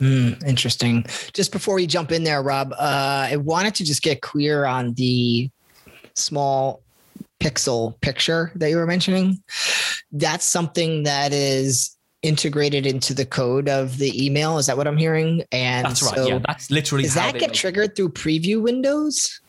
Mm, 0.00 0.42
interesting. 0.46 1.04
Just 1.32 1.52
before 1.52 1.74
we 1.74 1.86
jump 1.86 2.10
in 2.10 2.24
there, 2.24 2.42
Rob, 2.42 2.72
uh, 2.72 3.28
I 3.30 3.36
wanted 3.36 3.74
to 3.76 3.84
just 3.84 4.02
get 4.02 4.22
clear 4.22 4.64
on 4.64 4.94
the 4.94 5.50
small 6.14 6.82
pixel 7.38 8.00
picture 8.00 8.52
that 8.54 8.70
you 8.70 8.76
were 8.76 8.86
mentioning. 8.86 9.42
That's 10.12 10.44
something 10.44 11.04
that 11.04 11.32
is 11.32 11.96
integrated 12.22 12.86
into 12.86 13.14
the 13.14 13.24
code 13.24 13.68
of 13.68 13.98
the 13.98 14.24
email. 14.24 14.58
Is 14.58 14.66
that 14.66 14.76
what 14.76 14.86
I'm 14.86 14.96
hearing? 14.96 15.42
And 15.52 15.86
that's 15.86 16.02
right. 16.02 16.14
So 16.14 16.28
yeah, 16.28 16.40
that's 16.46 16.70
literally. 16.70 17.04
Does 17.04 17.14
that 17.14 17.38
get 17.38 17.54
triggered 17.54 17.96
through 17.96 18.10
preview 18.10 18.62
windows? 18.62 19.40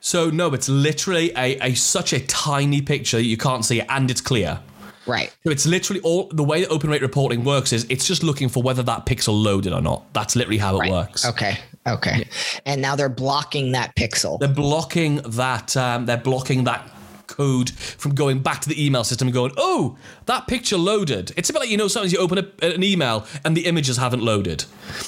So 0.00 0.30
no, 0.30 0.52
it's 0.54 0.68
literally 0.68 1.32
a, 1.36 1.58
a 1.60 1.74
such 1.74 2.12
a 2.12 2.20
tiny 2.26 2.82
picture 2.82 3.18
you 3.18 3.36
can't 3.36 3.64
see 3.64 3.80
it, 3.80 3.86
and 3.88 4.10
it's 4.10 4.20
clear. 4.20 4.60
Right. 5.06 5.34
So 5.44 5.50
it's 5.50 5.66
literally 5.66 6.00
all 6.02 6.28
the 6.28 6.44
way 6.44 6.62
that 6.62 6.68
open 6.70 6.90
rate 6.90 7.02
reporting 7.02 7.44
works 7.44 7.72
is 7.72 7.86
it's 7.88 8.06
just 8.06 8.22
looking 8.22 8.48
for 8.48 8.62
whether 8.62 8.82
that 8.82 9.06
pixel 9.06 9.40
loaded 9.42 9.72
or 9.72 9.80
not. 9.80 10.12
That's 10.12 10.36
literally 10.36 10.58
how 10.58 10.76
it 10.76 10.80
right. 10.80 10.90
works. 10.90 11.24
Okay. 11.24 11.58
Okay. 11.86 12.18
Yeah. 12.18 12.60
And 12.66 12.82
now 12.82 12.96
they're 12.96 13.08
blocking 13.08 13.72
that 13.72 13.94
pixel. 13.94 14.38
They're 14.38 14.48
blocking 14.48 15.16
that. 15.18 15.76
Um, 15.76 16.06
they're 16.06 16.16
blocking 16.16 16.64
that 16.64 16.90
code 17.26 17.70
from 17.70 18.14
going 18.14 18.40
back 18.40 18.60
to 18.62 18.68
the 18.68 18.84
email 18.84 19.04
system 19.04 19.28
and 19.28 19.34
going, 19.34 19.52
oh, 19.56 19.96
that 20.26 20.46
picture 20.46 20.76
loaded. 20.76 21.32
It's 21.36 21.50
a 21.50 21.52
bit 21.52 21.60
like 21.60 21.70
you 21.70 21.76
know 21.76 21.88
sometimes 21.88 22.12
you 22.12 22.18
open 22.18 22.38
a, 22.38 22.64
an 22.64 22.82
email 22.82 23.26
and 23.44 23.56
the 23.56 23.66
images 23.66 23.96
haven't 23.96 24.22
loaded. 24.22 24.64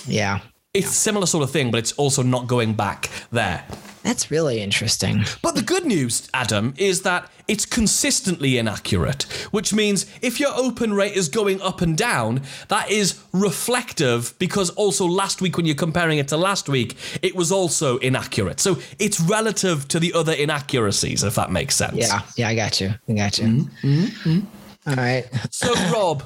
Yeah. 0.06 0.40
It's 0.74 0.90
similar 0.90 1.26
sort 1.26 1.42
of 1.44 1.50
thing, 1.50 1.70
but 1.70 1.78
it's 1.78 1.92
also 1.92 2.22
not 2.22 2.46
going 2.46 2.74
back 2.74 3.10
there. 3.32 3.64
That's 4.02 4.30
really 4.30 4.60
interesting. 4.60 5.24
But 5.42 5.54
the 5.54 5.62
good 5.62 5.84
news, 5.84 6.28
Adam, 6.32 6.74
is 6.76 7.02
that 7.02 7.30
it's 7.48 7.64
consistently 7.64 8.58
inaccurate, 8.58 9.22
which 9.50 9.72
means 9.72 10.06
if 10.22 10.38
your 10.38 10.50
open 10.54 10.92
rate 10.92 11.16
is 11.16 11.28
going 11.28 11.60
up 11.62 11.80
and 11.80 11.96
down, 11.96 12.42
that 12.68 12.90
is 12.90 13.22
reflective 13.32 14.38
because 14.38 14.70
also 14.70 15.06
last 15.06 15.40
week, 15.40 15.56
when 15.56 15.66
you're 15.66 15.74
comparing 15.74 16.18
it 16.18 16.28
to 16.28 16.36
last 16.36 16.68
week, 16.68 16.96
it 17.22 17.34
was 17.34 17.50
also 17.50 17.96
inaccurate. 17.98 18.60
So 18.60 18.78
it's 18.98 19.18
relative 19.20 19.88
to 19.88 19.98
the 19.98 20.12
other 20.12 20.32
inaccuracies, 20.32 21.24
if 21.24 21.34
that 21.36 21.50
makes 21.50 21.74
sense. 21.74 21.96
Yeah, 21.96 22.20
yeah, 22.36 22.48
I 22.48 22.54
got 22.54 22.80
you. 22.80 22.94
I 23.08 23.12
got 23.12 23.38
you. 23.38 23.46
Mm-hmm. 23.46 23.88
Mm-hmm. 23.88 24.90
All 24.90 24.96
right. 24.96 25.24
so, 25.50 25.74
Rob, 25.92 26.22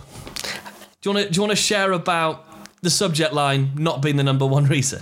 do 1.01 1.11
you 1.11 1.15
want 1.15 1.27
to 1.27 1.33
do 1.33 1.37
you 1.39 1.43
want 1.43 1.51
to 1.51 1.57
share 1.57 1.93
about 1.93 2.47
the 2.83 2.91
subject 2.91 3.33
line 3.33 3.71
not 3.77 4.03
being 4.03 4.17
the 4.17 4.25
number 4.25 4.47
one 4.47 4.67
reason? 4.67 5.01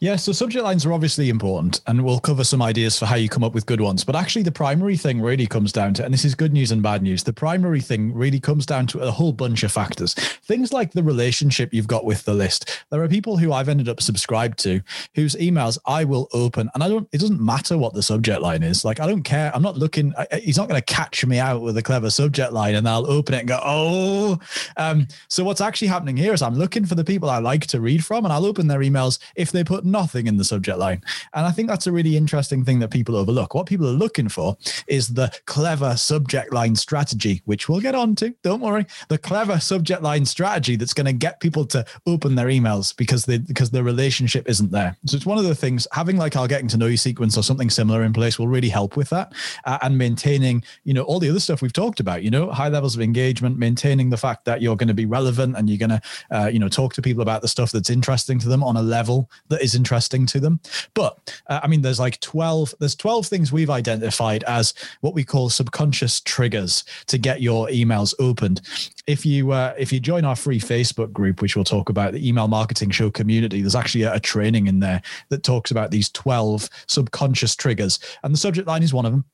Yeah, 0.00 0.16
so 0.16 0.32
subject 0.32 0.64
lines 0.64 0.86
are 0.86 0.92
obviously 0.92 1.28
important, 1.28 1.80
and 1.86 2.04
we'll 2.04 2.20
cover 2.20 2.44
some 2.44 2.62
ideas 2.62 2.98
for 2.98 3.06
how 3.06 3.16
you 3.16 3.28
come 3.28 3.44
up 3.44 3.54
with 3.54 3.66
good 3.66 3.80
ones. 3.80 4.04
But 4.04 4.16
actually, 4.16 4.42
the 4.42 4.52
primary 4.52 4.96
thing 4.96 5.20
really 5.20 5.46
comes 5.46 5.72
down 5.72 5.94
to, 5.94 6.04
and 6.04 6.12
this 6.12 6.24
is 6.24 6.34
good 6.34 6.52
news 6.52 6.70
and 6.70 6.82
bad 6.82 7.02
news, 7.02 7.22
the 7.22 7.32
primary 7.32 7.80
thing 7.80 8.14
really 8.14 8.40
comes 8.40 8.66
down 8.66 8.86
to 8.88 9.00
a 9.00 9.10
whole 9.10 9.32
bunch 9.32 9.62
of 9.62 9.72
factors. 9.72 10.14
Things 10.14 10.72
like 10.72 10.92
the 10.92 11.02
relationship 11.02 11.72
you've 11.72 11.86
got 11.86 12.04
with 12.04 12.24
the 12.24 12.34
list. 12.34 12.84
There 12.90 13.02
are 13.02 13.08
people 13.08 13.36
who 13.36 13.52
I've 13.52 13.68
ended 13.68 13.88
up 13.88 14.00
subscribed 14.00 14.58
to 14.60 14.80
whose 15.14 15.34
emails 15.36 15.78
I 15.86 16.04
will 16.04 16.28
open, 16.32 16.70
and 16.74 16.82
I 16.82 16.88
don't, 16.88 17.08
it 17.12 17.18
doesn't 17.18 17.40
matter 17.40 17.78
what 17.78 17.94
the 17.94 18.02
subject 18.02 18.40
line 18.40 18.62
is. 18.62 18.84
Like, 18.84 19.00
I 19.00 19.06
don't 19.06 19.22
care. 19.22 19.50
I'm 19.54 19.62
not 19.62 19.76
looking, 19.76 20.12
I, 20.16 20.26
he's 20.42 20.56
not 20.56 20.68
going 20.68 20.80
to 20.80 20.94
catch 20.94 21.24
me 21.24 21.38
out 21.38 21.62
with 21.62 21.76
a 21.76 21.82
clever 21.82 22.10
subject 22.10 22.52
line, 22.52 22.74
and 22.74 22.88
I'll 22.88 23.10
open 23.10 23.34
it 23.34 23.40
and 23.40 23.48
go, 23.48 23.60
oh. 23.62 24.38
Um, 24.76 25.08
so, 25.28 25.44
what's 25.44 25.60
actually 25.60 25.88
happening 25.88 26.16
here 26.16 26.32
is 26.32 26.42
I'm 26.42 26.54
looking 26.54 26.84
for 26.84 26.94
the 26.94 27.04
people 27.04 27.30
I 27.30 27.38
like 27.38 27.66
to 27.68 27.80
read 27.80 28.04
from, 28.04 28.24
and 28.24 28.32
I'll 28.32 28.46
open 28.46 28.66
their 28.66 28.80
emails 28.80 29.18
if 29.36 29.52
they 29.52 29.64
put 29.70 29.84
nothing 29.84 30.26
in 30.26 30.36
the 30.36 30.44
subject 30.44 30.78
line. 30.78 31.00
And 31.32 31.46
I 31.46 31.52
think 31.52 31.68
that's 31.68 31.86
a 31.86 31.92
really 31.92 32.16
interesting 32.16 32.64
thing 32.64 32.80
that 32.80 32.90
people 32.90 33.14
overlook. 33.14 33.54
What 33.54 33.66
people 33.66 33.86
are 33.86 33.92
looking 33.92 34.28
for 34.28 34.56
is 34.88 35.06
the 35.06 35.32
clever 35.46 35.96
subject 35.96 36.52
line 36.52 36.74
strategy, 36.74 37.40
which 37.44 37.68
we'll 37.68 37.80
get 37.80 37.94
on 37.94 38.16
to. 38.16 38.34
Don't 38.42 38.60
worry. 38.60 38.84
The 39.10 39.16
clever 39.18 39.60
subject 39.60 40.02
line 40.02 40.26
strategy 40.26 40.74
that's 40.74 40.92
going 40.92 41.06
to 41.06 41.12
get 41.12 41.38
people 41.38 41.64
to 41.66 41.84
open 42.04 42.34
their 42.34 42.48
emails 42.48 42.96
because 42.96 43.26
they 43.26 43.38
because 43.38 43.70
the 43.70 43.84
relationship 43.84 44.48
isn't 44.48 44.72
there. 44.72 44.96
So 45.06 45.16
it's 45.16 45.24
one 45.24 45.38
of 45.38 45.44
the 45.44 45.54
things 45.54 45.86
having 45.92 46.16
like 46.16 46.34
our 46.34 46.48
getting 46.48 46.66
to 46.66 46.76
know 46.76 46.86
you 46.86 46.96
sequence 46.96 47.38
or 47.38 47.44
something 47.44 47.70
similar 47.70 48.02
in 48.02 48.12
place 48.12 48.40
will 48.40 48.48
really 48.48 48.70
help 48.70 48.96
with 48.96 49.08
that 49.10 49.32
uh, 49.66 49.78
and 49.82 49.96
maintaining, 49.96 50.64
you 50.82 50.94
know, 50.94 51.02
all 51.02 51.20
the 51.20 51.30
other 51.30 51.38
stuff 51.38 51.62
we've 51.62 51.72
talked 51.72 52.00
about, 52.00 52.24
you 52.24 52.30
know, 52.32 52.50
high 52.50 52.68
levels 52.68 52.96
of 52.96 53.02
engagement, 53.02 53.56
maintaining 53.56 54.10
the 54.10 54.16
fact 54.16 54.46
that 54.46 54.60
you're 54.60 54.76
going 54.76 54.88
to 54.88 54.94
be 54.94 55.06
relevant 55.06 55.56
and 55.56 55.70
you're 55.70 55.78
going 55.78 55.90
to, 55.90 56.02
uh, 56.32 56.50
you 56.52 56.58
know, 56.58 56.68
talk 56.68 56.92
to 56.94 57.00
people 57.00 57.22
about 57.22 57.40
the 57.40 57.46
stuff 57.46 57.70
that's 57.70 57.88
interesting 57.88 58.40
to 58.40 58.48
them 58.48 58.64
on 58.64 58.76
a 58.76 58.82
level 58.82 59.30
that 59.48 59.59
is 59.60 59.74
interesting 59.74 60.26
to 60.26 60.40
them. 60.40 60.60
But 60.94 61.40
uh, 61.48 61.60
I 61.62 61.66
mean, 61.66 61.82
there's 61.82 62.00
like 62.00 62.20
12, 62.20 62.74
there's 62.78 62.94
12 62.94 63.26
things 63.26 63.52
we've 63.52 63.70
identified 63.70 64.42
as 64.44 64.74
what 65.00 65.14
we 65.14 65.24
call 65.24 65.50
subconscious 65.50 66.20
triggers 66.20 66.84
to 67.06 67.18
get 67.18 67.42
your 67.42 67.68
emails 67.68 68.14
opened. 68.18 68.60
If 69.06 69.26
you 69.26 69.52
uh, 69.52 69.74
if 69.78 69.92
you 69.92 70.00
join 70.00 70.24
our 70.24 70.36
free 70.36 70.60
Facebook 70.60 71.12
group, 71.12 71.42
which 71.42 71.56
we'll 71.56 71.64
talk 71.64 71.88
about, 71.88 72.12
the 72.12 72.26
email 72.26 72.48
marketing 72.48 72.90
show 72.90 73.10
community, 73.10 73.60
there's 73.60 73.74
actually 73.74 74.04
a, 74.04 74.14
a 74.14 74.20
training 74.20 74.66
in 74.66 74.80
there 74.80 75.02
that 75.28 75.42
talks 75.42 75.70
about 75.70 75.90
these 75.90 76.10
12 76.10 76.68
subconscious 76.86 77.56
triggers, 77.56 77.98
and 78.22 78.32
the 78.32 78.38
subject 78.38 78.66
line 78.68 78.82
is 78.82 78.94
one 78.94 79.06
of 79.06 79.12
them. 79.12 79.24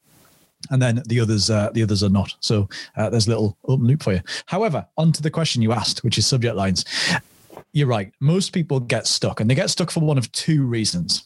And 0.70 0.80
then 0.80 1.02
the 1.06 1.20
others 1.20 1.50
uh, 1.50 1.70
the 1.72 1.82
others 1.82 2.02
are 2.02 2.08
not. 2.08 2.34
So 2.40 2.68
uh, 2.96 3.10
there's 3.10 3.26
a 3.26 3.30
little 3.30 3.56
open 3.66 3.86
loop 3.86 4.02
for 4.02 4.14
you. 4.14 4.20
However 4.46 4.86
on 4.96 5.12
to 5.12 5.22
the 5.22 5.30
question 5.30 5.62
you 5.62 5.72
asked 5.72 6.02
which 6.02 6.18
is 6.18 6.26
subject 6.26 6.56
lines 6.56 6.84
you're 7.76 7.86
right. 7.86 8.10
Most 8.20 8.54
people 8.54 8.80
get 8.80 9.06
stuck, 9.06 9.38
and 9.38 9.50
they 9.50 9.54
get 9.54 9.68
stuck 9.68 9.90
for 9.90 10.00
one 10.00 10.16
of 10.16 10.32
two 10.32 10.64
reasons. 10.64 11.24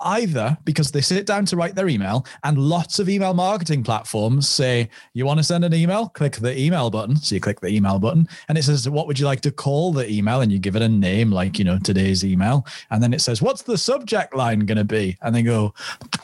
Either 0.00 0.56
because 0.64 0.90
they 0.90 1.02
sit 1.02 1.26
down 1.26 1.44
to 1.44 1.56
write 1.56 1.74
their 1.74 1.90
email, 1.90 2.24
and 2.42 2.56
lots 2.56 2.98
of 2.98 3.10
email 3.10 3.34
marketing 3.34 3.84
platforms 3.84 4.48
say, 4.48 4.88
You 5.12 5.26
want 5.26 5.40
to 5.40 5.44
send 5.44 5.62
an 5.62 5.74
email? 5.74 6.08
Click 6.08 6.36
the 6.36 6.58
email 6.58 6.88
button. 6.88 7.16
So 7.16 7.34
you 7.34 7.40
click 7.42 7.60
the 7.60 7.68
email 7.68 7.98
button, 7.98 8.26
and 8.48 8.56
it 8.56 8.62
says, 8.62 8.88
What 8.88 9.08
would 9.08 9.18
you 9.18 9.26
like 9.26 9.42
to 9.42 9.52
call 9.52 9.92
the 9.92 10.10
email? 10.10 10.40
And 10.40 10.50
you 10.50 10.58
give 10.58 10.74
it 10.74 10.80
a 10.80 10.88
name, 10.88 11.30
like, 11.30 11.58
you 11.58 11.66
know, 11.66 11.78
today's 11.78 12.24
email. 12.24 12.66
And 12.90 13.02
then 13.02 13.12
it 13.12 13.20
says, 13.20 13.42
What's 13.42 13.60
the 13.60 13.76
subject 13.76 14.34
line 14.34 14.60
going 14.60 14.78
to 14.78 14.84
be? 14.84 15.18
And 15.20 15.34
they 15.34 15.42
go, 15.42 15.74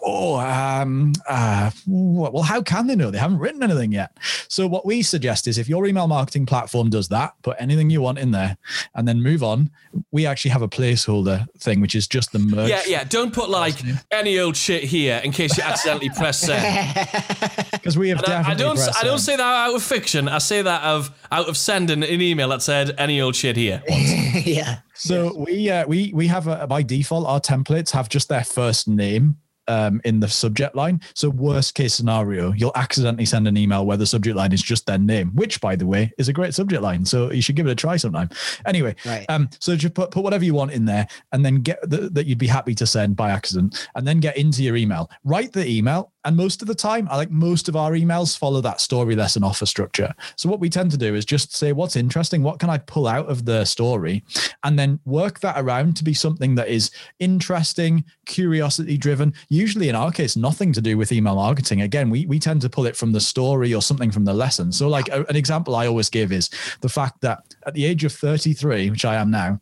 Oh, 0.03 0.39
um, 0.39 1.13
uh, 1.29 1.71
well, 1.87 2.45
how 2.45 2.63
can 2.63 2.87
they 2.87 2.97
know? 2.97 3.11
They 3.11 3.19
haven't 3.19 3.41
written 3.41 3.63
anything 3.63 3.93
yet. 3.93 4.17
So 4.49 4.67
what 4.67 4.87
we 4.87 5.03
suggest 5.03 5.47
is 5.47 5.59
if 5.59 5.69
your 5.69 5.87
email 5.87 6.07
marketing 6.07 6.47
platform 6.47 6.89
does 6.89 7.09
that, 7.09 7.35
put 7.43 7.57
anything 7.59 7.91
you 7.91 8.01
want 8.01 8.19
in 8.19 8.31
there 8.31 8.57
and 8.95 9.07
then 9.07 9.21
move 9.21 9.43
on 9.43 9.66
we 10.11 10.27
actually 10.27 10.51
have 10.51 10.63
a 10.63 10.69
placeholder 10.69 11.47
thing, 11.59 11.81
which 11.81 11.95
is 11.95 12.07
just 12.07 12.33
the 12.33 12.39
merge. 12.39 12.69
Yeah, 12.69 12.83
yeah. 12.87 13.05
Don't 13.05 13.33
put 13.33 13.51
like 13.51 13.75
any 14.11 14.39
old 14.39 14.57
shit 14.57 14.85
here 14.85 15.21
in 15.25 15.33
case 15.33 15.57
you 15.57 15.63
accidentally 15.63 16.11
press 16.11 16.41
send. 16.41 16.97
Because 17.73 17.97
we 17.99 18.09
have 18.09 18.19
I, 18.19 18.23
definitely. 18.23 18.53
I 18.53 18.57
don't. 18.57 18.79
I 18.79 19.03
don't 19.03 19.19
send. 19.19 19.21
say 19.21 19.37
that 19.37 19.43
out 19.43 19.75
of 19.75 19.83
fiction. 19.83 20.29
I 20.29 20.39
say 20.39 20.63
that 20.63 20.83
of 20.83 21.11
out 21.31 21.49
of 21.49 21.57
sending 21.57 22.03
an 22.03 22.21
email 22.21 22.49
that 22.49 22.63
said 22.63 22.95
any 22.99 23.21
old 23.21 23.37
shit 23.37 23.57
here. 23.57 23.83
yeah. 23.89 24.79
So 24.95 25.37
we 25.37 25.71
uh, 25.71 25.87
we 25.87 26.13
we 26.15 26.27
have 26.27 26.47
a, 26.47 26.67
by 26.67 26.83
default 26.83 27.27
our 27.27 27.41
templates 27.41 27.91
have 27.93 28.09
just 28.09 28.29
their 28.29 28.45
first 28.45 28.89
name 28.89 29.37
um, 29.69 30.01
in 30.05 30.21
the 30.21 30.29
subject 30.29 30.75
line. 30.75 31.01
So 31.15 31.31
worst 31.31 31.75
case 31.75 31.95
scenario, 31.95 32.53
you'll 32.53 32.73
accidentally 32.75 33.27
send 33.27 33.49
an 33.49 33.57
email 33.57 33.87
where 33.87 33.97
the 33.97 34.07
subject 34.07 34.37
line 34.37 34.53
is 34.53 34.63
just 34.63 34.87
their 34.87 34.99
name, 34.99 35.31
which 35.35 35.61
by 35.61 35.77
the 35.77 35.87
way 35.87 36.13
is 36.19 36.29
a 36.29 36.33
great 36.33 36.55
subject 36.55 36.83
line. 36.83 37.05
So 37.05 37.33
you 37.33 37.43
should 37.43 37.57
give 37.57 37.67
it 37.67 37.71
a 37.71 37.75
try 37.75 37.97
sometime. 37.97 38.31
Anyway, 38.65 38.95
Right. 39.05 39.27
um, 39.29 39.49
so 39.61 39.77
just 39.77 39.95
put 39.95 40.11
put 40.11 40.23
whatever 40.25 40.45
you 40.45 40.55
want 40.55 40.73
in 40.73 40.85
there, 40.85 41.07
and 41.33 41.45
then 41.45 41.57
get 41.63 41.79
the, 41.89 42.09
that 42.11 42.27
you'd 42.27 42.39
be 42.39 42.47
happy 42.47 42.75
to 42.75 42.87
send 42.87 43.17
by 43.17 43.31
accident, 43.31 43.89
and 43.95 44.07
then 44.07 44.21
get 44.21 44.37
into 44.37 44.63
your 44.63 44.77
email. 44.77 45.11
Write 45.25 45.53
the 45.53 45.69
email. 45.69 46.13
And 46.25 46.37
most 46.37 46.61
of 46.61 46.67
the 46.67 46.75
time, 46.75 47.07
I 47.09 47.17
like 47.17 47.31
most 47.31 47.69
of 47.69 47.77
our 47.77 47.93
emails 47.93 48.37
follow 48.37 48.61
that 48.63 48.81
story 48.81 49.15
lesson 49.15 49.45
offer 49.45 49.65
structure. 49.65 50.13
So 50.35 50.49
what 50.49 50.59
we 50.59 50.69
tend 50.69 50.91
to 50.91 50.97
do 50.97 51.15
is 51.15 51.25
just 51.25 51.55
say 51.55 51.71
what's 51.71 51.95
interesting, 51.95 52.43
what 52.43 52.59
can 52.59 52.69
I 52.69 52.79
pull 52.79 53.07
out 53.07 53.29
of 53.29 53.45
the 53.45 53.65
story, 53.65 54.25
and 54.65 54.77
then 54.77 54.99
work 55.05 55.39
that 55.41 55.55
around 55.57 55.97
to 55.99 56.05
be 56.05 56.15
something 56.15 56.57
that 56.57 56.67
is 56.67 56.91
interesting, 57.21 58.05
curiosity 58.25 58.99
driven. 58.99 59.35
Usually, 59.57 59.89
in 59.89 59.95
our 59.95 60.13
case, 60.13 60.37
nothing 60.37 60.71
to 60.75 60.83
do 60.83 60.99
with 60.99 61.13
email 61.13 61.37
marketing. 61.37 61.81
Again, 61.81 62.11
we 62.11 62.27
we 62.27 62.39
tend 62.39 62.61
to 62.61 62.69
pull 62.69 62.85
it 62.87 62.95
from 62.95 63.13
the 63.13 63.21
story 63.21 63.73
or 63.73 63.81
something 63.81 64.11
from 64.11 64.25
the 64.27 64.35
lesson. 64.35 64.71
So, 64.71 64.87
like 64.89 65.09
a- 65.09 65.25
an 65.31 65.37
example 65.37 65.75
I 65.75 65.87
always 65.87 66.11
give 66.11 66.31
is 66.31 66.51
the 66.83 66.91
fact 66.91 67.23
that 67.23 67.39
at 67.67 67.73
the 67.73 67.87
age 67.87 68.05
of 68.05 68.13
33, 68.13 68.91
which 68.91 69.05
I 69.07 69.15
am 69.17 69.31
now, 69.31 69.61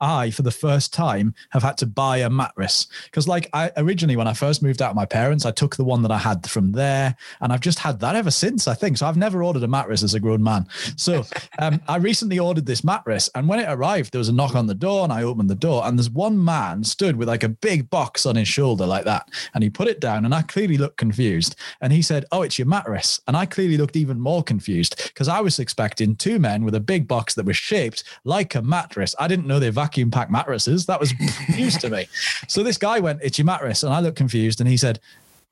I, 0.00 0.30
for 0.30 0.42
the 0.42 0.50
first 0.50 0.92
time, 0.92 1.34
have 1.50 1.62
had 1.62 1.78
to 1.78 1.86
buy 1.86 2.18
a 2.18 2.30
mattress. 2.30 2.86
Because, 3.04 3.28
like, 3.28 3.48
I 3.52 3.70
originally, 3.76 4.16
when 4.16 4.28
I 4.28 4.32
first 4.32 4.62
moved 4.62 4.82
out 4.82 4.90
of 4.90 4.96
my 4.96 5.06
parents, 5.06 5.46
I 5.46 5.50
took 5.50 5.76
the 5.76 5.84
one 5.84 6.02
that 6.02 6.10
I 6.10 6.18
had 6.18 6.48
from 6.48 6.72
there, 6.72 7.16
and 7.40 7.52
I've 7.52 7.60
just 7.60 7.78
had 7.78 8.00
that 8.00 8.16
ever 8.16 8.30
since, 8.30 8.68
I 8.68 8.74
think. 8.74 8.98
So, 8.98 9.06
I've 9.06 9.16
never 9.16 9.42
ordered 9.42 9.62
a 9.62 9.68
mattress 9.68 10.02
as 10.02 10.14
a 10.14 10.20
grown 10.20 10.42
man. 10.42 10.66
So, 10.96 11.24
um, 11.58 11.80
I 11.88 11.96
recently 11.96 12.38
ordered 12.38 12.66
this 12.66 12.84
mattress, 12.84 13.30
and 13.34 13.48
when 13.48 13.60
it 13.60 13.68
arrived, 13.68 14.12
there 14.12 14.18
was 14.18 14.28
a 14.28 14.34
knock 14.34 14.54
on 14.54 14.66
the 14.66 14.74
door, 14.74 15.04
and 15.04 15.12
I 15.12 15.22
opened 15.22 15.50
the 15.50 15.54
door, 15.54 15.86
and 15.86 15.98
there's 15.98 16.10
one 16.10 16.42
man 16.42 16.84
stood 16.84 17.16
with 17.16 17.28
like 17.28 17.42
a 17.42 17.48
big 17.48 17.90
box 17.90 18.26
on 18.26 18.36
his 18.36 18.48
shoulder, 18.48 18.86
like 18.86 19.04
that. 19.04 19.28
And 19.54 19.62
he 19.62 19.70
put 19.70 19.88
it 19.88 20.00
down, 20.00 20.24
and 20.24 20.34
I 20.34 20.42
clearly 20.42 20.76
looked 20.76 20.96
confused. 20.96 21.56
And 21.80 21.92
he 21.92 22.02
said, 22.02 22.24
Oh, 22.32 22.42
it's 22.42 22.58
your 22.58 22.66
mattress. 22.66 23.20
And 23.26 23.36
I 23.36 23.46
clearly 23.46 23.76
looked 23.76 23.96
even 23.96 24.20
more 24.20 24.42
confused 24.42 24.96
because 25.08 25.28
I 25.28 25.40
was 25.40 25.58
expecting 25.58 26.16
two 26.16 26.38
men 26.38 26.64
with 26.64 26.74
a 26.74 26.80
big 26.80 27.08
box 27.08 27.34
that 27.34 27.46
was 27.46 27.56
shaped 27.56 28.04
like 28.24 28.54
a 28.54 28.62
mattress. 28.62 29.14
I 29.18 29.28
didn't 29.28 29.46
know 29.46 29.57
they 29.58 29.70
vacuum 29.70 30.10
pack 30.10 30.30
mattresses. 30.30 30.86
That 30.86 31.00
was 31.00 31.12
news 31.48 31.76
to 31.78 31.90
me. 31.90 32.08
So 32.48 32.62
this 32.62 32.78
guy 32.78 33.00
went, 33.00 33.20
It's 33.22 33.38
your 33.38 33.44
mattress. 33.46 33.82
And 33.82 33.92
I 33.92 34.00
looked 34.00 34.16
confused. 34.16 34.60
And 34.60 34.68
he 34.68 34.76
said, 34.76 35.00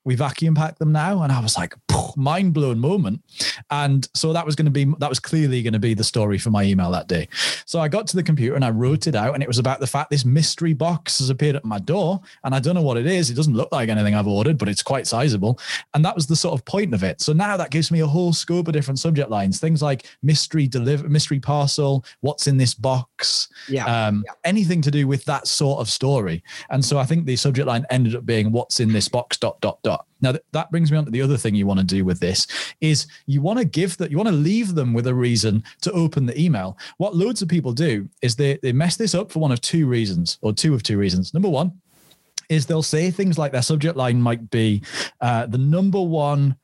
we 0.07 0.15
vacuum 0.15 0.55
pack 0.55 0.79
them 0.79 0.91
now. 0.93 1.21
And 1.21 1.31
i 1.33 1.39
was 1.41 1.57
like 1.57 1.75
mind 2.15 2.53
blown 2.53 2.79
moment. 2.79 3.21
And 3.69 4.07
so 4.13 4.31
that 4.33 4.45
was 4.45 4.55
going 4.55 4.65
to 4.65 4.71
be 4.71 4.85
that 4.99 5.09
was 5.09 5.19
clearly 5.19 5.61
going 5.61 5.73
to 5.73 5.79
be 5.79 5.93
the 5.93 6.03
story 6.03 6.37
for 6.37 6.49
my 6.49 6.63
email 6.63 6.89
that 6.91 7.07
day. 7.07 7.27
So 7.65 7.79
i 7.79 7.87
got 7.89 8.07
to 8.07 8.15
the 8.15 8.23
computer 8.23 8.55
and 8.55 8.63
i 8.63 8.69
wrote 8.69 9.05
it 9.05 9.15
out 9.15 9.33
and 9.33 9.43
it 9.43 9.47
was 9.47 9.59
about 9.59 9.79
the 9.81 9.85
fact 9.87 10.09
this 10.09 10.23
mystery 10.25 10.73
box 10.73 11.19
has 11.19 11.29
appeared 11.29 11.57
at 11.57 11.65
my 11.65 11.77
door 11.79 12.21
and 12.45 12.55
i 12.55 12.59
don't 12.59 12.73
know 12.75 12.81
what 12.81 12.97
it 12.97 13.05
is. 13.05 13.29
It 13.29 13.33
doesn't 13.35 13.53
look 13.53 13.71
like 13.71 13.89
anything 13.89 14.15
i've 14.15 14.27
ordered 14.27 14.57
but 14.57 14.69
it's 14.69 14.81
quite 14.81 15.05
sizable. 15.05 15.59
And 15.93 16.03
that 16.05 16.15
was 16.15 16.25
the 16.25 16.35
sort 16.35 16.53
of 16.57 16.63
point 16.65 16.93
of 16.93 17.03
it. 17.03 17.19
So 17.19 17.33
now 17.33 17.57
that 17.57 17.69
gives 17.69 17.91
me 17.91 17.99
a 17.99 18.07
whole 18.07 18.31
scope 18.31 18.67
of 18.69 18.73
different 18.73 18.99
subject 18.99 19.29
lines. 19.29 19.59
Things 19.59 19.81
like 19.81 20.07
mystery 20.23 20.67
deliver 20.67 21.09
mystery 21.09 21.39
parcel 21.41 22.05
what's 22.21 22.47
in 22.47 22.55
this 22.57 22.73
box 22.73 23.49
Yeah. 23.67 23.85
um, 23.85 24.23
anything 24.45 24.81
to 24.83 24.91
do 24.91 25.05
with 25.07 25.25
that 25.25 25.47
sort 25.47 25.79
of 25.81 25.89
story. 25.89 26.43
And 26.69 26.83
so 26.83 26.97
I 26.97 27.05
think 27.05 27.25
the 27.25 27.35
subject 27.35 27.67
line 27.67 27.85
ended 27.89 28.15
up 28.15 28.25
being 28.25 28.51
what's 28.53 28.79
in 28.79 28.93
this 28.93 29.09
box 29.09 29.37
dot 29.37 29.59
dot 29.59 29.79
dot. 29.83 29.96
Now 30.21 30.31
th- 30.31 30.43
that 30.51 30.71
brings 30.71 30.91
me 30.91 30.97
on 30.97 31.05
to 31.05 31.11
the 31.11 31.21
other 31.21 31.37
thing 31.37 31.55
you 31.55 31.67
want 31.67 31.79
to 31.79 31.85
do 31.85 32.05
with 32.05 32.19
this 32.19 32.47
is 32.81 33.07
you 33.25 33.41
want 33.41 33.59
to 33.59 33.65
give 33.65 33.97
that 33.97 34.11
you 34.11 34.17
want 34.17 34.29
to 34.29 34.35
leave 34.35 34.75
them 34.75 34.93
with 34.93 35.07
a 35.07 35.13
reason 35.13 35.63
to 35.81 35.91
open 35.91 36.25
the 36.25 36.39
email. 36.39 36.77
What 36.97 37.15
loads 37.15 37.41
of 37.41 37.49
people 37.49 37.73
do 37.73 38.07
is 38.21 38.35
they 38.35 38.57
they 38.57 38.71
mess 38.71 38.97
this 38.97 39.15
up 39.15 39.31
for 39.31 39.39
one 39.39 39.51
of 39.51 39.61
two 39.61 39.87
reasons 39.87 40.37
or 40.41 40.53
two 40.53 40.73
of 40.73 40.83
two 40.83 40.97
reasons. 40.97 41.33
Number 41.33 41.49
one 41.49 41.71
is 42.49 42.65
they'll 42.65 42.83
say 42.83 43.11
things 43.11 43.37
like 43.37 43.51
their 43.51 43.61
subject 43.61 43.97
line 43.97 44.21
might 44.21 44.49
be 44.49 44.81
uh, 45.21 45.45
the 45.45 45.57
number 45.57 46.01
one 46.01 46.55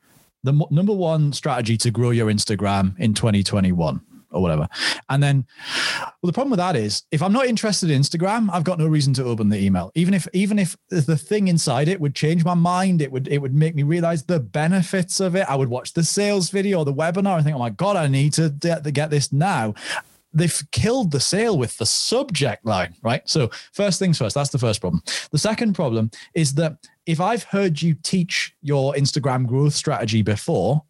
the 0.43 0.53
number 0.71 0.93
one 0.93 1.31
strategy 1.31 1.77
to 1.77 1.91
grow 1.91 2.09
your 2.09 2.27
Instagram 2.27 2.97
in 2.99 3.13
2021 3.13 4.01
or 4.33 4.41
whatever. 4.41 4.67
And 5.09 5.21
then, 5.21 5.45
well, 6.21 6.27
the 6.27 6.33
problem 6.33 6.51
with 6.51 6.59
that 6.59 6.75
is 6.75 7.03
if 7.11 7.21
I'm 7.21 7.33
not 7.33 7.45
interested 7.45 7.89
in 7.89 8.01
Instagram, 8.01 8.49
I've 8.51 8.63
got 8.63 8.79
no 8.79 8.87
reason 8.87 9.13
to 9.15 9.23
open 9.23 9.49
the 9.49 9.59
email. 9.59 9.91
Even 9.95 10.13
if, 10.13 10.27
even 10.33 10.59
if 10.59 10.75
the 10.89 11.17
thing 11.17 11.47
inside 11.47 11.87
it 11.87 11.99
would 11.99 12.15
change 12.15 12.43
my 12.43 12.53
mind, 12.53 13.01
it 13.01 13.11
would, 13.11 13.27
it 13.27 13.39
would 13.39 13.53
make 13.53 13.75
me 13.75 13.83
realize 13.83 14.23
the 14.23 14.39
benefits 14.39 15.19
of 15.19 15.35
it. 15.35 15.49
I 15.49 15.55
would 15.55 15.69
watch 15.69 15.93
the 15.93 16.03
sales 16.03 16.49
video 16.49 16.79
or 16.79 16.85
the 16.85 16.93
webinar 16.93 17.35
and 17.35 17.43
think, 17.43 17.55
oh 17.55 17.59
my 17.59 17.69
God, 17.69 17.95
I 17.95 18.07
need 18.07 18.33
to 18.33 18.49
get, 18.49 18.83
to 18.83 18.91
get 18.91 19.09
this 19.09 19.31
now. 19.31 19.73
They've 20.35 20.63
killed 20.71 21.11
the 21.11 21.19
sale 21.19 21.57
with 21.57 21.77
the 21.77 21.85
subject 21.85 22.65
line, 22.65 22.95
right? 23.03 23.21
So, 23.29 23.51
first 23.71 23.99
things 23.99 24.17
first, 24.17 24.33
that's 24.33 24.49
the 24.49 24.57
first 24.57 24.81
problem. 24.81 25.03
The 25.29 25.37
second 25.37 25.73
problem 25.73 26.09
is 26.33 26.55
that 26.55 26.77
if 27.05 27.21
I've 27.21 27.43
heard 27.43 27.81
you 27.81 27.93
teach 28.01 28.55
your 28.63 28.93
Instagram 28.93 29.45
growth 29.45 29.73
strategy 29.73 30.23
before, 30.23 30.81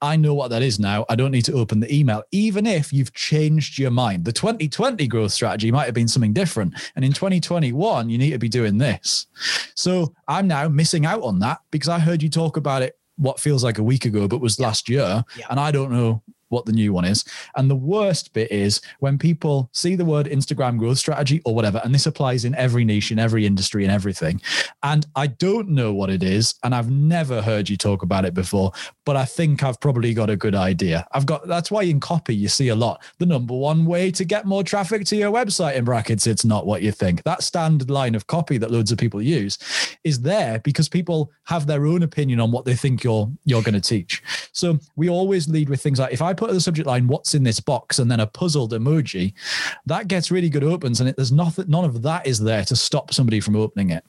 I 0.00 0.16
know 0.16 0.34
what 0.34 0.48
that 0.50 0.62
is 0.62 0.78
now. 0.78 1.04
I 1.08 1.16
don't 1.16 1.30
need 1.30 1.44
to 1.46 1.54
open 1.54 1.80
the 1.80 1.92
email, 1.92 2.22
even 2.30 2.66
if 2.66 2.92
you've 2.92 3.12
changed 3.12 3.78
your 3.78 3.90
mind. 3.90 4.24
The 4.24 4.32
2020 4.32 5.06
growth 5.08 5.32
strategy 5.32 5.72
might 5.72 5.86
have 5.86 5.94
been 5.94 6.08
something 6.08 6.32
different. 6.32 6.74
And 6.94 7.04
in 7.04 7.12
2021, 7.12 8.08
you 8.08 8.18
need 8.18 8.30
to 8.30 8.38
be 8.38 8.48
doing 8.48 8.78
this. 8.78 9.26
So 9.74 10.14
I'm 10.28 10.46
now 10.46 10.68
missing 10.68 11.06
out 11.06 11.22
on 11.22 11.40
that 11.40 11.58
because 11.70 11.88
I 11.88 11.98
heard 11.98 12.22
you 12.22 12.28
talk 12.28 12.56
about 12.56 12.82
it 12.82 12.98
what 13.16 13.40
feels 13.40 13.64
like 13.64 13.78
a 13.78 13.82
week 13.82 14.04
ago, 14.04 14.28
but 14.28 14.40
was 14.40 14.60
last 14.60 14.88
year. 14.88 15.24
Yeah. 15.36 15.46
And 15.50 15.58
I 15.58 15.72
don't 15.72 15.90
know 15.90 16.22
what 16.48 16.66
the 16.66 16.72
new 16.72 16.92
one 16.92 17.04
is. 17.04 17.24
And 17.56 17.70
the 17.70 17.76
worst 17.76 18.32
bit 18.32 18.50
is 18.50 18.80
when 19.00 19.18
people 19.18 19.70
see 19.72 19.94
the 19.96 20.04
word 20.04 20.26
Instagram 20.26 20.78
growth 20.78 20.98
strategy 20.98 21.40
or 21.44 21.54
whatever, 21.54 21.80
and 21.84 21.94
this 21.94 22.06
applies 22.06 22.44
in 22.44 22.54
every 22.54 22.84
niche, 22.84 23.10
in 23.10 23.18
every 23.18 23.46
industry, 23.46 23.84
and 23.84 23.92
everything. 23.92 24.40
And 24.82 25.06
I 25.16 25.28
don't 25.28 25.68
know 25.68 25.92
what 25.92 26.10
it 26.10 26.22
is, 26.22 26.54
and 26.62 26.74
I've 26.74 26.90
never 26.90 27.42
heard 27.42 27.68
you 27.68 27.76
talk 27.76 28.02
about 28.02 28.24
it 28.24 28.34
before, 28.34 28.72
but 29.04 29.16
I 29.16 29.24
think 29.24 29.62
I've 29.62 29.80
probably 29.80 30.14
got 30.14 30.30
a 30.30 30.36
good 30.36 30.54
idea. 30.54 31.06
I've 31.12 31.26
got 31.26 31.46
that's 31.46 31.70
why 31.70 31.82
in 31.82 32.00
copy 32.00 32.34
you 32.34 32.48
see 32.48 32.68
a 32.68 32.74
lot. 32.74 33.02
The 33.18 33.26
number 33.26 33.54
one 33.54 33.86
way 33.86 34.10
to 34.12 34.24
get 34.24 34.46
more 34.46 34.62
traffic 34.62 35.04
to 35.06 35.16
your 35.16 35.32
website 35.32 35.76
in 35.76 35.84
brackets, 35.84 36.26
it's 36.26 36.44
not 36.44 36.66
what 36.66 36.82
you 36.82 36.92
think. 36.92 37.22
That 37.24 37.42
standard 37.42 37.90
line 37.90 38.14
of 38.14 38.26
copy 38.26 38.58
that 38.58 38.70
loads 38.70 38.92
of 38.92 38.98
people 38.98 39.22
use 39.22 39.58
is 40.04 40.20
there 40.20 40.58
because 40.60 40.88
people 40.88 41.30
have 41.44 41.66
their 41.66 41.86
own 41.86 42.02
opinion 42.02 42.40
on 42.40 42.52
what 42.52 42.64
they 42.64 42.74
think 42.74 43.04
you're 43.04 43.30
you're 43.44 43.62
going 43.62 43.74
to 43.74 43.80
teach. 43.80 44.22
So 44.52 44.78
we 44.96 45.08
always 45.08 45.48
lead 45.48 45.68
with 45.68 45.82
things 45.82 45.98
like 45.98 46.12
if 46.12 46.22
I 46.22 46.34
put 46.38 46.50
the 46.50 46.60
subject 46.60 46.86
line 46.86 47.06
"What's 47.06 47.34
in 47.34 47.42
this 47.42 47.60
box" 47.60 47.98
and 47.98 48.10
then 48.10 48.20
a 48.20 48.26
puzzled 48.26 48.72
emoji, 48.72 49.34
that 49.86 50.08
gets 50.08 50.30
really 50.30 50.48
good 50.48 50.64
opens, 50.64 51.00
and 51.00 51.08
it, 51.10 51.16
there's 51.16 51.32
nothing, 51.32 51.66
none 51.68 51.84
of 51.84 52.02
that 52.02 52.26
is 52.26 52.38
there 52.38 52.64
to 52.64 52.76
stop 52.76 53.12
somebody 53.12 53.40
from 53.40 53.56
opening 53.56 53.90
it. 53.90 54.04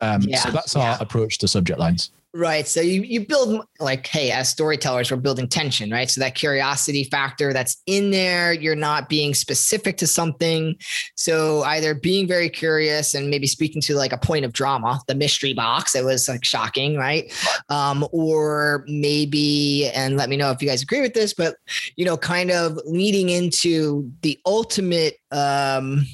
Um, 0.00 0.22
Yeah, 0.22 0.38
so 0.38 0.50
that's 0.50 0.74
yeah. 0.74 0.92
our 0.92 1.02
approach 1.02 1.38
to 1.38 1.48
subject 1.48 1.78
lines. 1.78 2.10
Right. 2.34 2.66
So 2.66 2.80
you, 2.80 3.02
you 3.02 3.26
build 3.26 3.66
like, 3.78 4.06
hey, 4.06 4.30
as 4.30 4.48
storytellers, 4.48 5.10
we're 5.10 5.18
building 5.18 5.46
tension, 5.48 5.90
right? 5.90 6.10
So 6.10 6.18
that 6.22 6.34
curiosity 6.34 7.04
factor 7.04 7.52
that's 7.52 7.82
in 7.84 8.10
there, 8.10 8.54
you're 8.54 8.74
not 8.74 9.10
being 9.10 9.34
specific 9.34 9.98
to 9.98 10.06
something. 10.06 10.76
So 11.14 11.62
either 11.64 11.94
being 11.94 12.26
very 12.26 12.48
curious 12.48 13.14
and 13.14 13.28
maybe 13.28 13.46
speaking 13.46 13.82
to 13.82 13.96
like 13.96 14.14
a 14.14 14.18
point 14.18 14.46
of 14.46 14.54
drama, 14.54 14.98
the 15.08 15.14
mystery 15.14 15.52
box, 15.52 15.94
it 15.94 16.06
was 16.06 16.26
like 16.26 16.42
shocking, 16.42 16.96
right? 16.96 17.30
Um, 17.68 18.08
or 18.12 18.86
maybe, 18.88 19.90
and 19.90 20.16
let 20.16 20.30
me 20.30 20.38
know 20.38 20.50
if 20.52 20.62
you 20.62 20.68
guys 20.68 20.80
agree 20.80 21.02
with 21.02 21.12
this, 21.12 21.34
but 21.34 21.56
you 21.96 22.06
know, 22.06 22.16
kind 22.16 22.50
of 22.50 22.78
leading 22.86 23.28
into 23.28 24.10
the 24.22 24.40
ultimate 24.46 25.18
um 25.32 26.06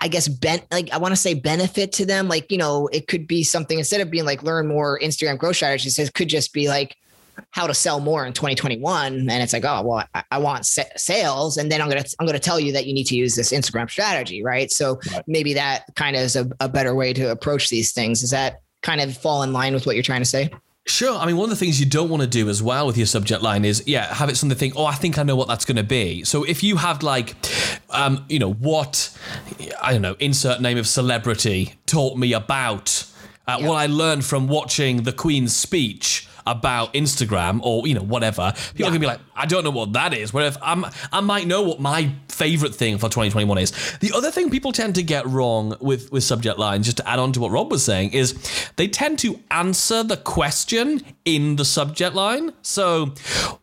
I 0.00 0.08
guess 0.08 0.28
ben 0.28 0.60
like 0.70 0.92
I 0.92 0.98
want 0.98 1.12
to 1.12 1.16
say 1.16 1.34
benefit 1.34 1.92
to 1.92 2.06
them. 2.06 2.28
Like, 2.28 2.50
you 2.50 2.58
know, 2.58 2.88
it 2.88 3.06
could 3.08 3.26
be 3.26 3.42
something 3.42 3.78
instead 3.78 4.00
of 4.00 4.10
being 4.10 4.24
like 4.24 4.42
learn 4.42 4.66
more 4.66 4.98
Instagram 4.98 5.38
growth 5.38 5.56
strategies, 5.56 5.98
it 5.98 6.12
could 6.14 6.28
just 6.28 6.52
be 6.52 6.68
like 6.68 6.96
how 7.50 7.66
to 7.66 7.74
sell 7.74 7.98
more 7.98 8.24
in 8.24 8.32
2021 8.32 9.12
and 9.12 9.30
it's 9.30 9.52
like 9.52 9.64
oh 9.64 9.82
well 9.82 10.04
i, 10.14 10.22
I 10.30 10.38
want 10.38 10.66
sa- 10.66 10.82
sales. 10.96 11.56
And 11.56 11.70
then 11.70 11.82
i'm 11.82 11.88
gonna 11.88 12.04
i'm 12.20 12.26
gonna 12.26 12.38
tell 12.38 12.60
you 12.60 12.72
that 12.72 12.86
you 12.86 12.94
need 12.94 13.06
to 13.08 13.16
use 13.16 13.34
this 13.34 13.52
instagram 13.52 13.90
strategy 13.90 14.42
right? 14.42 14.70
So 14.70 15.00
right. 15.10 15.22
maybe 15.26 15.54
that 15.54 15.84
kind 15.96 16.14
of 16.16 16.22
is 16.22 16.36
a, 16.36 16.48
a 16.60 16.68
better 16.68 16.94
way 16.94 17.12
to 17.12 17.30
approach 17.30 17.70
these 17.70 17.92
things. 17.92 18.22
Is 18.22 18.30
that 18.30 18.60
kind 18.82 19.00
of 19.00 19.16
fall 19.16 19.42
in 19.42 19.52
line 19.52 19.74
with 19.74 19.86
what 19.86 19.96
you're 19.96 20.02
trying 20.02 20.20
to 20.20 20.26
say 20.26 20.50
Sure. 20.86 21.16
I 21.16 21.24
mean, 21.24 21.36
one 21.36 21.44
of 21.44 21.50
the 21.50 21.56
things 21.56 21.80
you 21.80 21.86
don't 21.86 22.10
want 22.10 22.22
to 22.22 22.28
do 22.28 22.50
as 22.50 22.62
well 22.62 22.86
with 22.86 22.98
your 22.98 23.06
subject 23.06 23.42
line 23.42 23.64
is, 23.64 23.82
yeah, 23.86 24.12
have 24.12 24.28
it 24.28 24.36
something 24.36 24.58
think, 24.58 24.74
oh, 24.76 24.84
I 24.84 24.94
think 24.94 25.18
I 25.18 25.22
know 25.22 25.34
what 25.34 25.48
that's 25.48 25.64
going 25.64 25.78
to 25.78 25.82
be. 25.82 26.24
So 26.24 26.44
if 26.44 26.62
you 26.62 26.76
have 26.76 27.02
like, 27.02 27.34
um, 27.88 28.26
you 28.28 28.38
know, 28.38 28.52
what, 28.52 29.16
I 29.80 29.92
don't 29.92 30.02
know, 30.02 30.16
insert 30.18 30.60
name 30.60 30.76
of 30.76 30.86
celebrity 30.86 31.74
taught 31.86 32.18
me 32.18 32.34
about 32.34 33.06
uh, 33.48 33.56
yep. 33.58 33.68
what 33.68 33.76
I 33.76 33.86
learned 33.86 34.26
from 34.26 34.46
watching 34.46 35.04
the 35.04 35.12
Queen's 35.12 35.56
speech 35.56 36.28
about 36.46 36.94
Instagram 36.94 37.60
or 37.62 37.86
you 37.86 37.94
know 37.94 38.02
whatever, 38.02 38.52
people 38.52 38.72
yeah. 38.76 38.86
are 38.86 38.90
gonna 38.90 39.00
be 39.00 39.06
like, 39.06 39.20
I 39.34 39.46
don't 39.46 39.64
know 39.64 39.70
what 39.70 39.92
that 39.94 40.14
is. 40.14 40.32
Whereas 40.32 40.58
I'm, 40.62 40.84
I 41.12 41.20
might 41.20 41.46
know 41.46 41.62
what 41.62 41.80
my 41.80 42.12
favorite 42.28 42.74
thing 42.74 42.98
for 42.98 43.08
2021 43.08 43.58
is. 43.58 43.98
The 44.00 44.12
other 44.14 44.30
thing 44.30 44.50
people 44.50 44.72
tend 44.72 44.94
to 44.96 45.02
get 45.02 45.26
wrong 45.26 45.76
with 45.80 46.12
with 46.12 46.24
subject 46.24 46.58
lines, 46.58 46.86
just 46.86 46.98
to 46.98 47.08
add 47.08 47.18
on 47.18 47.32
to 47.32 47.40
what 47.40 47.50
Rob 47.50 47.70
was 47.70 47.84
saying, 47.84 48.12
is 48.12 48.34
they 48.76 48.88
tend 48.88 49.18
to 49.20 49.40
answer 49.50 50.02
the 50.02 50.16
question 50.16 51.02
in 51.24 51.56
the 51.56 51.64
subject 51.64 52.14
line. 52.14 52.52
So, 52.62 53.14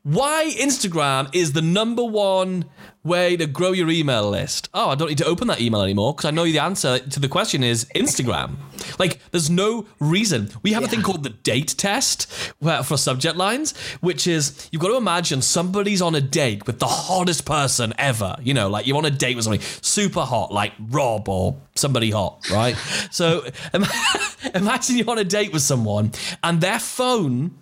why 0.04 0.54
Instagram 0.58 1.34
is 1.34 1.54
the 1.54 1.62
number 1.62 2.04
one 2.04 2.66
way 3.04 3.36
to 3.36 3.48
grow 3.48 3.72
your 3.72 3.90
email 3.90 4.30
list. 4.30 4.70
Oh, 4.74 4.90
I 4.90 4.96
don't 4.96 5.10
need 5.10 5.18
to 5.20 5.26
open 5.26 5.48
that 5.48 5.60
email 5.60 5.82
anymore 5.82 6.14
because 6.14 6.26
I 6.28 6.32
know 6.32 6.44
the 6.44 6.60
answer 6.60 7.00
to 7.00 7.20
the 7.20 7.28
question 7.28 7.64
is 7.64 7.86
Instagram. 7.96 8.56
Like, 9.00 9.20
there's 9.32 9.50
no 9.50 9.88
reason. 10.00 10.50
We 10.62 10.74
have 10.74 10.84
yeah. 10.84 10.88
a 10.88 10.92
thing 10.92 11.02
called 11.02 11.24
the 11.24 11.30
date 11.30 11.76
test 11.78 12.32
for 12.32 12.98
subject 12.98 13.38
lines, 13.38 13.78
which 14.02 14.28
is 14.28 14.70
you've 14.72 14.82
got 14.82 14.90
to 14.90 14.98
imagine 14.98 15.42
somebody's 15.42 16.02
on 16.02 16.14
a 16.16 16.22
date 16.22 16.68
with 16.68 16.80
the 16.80 16.88
hottest 16.88 17.46
person 17.46 17.94
ever. 17.98 18.36
You 18.42 18.54
know, 18.54 18.70
like 18.70 18.86
you're 18.86 18.98
on 18.98 19.06
a 19.06 19.12
date 19.12 19.36
with 19.36 19.46
somebody 19.46 19.64
super 19.82 20.22
hot, 20.22 20.52
like 20.52 20.74
Rob 20.90 21.28
or 21.28 21.58
somebody 21.76 22.12
hot, 22.12 22.50
right? 22.52 22.76
so 23.12 23.46
imagine 24.54 24.98
you're 24.98 25.10
on 25.10 25.18
a 25.18 25.24
date 25.24 25.54
with 25.54 25.64
someone 25.64 26.12
and 26.44 26.62
their 26.62 26.80
phone, 26.80 27.58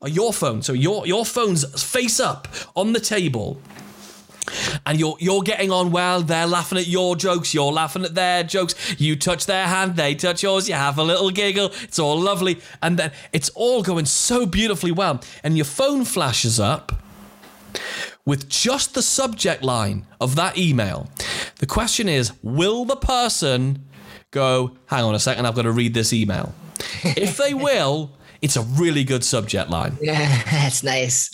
or 0.00 0.08
your 0.08 0.32
phone, 0.32 0.62
so 0.62 0.72
your 0.72 1.06
your 1.06 1.24
phone's 1.24 1.82
face 1.82 2.18
up 2.18 2.48
on 2.74 2.92
the 2.92 3.00
table 3.00 3.60
and 4.86 4.98
you're 4.98 5.16
you're 5.18 5.42
getting 5.42 5.70
on 5.70 5.90
well. 5.90 6.22
They're 6.22 6.46
laughing 6.46 6.78
at 6.78 6.86
your 6.86 7.16
jokes. 7.16 7.54
You're 7.54 7.72
laughing 7.72 8.04
at 8.04 8.14
their 8.14 8.42
jokes. 8.42 8.74
You 9.00 9.16
touch 9.16 9.46
their 9.46 9.66
hand. 9.66 9.96
They 9.96 10.14
touch 10.14 10.42
yours. 10.42 10.68
You 10.68 10.74
have 10.74 10.98
a 10.98 11.02
little 11.02 11.30
giggle. 11.30 11.72
It's 11.82 11.98
all 11.98 12.18
lovely, 12.18 12.60
and 12.82 12.98
then 12.98 13.12
it's 13.32 13.48
all 13.50 13.82
going 13.82 14.06
so 14.06 14.46
beautifully 14.46 14.92
well. 14.92 15.20
And 15.42 15.56
your 15.56 15.64
phone 15.64 16.04
flashes 16.04 16.58
up 16.58 16.92
with 18.24 18.48
just 18.48 18.94
the 18.94 19.02
subject 19.02 19.62
line 19.62 20.06
of 20.20 20.36
that 20.36 20.56
email. 20.56 21.08
The 21.58 21.66
question 21.66 22.08
is, 22.08 22.32
will 22.42 22.84
the 22.84 22.96
person 22.96 23.84
go? 24.30 24.76
Hang 24.86 25.04
on 25.04 25.14
a 25.14 25.20
second. 25.20 25.46
I've 25.46 25.54
got 25.54 25.62
to 25.62 25.72
read 25.72 25.94
this 25.94 26.12
email. 26.12 26.54
if 27.04 27.36
they 27.36 27.54
will 27.54 28.12
it's 28.42 28.56
a 28.56 28.62
really 28.62 29.04
good 29.04 29.22
subject 29.22 29.70
line. 29.70 29.96
Yeah, 30.00 30.42
that's 30.50 30.82
nice. 30.82 31.30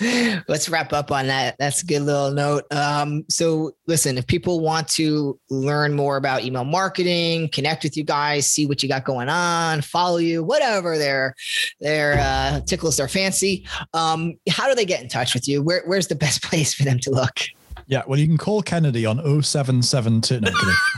Let's 0.47 0.69
wrap 0.69 0.93
up 0.93 1.11
on 1.11 1.27
that. 1.29 1.57
That's 1.59 1.83
a 1.83 1.87
good 1.87 2.03
little 2.03 2.31
note. 2.31 2.65
Um, 2.71 3.25
so, 3.31 3.73
listen, 3.87 4.19
if 4.19 4.27
people 4.27 4.61
want 4.61 4.89
to 4.89 5.41
learn 5.49 5.95
more 5.95 6.19
about 6.19 6.45
email 6.45 6.65
marketing, 6.65 7.49
connect 7.49 7.83
with 7.83 7.97
you 7.97 8.05
guys, 8.05 8.47
see 8.47 8.67
what 8.67 8.83
you 8.83 8.91
got 8.91 9.05
going 9.05 9.31
on, 9.31 9.81
follow 9.81 10.19
you, 10.19 10.45
whatever 10.45 10.99
their 10.99 11.35
their 11.81 12.19
uh, 12.21 12.61
tickles 12.61 12.99
their 12.99 13.09
fancy, 13.09 13.67
um, 13.95 14.35
how 14.51 14.69
do 14.69 14.75
they 14.75 14.85
get 14.85 15.03
in 15.03 15.09
touch 15.09 15.33
with 15.33 15.49
you? 15.49 15.63
Where, 15.63 15.83
where's 15.87 16.09
the 16.09 16.15
best 16.15 16.43
place 16.49 16.75
for 16.75 16.85
them 16.85 16.99
to 17.01 17.11
look? 17.11 17.41
Yeah, 17.89 18.03
well, 18.07 18.19
you 18.19 18.27
can 18.27 18.37
call 18.37 18.61
Kennedy 18.61 19.07
on 19.07 19.17
0772. 19.43 20.41
No, 20.41 20.49
um, 20.51 20.55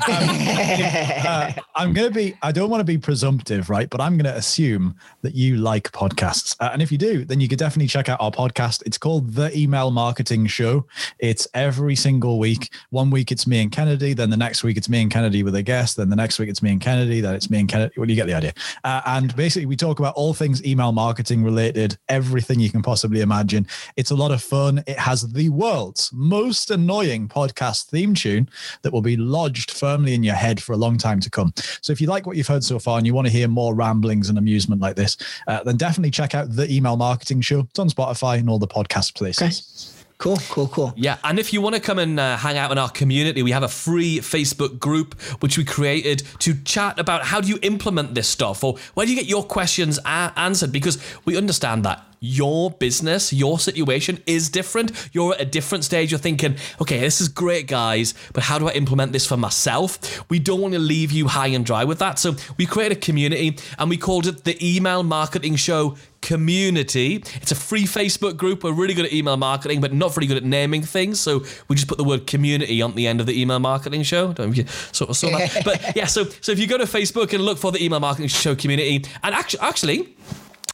uh, 0.09 1.53
I'm 1.76 1.93
going 1.93 2.09
to 2.09 2.14
be, 2.14 2.34
I 2.43 2.51
don't 2.51 2.68
want 2.68 2.80
to 2.80 2.84
be 2.84 2.99
presumptive, 2.99 3.70
right? 3.70 3.88
But 3.88 4.01
I'm 4.01 4.16
going 4.16 4.24
to 4.24 4.36
assume 4.36 4.97
that 5.22 5.32
you 5.32 5.59
like 5.59 5.93
podcasts. 5.93 6.57
Uh, 6.59 6.70
and 6.72 6.82
if 6.82 6.91
you 6.91 6.99
do, 6.99 7.24
then 7.24 7.38
you 7.38 7.47
could 7.47 7.61
definitely 7.61 7.86
check 7.86 8.09
out 8.09 8.20
our 8.20 8.32
podcast. 8.32 8.82
It's 8.86 8.99
called 8.99 9.34
The 9.34 9.57
Email 9.57 9.93
Marketing 9.93 10.49
Show. 10.49 10.84
It's 11.20 11.47
every 11.55 11.95
single 11.95 12.41
week. 12.41 12.72
One 12.91 13.11
week 13.11 13.30
it's 13.30 13.47
me 13.47 13.62
and 13.62 13.70
Kennedy. 13.70 14.12
Then 14.12 14.30
the 14.30 14.36
next 14.36 14.64
week 14.64 14.76
it's 14.76 14.88
me 14.88 15.01
and 15.01 15.12
Kennedy 15.12 15.45
with 15.45 15.55
a 15.55 15.62
guest. 15.62 15.97
Then 15.97 16.11
the 16.11 16.16
next 16.16 16.41
week 16.41 16.49
it's 16.49 16.61
me 16.61 16.72
and 16.72 16.80
Kennedy. 16.80 17.20
Then 17.20 17.36
it's 17.36 17.49
me 17.49 17.61
and 17.61 17.68
Kennedy. 17.68 17.95
Well, 17.99 18.11
you 18.11 18.16
get 18.16 18.26
the 18.26 18.34
idea. 18.34 18.53
Uh, 18.82 19.01
and 19.07 19.36
basically, 19.36 19.66
we 19.66 19.76
talk 19.76 20.01
about 20.01 20.14
all 20.16 20.34
things 20.34 20.64
email 20.66 20.91
marketing 20.91 21.45
related, 21.45 21.97
everything 22.09 22.59
you 22.59 22.70
can 22.70 22.82
possibly 22.82 23.20
imagine. 23.20 23.68
It's 23.95 24.11
a 24.11 24.16
lot 24.16 24.32
of 24.32 24.43
fun. 24.43 24.82
It 24.88 24.99
has 24.99 25.22
the 25.32 25.51
world's 25.51 26.11
most 26.12 26.72
annoying 26.80 27.28
podcast 27.28 27.86
theme 27.86 28.14
tune 28.14 28.48
that 28.82 28.92
will 28.92 29.02
be 29.02 29.16
lodged 29.16 29.70
firmly 29.70 30.14
in 30.14 30.22
your 30.22 30.34
head 30.34 30.62
for 30.62 30.72
a 30.72 30.76
long 30.76 30.96
time 30.98 31.20
to 31.20 31.30
come. 31.30 31.52
So 31.82 31.92
if 31.92 32.00
you 32.00 32.06
like 32.06 32.26
what 32.26 32.36
you've 32.36 32.48
heard 32.48 32.64
so 32.64 32.78
far 32.78 32.98
and 32.98 33.06
you 33.06 33.14
want 33.14 33.26
to 33.26 33.32
hear 33.32 33.48
more 33.48 33.74
ramblings 33.74 34.28
and 34.28 34.38
amusement 34.38 34.80
like 34.80 34.96
this, 34.96 35.16
uh, 35.46 35.62
then 35.62 35.76
definitely 35.76 36.10
check 36.10 36.34
out 36.34 36.50
the 36.50 36.70
Email 36.72 36.96
Marketing 36.96 37.40
Show. 37.40 37.60
It's 37.60 37.78
on 37.78 37.88
Spotify 37.88 38.38
and 38.38 38.48
all 38.48 38.58
the 38.58 38.66
podcast 38.66 39.14
places. 39.14 39.92
Okay. 39.94 39.96
Cool, 40.20 40.36
cool, 40.50 40.68
cool. 40.68 40.92
Yeah, 40.96 41.16
and 41.24 41.38
if 41.38 41.50
you 41.50 41.62
want 41.62 41.76
to 41.76 41.80
come 41.80 41.98
and 41.98 42.20
uh, 42.20 42.36
hang 42.36 42.58
out 42.58 42.70
in 42.70 42.76
our 42.76 42.90
community, 42.90 43.42
we 43.42 43.52
have 43.52 43.62
a 43.62 43.68
free 43.68 44.18
Facebook 44.18 44.78
group 44.78 45.18
which 45.40 45.56
we 45.56 45.64
created 45.64 46.22
to 46.40 46.54
chat 46.62 46.98
about 46.98 47.24
how 47.24 47.40
do 47.40 47.48
you 47.48 47.58
implement 47.62 48.14
this 48.14 48.28
stuff 48.28 48.62
or 48.62 48.76
where 48.92 49.06
do 49.06 49.12
you 49.12 49.18
get 49.18 49.30
your 49.30 49.42
questions 49.42 49.98
a- 50.04 50.32
answered 50.36 50.72
because 50.72 50.98
we 51.24 51.38
understand 51.38 51.86
that 51.86 52.04
your 52.20 52.70
business, 52.70 53.32
your 53.32 53.58
situation 53.58 54.22
is 54.26 54.50
different. 54.50 55.08
You're 55.12 55.34
at 55.34 55.40
a 55.40 55.44
different 55.46 55.84
stage. 55.84 56.10
You're 56.10 56.18
thinking, 56.18 56.56
okay, 56.80 57.00
this 57.00 57.20
is 57.20 57.28
great, 57.28 57.66
guys, 57.66 58.12
but 58.34 58.44
how 58.44 58.58
do 58.58 58.68
I 58.68 58.72
implement 58.72 59.12
this 59.12 59.26
for 59.26 59.38
myself? 59.38 59.98
We 60.28 60.38
don't 60.38 60.60
want 60.60 60.74
to 60.74 60.80
leave 60.80 61.12
you 61.12 61.28
high 61.28 61.48
and 61.48 61.64
dry 61.64 61.84
with 61.84 61.98
that. 62.00 62.18
So 62.18 62.36
we 62.58 62.66
created 62.66 62.98
a 62.98 63.00
community 63.00 63.56
and 63.78 63.88
we 63.88 63.96
called 63.96 64.26
it 64.26 64.44
the 64.44 64.58
Email 64.60 65.02
Marketing 65.02 65.56
Show 65.56 65.96
community. 66.20 67.16
It's 67.40 67.52
a 67.52 67.54
free 67.54 67.84
Facebook 67.84 68.36
group. 68.36 68.64
We're 68.64 68.72
really 68.72 68.92
good 68.92 69.06
at 69.06 69.12
email 69.14 69.38
marketing, 69.38 69.80
but 69.80 69.94
not 69.94 70.14
very 70.14 70.26
good 70.26 70.36
at 70.36 70.44
naming 70.44 70.82
things. 70.82 71.18
So 71.18 71.42
we 71.68 71.76
just 71.76 71.88
put 71.88 71.96
the 71.96 72.04
word 72.04 72.26
community 72.26 72.82
on 72.82 72.94
the 72.94 73.06
end 73.06 73.20
of 73.20 73.26
the 73.26 73.40
email 73.40 73.58
marketing 73.58 74.02
show. 74.02 74.34
Don't 74.34 74.54
you 74.54 74.66
sort 74.92 75.08
of 75.08 75.16
saw 75.16 75.30
that? 75.30 75.62
but 75.64 75.96
yeah, 75.96 76.04
so 76.04 76.24
so 76.42 76.52
if 76.52 76.58
you 76.58 76.66
go 76.66 76.76
to 76.76 76.84
Facebook 76.84 77.32
and 77.32 77.42
look 77.42 77.56
for 77.56 77.72
the 77.72 77.82
email 77.82 78.00
marketing 78.00 78.28
show 78.28 78.54
community, 78.54 79.06
and 79.22 79.34
actually, 79.34 79.60
actually 79.60 80.16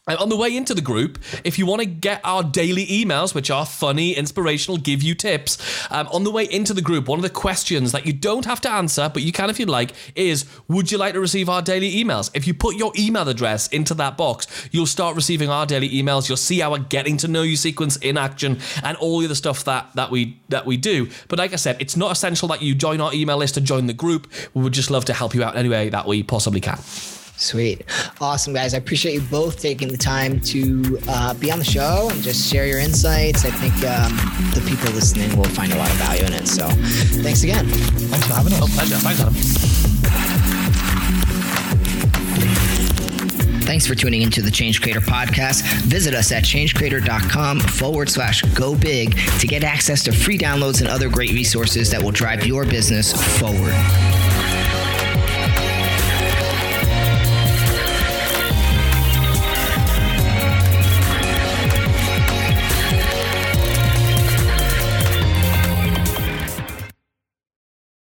and 0.08 0.18
on 0.18 0.28
the 0.28 0.36
way 0.36 0.56
into 0.56 0.72
the 0.72 0.80
group, 0.80 1.18
if 1.42 1.58
you 1.58 1.66
want 1.66 1.80
to 1.80 1.86
get 1.86 2.20
our 2.22 2.44
daily 2.44 2.86
emails, 2.86 3.34
which 3.34 3.50
are 3.50 3.66
funny, 3.66 4.12
inspirational, 4.12 4.76
give 4.76 5.02
you 5.02 5.16
tips, 5.16 5.58
um, 5.90 6.06
on 6.12 6.22
the 6.22 6.30
way 6.30 6.44
into 6.44 6.72
the 6.72 6.80
group, 6.80 7.08
one 7.08 7.18
of 7.18 7.24
the 7.24 7.30
questions 7.30 7.90
that 7.90 8.06
you 8.06 8.12
don't 8.12 8.44
have 8.44 8.60
to 8.60 8.70
answer, 8.70 9.10
but 9.12 9.22
you 9.24 9.32
can 9.32 9.50
if 9.50 9.58
you'd 9.58 9.68
like, 9.68 9.90
is 10.14 10.44
Would 10.68 10.92
you 10.92 10.98
like 10.98 11.14
to 11.14 11.20
receive 11.20 11.48
our 11.48 11.60
daily 11.60 11.92
emails? 11.92 12.30
If 12.34 12.46
you 12.46 12.54
put 12.54 12.76
your 12.76 12.92
email 12.96 13.28
address 13.28 13.66
into 13.68 13.94
that 13.94 14.16
box, 14.16 14.68
you'll 14.70 14.86
start 14.86 15.16
receiving 15.16 15.50
our 15.50 15.66
daily 15.66 15.88
emails. 15.88 16.28
You'll 16.28 16.36
see 16.36 16.62
our 16.62 16.78
getting 16.78 17.16
to 17.18 17.28
know 17.28 17.42
you 17.42 17.56
sequence 17.56 17.96
in 17.96 18.16
action 18.16 18.60
and 18.84 18.96
all 18.98 19.18
the 19.18 19.24
other 19.24 19.34
stuff 19.34 19.64
that, 19.64 19.90
that 19.94 20.12
we 20.12 20.38
that 20.50 20.66
we 20.66 20.76
do. 20.76 21.08
But 21.26 21.40
like 21.40 21.52
I 21.52 21.56
said, 21.56 21.78
it's 21.80 21.96
not 21.96 22.12
essential 22.12 22.46
that 22.48 22.62
you 22.62 22.76
join 22.76 23.00
our 23.00 23.12
email 23.12 23.38
list 23.38 23.54
to 23.54 23.60
join 23.60 23.86
the 23.86 23.92
group. 23.92 24.28
We 24.54 24.62
would 24.62 24.72
just 24.72 24.90
love 24.90 25.04
to 25.06 25.14
help 25.14 25.34
you 25.34 25.42
out 25.42 25.54
in 25.54 25.58
any 25.58 25.68
way 25.68 25.88
that 25.88 26.06
we 26.06 26.22
possibly 26.22 26.60
can. 26.60 26.78
Sweet. 27.36 27.84
Awesome, 28.20 28.54
guys. 28.54 28.72
I 28.72 28.78
appreciate 28.78 29.14
you 29.14 29.20
both 29.20 29.60
taking 29.60 29.88
the 29.88 29.96
time 29.98 30.40
to 30.40 30.98
uh, 31.08 31.34
be 31.34 31.52
on 31.52 31.58
the 31.58 31.64
show 31.64 32.08
and 32.10 32.22
just 32.22 32.50
share 32.50 32.66
your 32.66 32.78
insights. 32.78 33.44
I 33.44 33.50
think 33.50 33.74
um, 33.84 34.16
the 34.54 34.64
people 34.68 34.90
listening 34.94 35.36
will 35.36 35.44
find 35.44 35.72
a 35.72 35.76
lot 35.76 35.90
of 35.90 35.96
value 35.96 36.24
in 36.24 36.32
it. 36.32 36.48
So 36.48 36.66
thanks 37.22 37.42
again. 37.42 37.66
Thanks 37.66 38.26
for 38.26 38.34
having 38.34 38.52
us. 38.54 38.60
Oh, 38.62 38.66
pleasure. 38.66 38.96
Thanks, 38.96 39.20
Adam. 39.20 39.34
Thanks 43.66 43.86
for 43.86 43.94
tuning 43.96 44.22
into 44.22 44.42
the 44.42 44.50
Change 44.50 44.80
Creator 44.80 45.00
podcast. 45.00 45.62
Visit 45.82 46.14
us 46.14 46.32
at 46.32 46.44
changecreator.com 46.44 47.60
forward 47.60 48.08
slash 48.08 48.40
go 48.54 48.76
big 48.76 49.18
to 49.40 49.46
get 49.46 49.64
access 49.64 50.02
to 50.04 50.12
free 50.12 50.38
downloads 50.38 50.80
and 50.80 50.88
other 50.88 51.10
great 51.10 51.32
resources 51.32 51.90
that 51.90 52.02
will 52.02 52.12
drive 52.12 52.46
your 52.46 52.64
business 52.64 53.12
forward. 53.38 53.74